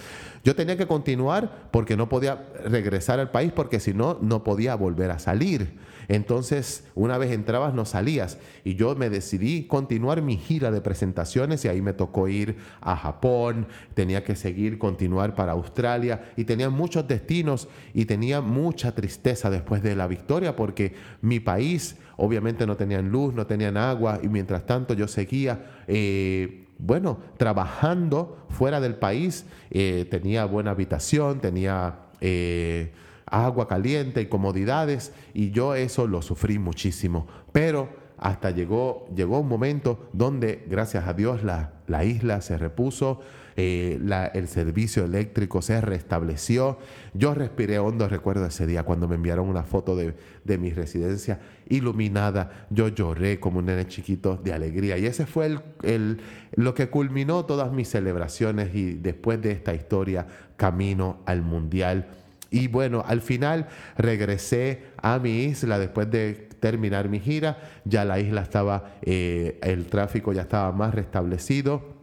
Yo 0.43 0.55
tenía 0.55 0.77
que 0.77 0.87
continuar 0.87 1.69
porque 1.71 1.97
no 1.97 2.07
podía 2.07 2.47
regresar 2.65 3.19
al 3.19 3.31
país 3.31 3.51
porque 3.53 3.79
si 3.79 3.93
no, 3.93 4.17
no 4.21 4.43
podía 4.43 4.75
volver 4.75 5.11
a 5.11 5.19
salir. 5.19 5.73
Entonces, 6.07 6.85
una 6.95 7.19
vez 7.19 7.31
entrabas, 7.31 7.73
no 7.73 7.85
salías. 7.85 8.39
Y 8.63 8.75
yo 8.75 8.95
me 8.95 9.09
decidí 9.11 9.65
continuar 9.67 10.23
mi 10.23 10.37
gira 10.37 10.71
de 10.71 10.81
presentaciones 10.81 11.63
y 11.63 11.67
ahí 11.67 11.81
me 11.81 11.93
tocó 11.93 12.27
ir 12.27 12.57
a 12.81 12.95
Japón, 12.95 13.67
tenía 13.93 14.23
que 14.23 14.35
seguir, 14.35 14.79
continuar 14.79 15.35
para 15.35 15.51
Australia 15.51 16.31
y 16.35 16.45
tenía 16.45 16.69
muchos 16.71 17.07
destinos 17.07 17.67
y 17.93 18.05
tenía 18.05 18.41
mucha 18.41 18.95
tristeza 18.95 19.51
después 19.51 19.83
de 19.83 19.95
la 19.95 20.07
victoria 20.07 20.55
porque 20.55 20.95
mi 21.21 21.39
país 21.39 21.95
obviamente 22.19 22.67
no 22.67 22.77
tenían 22.77 23.09
luz, 23.09 23.33
no 23.33 23.47
tenían 23.47 23.77
agua 23.77 24.19
y 24.21 24.27
mientras 24.27 24.65
tanto 24.65 24.93
yo 24.93 25.07
seguía... 25.07 25.81
Eh, 25.87 26.65
bueno, 26.79 27.19
trabajando 27.37 28.45
fuera 28.49 28.79
del 28.79 28.95
país, 28.95 29.45
eh, 29.69 30.07
tenía 30.09 30.45
buena 30.45 30.71
habitación, 30.71 31.41
tenía 31.41 32.05
eh, 32.21 32.93
agua 33.25 33.67
caliente 33.67 34.21
y 34.21 34.27
comodidades, 34.27 35.11
y 35.33 35.51
yo 35.51 35.75
eso 35.75 36.07
lo 36.07 36.21
sufrí 36.21 36.57
muchísimo. 36.57 37.27
Pero 37.51 37.89
hasta 38.17 38.51
llegó, 38.51 39.07
llegó 39.13 39.39
un 39.39 39.49
momento 39.49 40.09
donde, 40.13 40.63
gracias 40.69 41.05
a 41.05 41.13
Dios, 41.13 41.43
la, 41.43 41.73
la 41.87 42.05
isla 42.05 42.41
se 42.41 42.57
repuso, 42.57 43.19
el 43.57 44.47
servicio 44.47 45.03
eléctrico 45.03 45.61
se 45.61 45.81
restableció. 45.81 46.77
Yo 47.13 47.33
respiré 47.33 47.77
hondo, 47.77 48.07
recuerdo 48.07 48.45
ese 48.45 48.65
día 48.65 48.83
cuando 48.83 49.09
me 49.09 49.15
enviaron 49.15 49.49
una 49.49 49.63
foto 49.63 49.97
de, 49.97 50.15
de 50.45 50.57
mi 50.57 50.71
residencia 50.71 51.41
iluminada. 51.69 52.67
Yo 52.69 52.89
lloré 52.89 53.39
como 53.39 53.59
un 53.59 53.65
nene 53.65 53.87
chiquito 53.87 54.35
de 54.35 54.53
alegría. 54.53 54.97
Y 54.97 55.05
ese 55.05 55.25
fue 55.25 55.45
el, 55.45 55.59
el, 55.83 56.21
lo 56.55 56.73
que 56.73 56.89
culminó 56.89 57.45
todas 57.45 57.71
mis 57.71 57.89
celebraciones 57.89 58.75
y 58.75 58.93
después 58.93 59.41
de 59.41 59.51
esta 59.51 59.73
historia, 59.73 60.27
camino 60.57 61.21
al 61.25 61.41
Mundial 61.41 62.07
y 62.51 62.67
bueno, 62.67 63.03
al 63.05 63.21
final 63.21 63.67
regresé 63.97 64.83
a 64.97 65.19
mi 65.19 65.43
isla 65.43 65.77
después 65.77 66.09
de 66.09 66.49
terminar 66.59 67.09
mi 67.09 67.19
gira. 67.19 67.57
Ya 67.85 68.05
la 68.05 68.19
isla 68.19 68.41
estaba, 68.41 68.95
eh, 69.01 69.59
el 69.61 69.85
tráfico 69.87 70.33
ya 70.33 70.41
estaba 70.41 70.71
más 70.71 70.93
restablecido. 70.93 71.98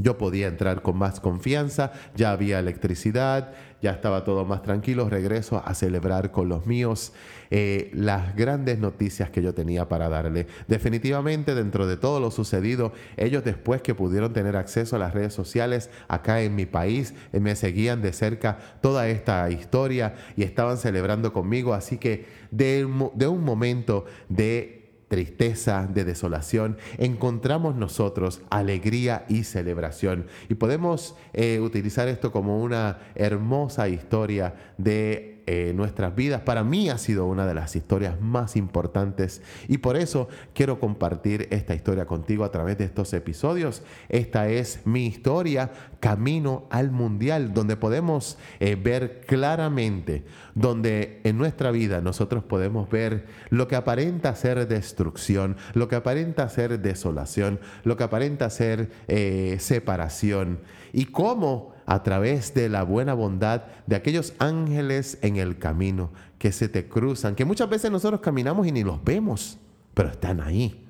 Yo 0.00 0.18
podía 0.18 0.48
entrar 0.48 0.82
con 0.82 0.96
más 0.96 1.20
confianza, 1.20 1.92
ya 2.16 2.32
había 2.32 2.58
electricidad, 2.58 3.52
ya 3.82 3.92
estaba 3.92 4.24
todo 4.24 4.44
más 4.44 4.62
tranquilo, 4.62 5.08
regreso 5.08 5.62
a 5.64 5.74
celebrar 5.74 6.30
con 6.30 6.48
los 6.48 6.66
míos 6.66 7.12
eh, 7.50 7.90
las 7.94 8.36
grandes 8.36 8.78
noticias 8.78 9.30
que 9.30 9.42
yo 9.42 9.54
tenía 9.54 9.88
para 9.88 10.08
darle. 10.08 10.46
Definitivamente 10.68 11.54
dentro 11.54 11.86
de 11.86 11.96
todo 11.96 12.20
lo 12.20 12.30
sucedido, 12.30 12.92
ellos 13.16 13.42
después 13.44 13.82
que 13.82 13.94
pudieron 13.94 14.32
tener 14.32 14.56
acceso 14.56 14.96
a 14.96 14.98
las 14.98 15.14
redes 15.14 15.34
sociales 15.34 15.90
acá 16.08 16.42
en 16.42 16.54
mi 16.54 16.66
país, 16.66 17.14
eh, 17.32 17.40
me 17.40 17.56
seguían 17.56 18.02
de 18.02 18.12
cerca 18.12 18.58
toda 18.80 19.08
esta 19.08 19.50
historia 19.50 20.14
y 20.36 20.42
estaban 20.42 20.76
celebrando 20.76 21.32
conmigo, 21.32 21.74
así 21.74 21.98
que 21.98 22.26
de, 22.50 22.86
de 23.14 23.28
un 23.28 23.44
momento 23.44 24.04
de 24.28 24.79
tristeza, 25.10 25.88
de 25.92 26.04
desolación, 26.04 26.78
encontramos 26.96 27.74
nosotros 27.74 28.42
alegría 28.48 29.24
y 29.28 29.42
celebración. 29.42 30.26
Y 30.48 30.54
podemos 30.54 31.16
eh, 31.32 31.58
utilizar 31.58 32.06
esto 32.06 32.30
como 32.30 32.62
una 32.62 33.00
hermosa 33.16 33.88
historia 33.88 34.54
de 34.78 35.29
eh, 35.46 35.72
nuestras 35.74 36.14
vidas. 36.14 36.42
Para 36.42 36.64
mí 36.64 36.90
ha 36.90 36.98
sido 36.98 37.26
una 37.26 37.46
de 37.46 37.54
las 37.54 37.76
historias 37.76 38.20
más 38.20 38.56
importantes 38.56 39.42
y 39.68 39.78
por 39.78 39.96
eso 39.96 40.28
quiero 40.54 40.80
compartir 40.80 41.48
esta 41.50 41.74
historia 41.74 42.06
contigo 42.06 42.44
a 42.44 42.50
través 42.50 42.78
de 42.78 42.84
estos 42.84 43.12
episodios. 43.12 43.82
Esta 44.08 44.48
es 44.48 44.80
mi 44.84 45.06
historia, 45.06 45.70
Camino 46.00 46.66
al 46.70 46.90
Mundial, 46.90 47.52
donde 47.54 47.76
podemos 47.76 48.38
eh, 48.60 48.76
ver 48.76 49.20
claramente, 49.26 50.24
donde 50.54 51.20
en 51.24 51.38
nuestra 51.38 51.70
vida 51.70 52.00
nosotros 52.00 52.44
podemos 52.44 52.88
ver 52.90 53.26
lo 53.50 53.68
que 53.68 53.76
aparenta 53.76 54.34
ser 54.34 54.66
destrucción, 54.68 55.56
lo 55.74 55.88
que 55.88 55.96
aparenta 55.96 56.48
ser 56.48 56.80
desolación, 56.80 57.60
lo 57.84 57.96
que 57.96 58.04
aparenta 58.04 58.50
ser 58.50 58.90
eh, 59.08 59.56
separación 59.58 60.60
y 60.92 61.06
cómo 61.06 61.72
a 61.90 62.04
través 62.04 62.54
de 62.54 62.68
la 62.68 62.84
buena 62.84 63.14
bondad 63.14 63.62
de 63.88 63.96
aquellos 63.96 64.32
ángeles 64.38 65.18
en 65.22 65.38
el 65.38 65.58
camino 65.58 66.12
que 66.38 66.52
se 66.52 66.68
te 66.68 66.86
cruzan, 66.86 67.34
que 67.34 67.44
muchas 67.44 67.68
veces 67.68 67.90
nosotros 67.90 68.20
caminamos 68.20 68.64
y 68.68 68.70
ni 68.70 68.84
los 68.84 69.02
vemos, 69.02 69.58
pero 69.92 70.08
están 70.08 70.40
ahí. 70.40 70.86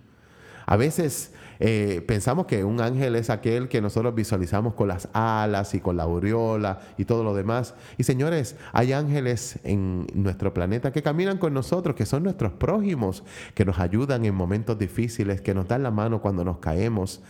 A 0.66 0.76
veces 0.76 1.32
eh, 1.58 2.04
pensamos 2.06 2.44
que 2.44 2.64
un 2.64 2.82
ángel 2.82 3.16
es 3.16 3.30
aquel 3.30 3.68
que 3.68 3.80
nosotros 3.80 4.14
visualizamos 4.14 4.74
con 4.74 4.88
las 4.88 5.08
alas 5.14 5.74
y 5.74 5.80
con 5.80 5.96
la 5.96 6.02
aureola 6.02 6.80
y 6.98 7.06
todo 7.06 7.24
lo 7.24 7.32
demás. 7.32 7.72
Y 7.96 8.04
señores, 8.04 8.56
hay 8.74 8.92
ángeles 8.92 9.58
en 9.64 10.06
nuestro 10.12 10.52
planeta 10.52 10.92
que 10.92 11.02
caminan 11.02 11.38
con 11.38 11.54
nosotros, 11.54 11.96
que 11.96 12.04
son 12.04 12.24
nuestros 12.24 12.52
prójimos, 12.52 13.24
que 13.54 13.64
nos 13.64 13.78
ayudan 13.78 14.26
en 14.26 14.34
momentos 14.34 14.78
difíciles, 14.78 15.40
que 15.40 15.54
nos 15.54 15.66
dan 15.66 15.82
la 15.82 15.90
mano 15.90 16.20
cuando 16.20 16.44
nos 16.44 16.58
caemos 16.58 17.22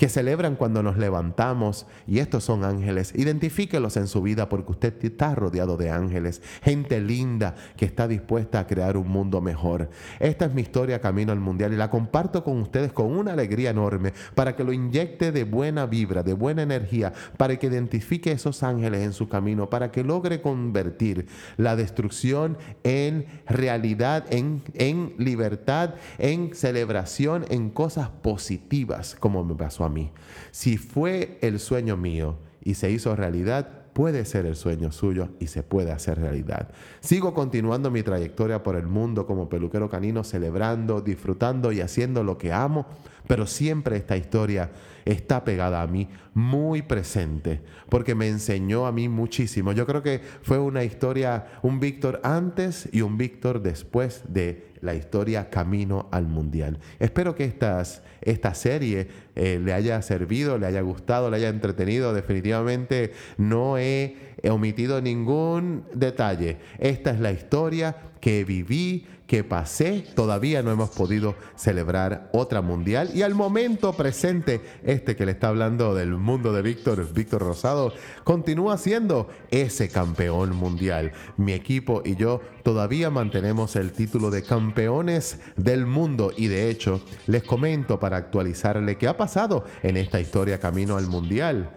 que 0.00 0.08
celebran 0.08 0.56
cuando 0.56 0.82
nos 0.82 0.96
levantamos. 0.96 1.86
Y 2.06 2.20
estos 2.20 2.42
son 2.42 2.64
ángeles. 2.64 3.12
Identifíquelos 3.14 3.98
en 3.98 4.06
su 4.06 4.22
vida 4.22 4.48
porque 4.48 4.72
usted 4.72 4.94
está 5.04 5.34
rodeado 5.34 5.76
de 5.76 5.90
ángeles. 5.90 6.40
Gente 6.62 7.02
linda 7.02 7.54
que 7.76 7.84
está 7.84 8.08
dispuesta 8.08 8.60
a 8.60 8.66
crear 8.66 8.96
un 8.96 9.08
mundo 9.08 9.42
mejor. 9.42 9.90
Esta 10.18 10.46
es 10.46 10.54
mi 10.54 10.62
historia 10.62 11.02
Camino 11.02 11.32
al 11.32 11.40
Mundial 11.40 11.74
y 11.74 11.76
la 11.76 11.90
comparto 11.90 12.42
con 12.44 12.62
ustedes 12.62 12.94
con 12.94 13.14
una 13.14 13.34
alegría 13.34 13.68
enorme 13.68 14.14
para 14.34 14.56
que 14.56 14.64
lo 14.64 14.72
inyecte 14.72 15.32
de 15.32 15.44
buena 15.44 15.84
vibra, 15.84 16.22
de 16.22 16.32
buena 16.32 16.62
energía, 16.62 17.12
para 17.36 17.58
que 17.58 17.66
identifique 17.66 18.32
esos 18.32 18.62
ángeles 18.62 19.02
en 19.02 19.12
su 19.12 19.28
camino, 19.28 19.68
para 19.68 19.90
que 19.90 20.02
logre 20.02 20.40
convertir 20.40 21.26
la 21.58 21.76
destrucción 21.76 22.56
en 22.84 23.26
realidad, 23.46 24.24
en, 24.30 24.62
en 24.72 25.12
libertad, 25.18 25.96
en 26.16 26.54
celebración, 26.54 27.44
en 27.50 27.68
cosas 27.68 28.08
positivas, 28.08 29.14
como 29.20 29.44
me 29.44 29.54
pasó 29.54 29.84
a 29.84 29.89
mí. 29.90 30.12
Si 30.50 30.76
fue 30.76 31.38
el 31.42 31.60
sueño 31.60 31.96
mío 31.96 32.38
y 32.62 32.74
se 32.74 32.90
hizo 32.90 33.14
realidad, 33.16 33.80
puede 33.92 34.24
ser 34.24 34.46
el 34.46 34.56
sueño 34.56 34.92
suyo 34.92 35.30
y 35.40 35.48
se 35.48 35.62
puede 35.62 35.92
hacer 35.92 36.18
realidad. 36.18 36.70
Sigo 37.00 37.34
continuando 37.34 37.90
mi 37.90 38.02
trayectoria 38.02 38.62
por 38.62 38.76
el 38.76 38.86
mundo 38.86 39.26
como 39.26 39.48
peluquero 39.48 39.88
canino, 39.88 40.24
celebrando, 40.24 41.00
disfrutando 41.00 41.72
y 41.72 41.80
haciendo 41.80 42.22
lo 42.24 42.38
que 42.38 42.52
amo, 42.52 42.86
pero 43.26 43.46
siempre 43.46 43.96
esta 43.96 44.16
historia 44.16 44.70
está 45.04 45.44
pegada 45.44 45.82
a 45.82 45.86
mí, 45.86 46.08
muy 46.34 46.82
presente, 46.82 47.60
porque 47.88 48.14
me 48.14 48.28
enseñó 48.28 48.86
a 48.86 48.92
mí 48.92 49.08
muchísimo. 49.08 49.72
Yo 49.72 49.86
creo 49.86 50.02
que 50.02 50.20
fue 50.42 50.58
una 50.58 50.84
historia, 50.84 51.46
un 51.62 51.80
Víctor 51.80 52.20
antes 52.22 52.88
y 52.92 53.02
un 53.02 53.18
Víctor 53.18 53.62
después 53.62 54.22
de 54.28 54.69
la 54.82 54.94
historia 54.94 55.50
Camino 55.50 56.08
al 56.10 56.26
Mundial. 56.26 56.78
Espero 56.98 57.34
que 57.34 57.44
estas, 57.44 58.02
esta 58.20 58.54
serie 58.54 59.08
eh, 59.36 59.60
le 59.62 59.72
haya 59.72 60.00
servido, 60.02 60.58
le 60.58 60.66
haya 60.66 60.80
gustado, 60.80 61.30
le 61.30 61.36
haya 61.36 61.48
entretenido. 61.48 62.12
Definitivamente 62.14 63.12
no 63.36 63.78
he 63.78 64.16
omitido 64.48 65.00
ningún 65.00 65.84
detalle. 65.94 66.58
Esta 66.78 67.10
es 67.10 67.20
la 67.20 67.32
historia 67.32 67.96
que 68.20 68.44
viví, 68.44 69.06
que 69.30 69.44
pasé, 69.44 70.04
todavía 70.16 70.60
no 70.60 70.72
hemos 70.72 70.90
podido 70.90 71.36
celebrar 71.54 72.28
otra 72.32 72.62
mundial. 72.62 73.10
Y 73.14 73.22
al 73.22 73.36
momento 73.36 73.92
presente, 73.92 74.60
este 74.82 75.14
que 75.14 75.24
le 75.24 75.30
está 75.30 75.46
hablando 75.46 75.94
del 75.94 76.16
mundo 76.16 76.52
de 76.52 76.62
Víctor, 76.62 77.14
Víctor 77.14 77.42
Rosado, 77.42 77.92
continúa 78.24 78.76
siendo 78.76 79.28
ese 79.52 79.88
campeón 79.88 80.56
mundial. 80.56 81.12
Mi 81.36 81.52
equipo 81.52 82.02
y 82.04 82.16
yo 82.16 82.40
todavía 82.64 83.08
mantenemos 83.08 83.76
el 83.76 83.92
título 83.92 84.32
de 84.32 84.42
campeones 84.42 85.38
del 85.56 85.86
mundo 85.86 86.32
y 86.36 86.48
de 86.48 86.68
hecho 86.68 87.00
les 87.28 87.44
comento 87.44 88.00
para 88.00 88.16
actualizarle 88.16 88.98
qué 88.98 89.06
ha 89.06 89.16
pasado 89.16 89.64
en 89.84 89.96
esta 89.96 90.18
historia 90.18 90.58
camino 90.58 90.96
al 90.96 91.06
mundial, 91.06 91.70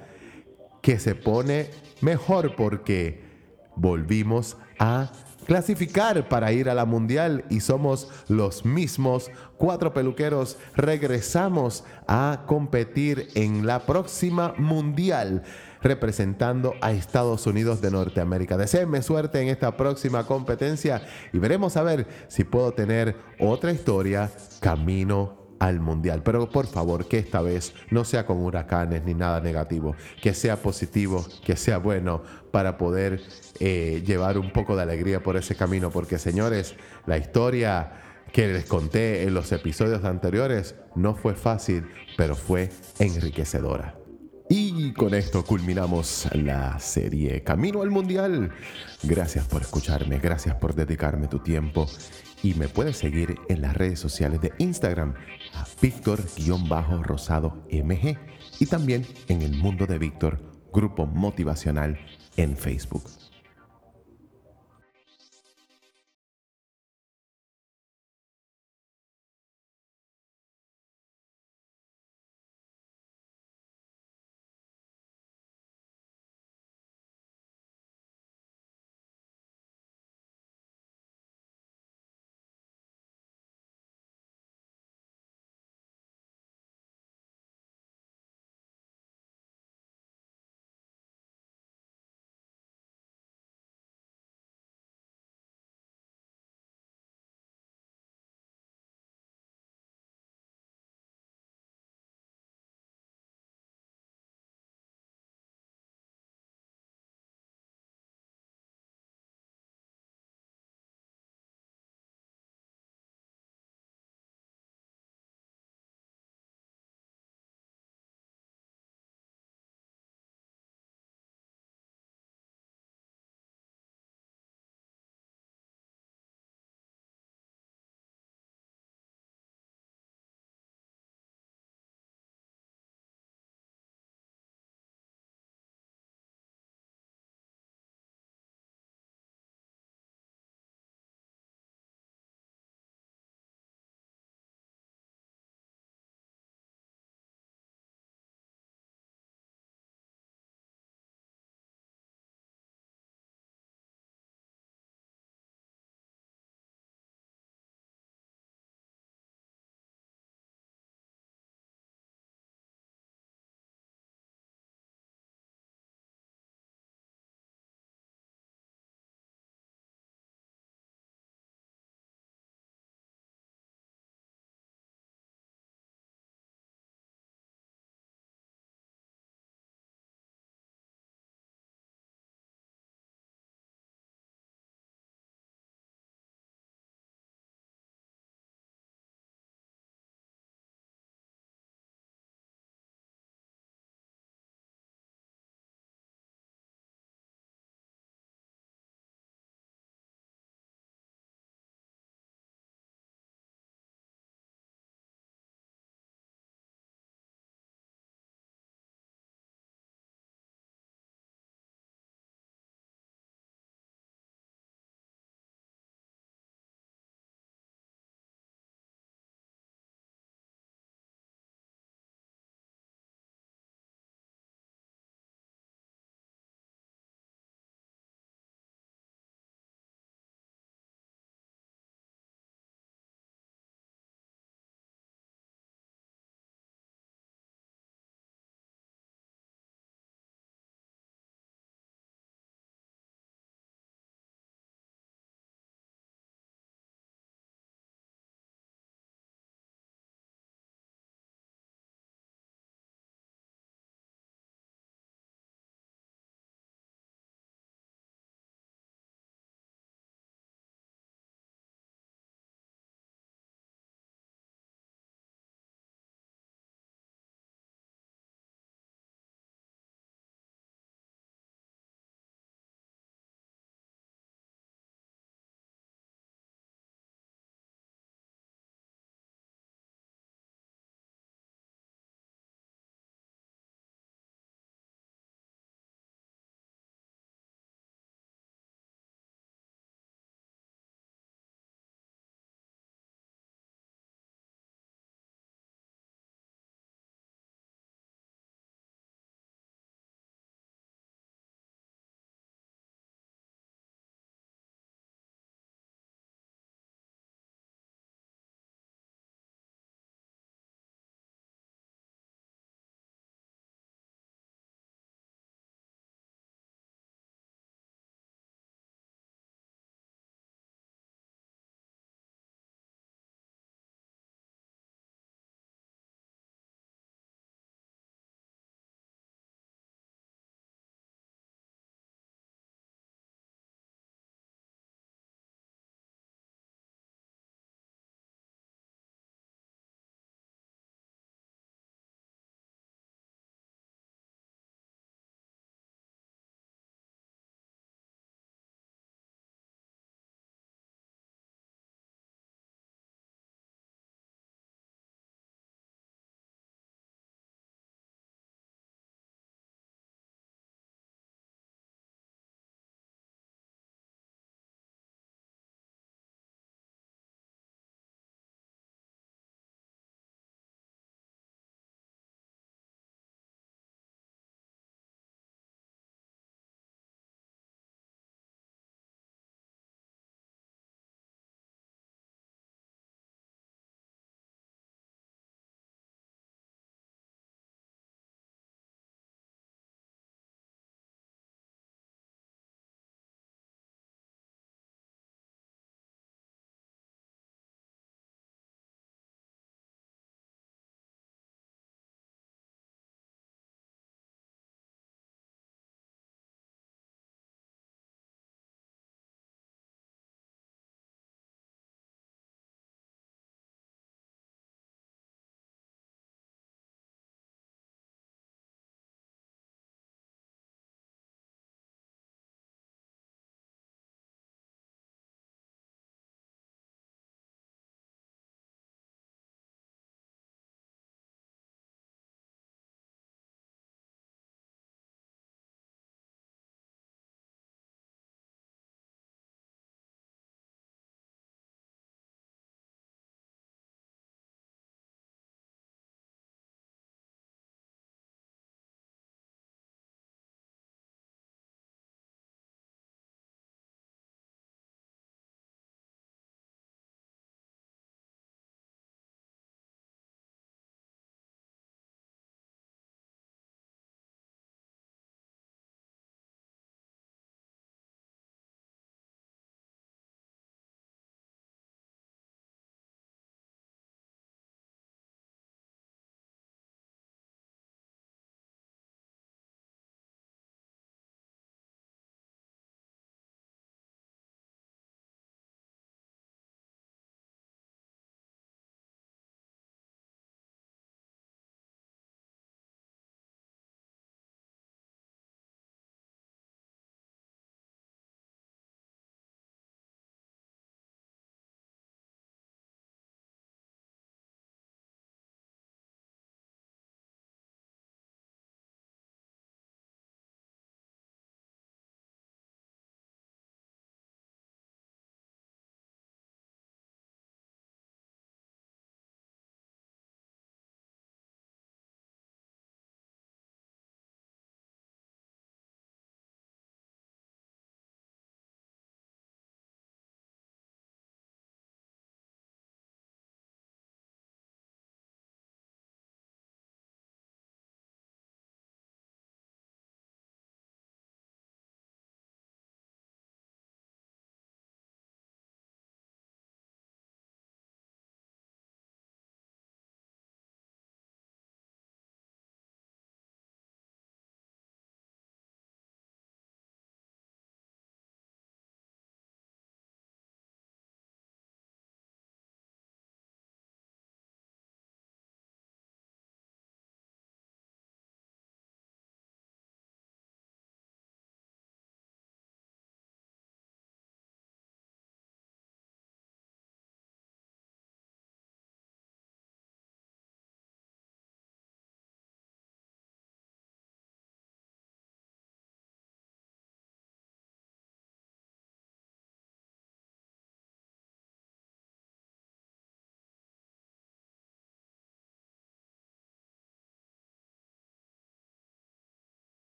que 0.82 0.98
se 0.98 1.14
pone 1.14 1.70
mejor 2.02 2.56
porque 2.56 3.22
volvimos 3.76 4.58
a 4.80 5.12
clasificar 5.44 6.28
para 6.28 6.52
ir 6.52 6.70
a 6.70 6.74
la 6.74 6.86
mundial 6.86 7.46
y 7.50 7.60
somos 7.60 8.10
los 8.28 8.66
mismos 8.66 9.32
cuatro 9.58 9.94
peluqueros. 9.94 10.58
Regresamos 10.76 11.84
a 12.08 12.44
competir 12.46 13.30
en 13.36 13.66
la 13.66 13.86
próxima 13.86 14.54
mundial 14.58 15.44
representando 15.82 16.74
a 16.82 16.94
Estados 16.94 17.46
Unidos 17.46 17.82
de 17.82 17.92
Norteamérica. 17.92 18.58
Deseenme 18.58 19.02
suerte 19.02 19.42
en 19.42 19.50
esta 19.50 19.76
próxima 19.76 20.26
competencia 20.26 21.02
y 21.34 21.40
veremos 21.40 21.78
a 21.78 21.84
ver 21.84 22.08
si 22.30 22.44
puedo 22.44 22.74
tener 22.74 23.18
otra 23.40 23.72
historia 23.72 24.32
camino 24.62 25.43
al 25.64 25.80
mundial. 25.80 26.22
Pero 26.24 26.50
por 26.50 26.68
favor, 26.68 27.08
que 27.08 27.18
esta 27.18 27.42
vez 27.42 27.74
no 27.90 28.04
sea 28.04 28.26
con 28.26 28.38
huracanes 28.40 29.04
ni 29.06 29.14
nada 29.14 29.40
negativo, 29.40 29.96
que 30.22 30.34
sea 30.34 30.58
positivo, 30.58 31.26
que 31.46 31.56
sea 31.56 31.78
bueno 31.78 32.22
para 32.52 32.78
poder 32.78 33.22
eh, 33.60 34.04
llevar 34.06 34.38
un 34.38 34.52
poco 34.52 34.76
de 34.76 34.84
alegría 34.84 35.24
por 35.24 35.38
ese 35.38 35.56
camino. 35.56 35.90
Porque 35.90 36.20
señores, 36.20 36.76
la 37.06 37.18
historia 37.18 37.94
que 38.34 38.48
les 38.48 38.66
conté 38.66 39.24
en 39.24 39.34
los 39.34 39.54
episodios 39.54 40.04
anteriores 40.04 40.76
no 40.96 41.16
fue 41.16 41.34
fácil, 41.34 41.88
pero 42.18 42.36
fue 42.36 42.70
enriquecedora. 43.00 43.96
Y 44.50 44.92
con 44.92 45.14
esto 45.14 45.46
culminamos 45.46 46.28
la 46.34 46.78
serie 46.78 47.42
Camino 47.42 47.82
al 47.82 47.90
Mundial. 47.90 48.52
Gracias 49.02 49.46
por 49.46 49.62
escucharme, 49.62 50.20
gracias 50.20 50.56
por 50.56 50.76
dedicarme 50.76 51.28
tu 51.28 51.40
tiempo 51.40 51.88
y 52.44 52.54
me 52.54 52.68
puedes 52.68 52.98
seguir 52.98 53.40
en 53.48 53.62
las 53.62 53.76
redes 53.76 54.00
sociales 54.00 54.42
de 54.42 54.52
Instagram 54.60 55.16
a 55.54 55.66
Víctor-Rosado 55.82 57.66
MG 57.72 58.18
y 58.60 58.66
también 58.68 59.08
en 59.30 59.42
el 59.42 59.58
mundo 59.58 59.88
de 59.88 59.98
Víctor, 59.98 60.40
grupo 60.72 61.08
motivacional 61.08 61.98
en 62.36 62.56
Facebook. 62.58 63.06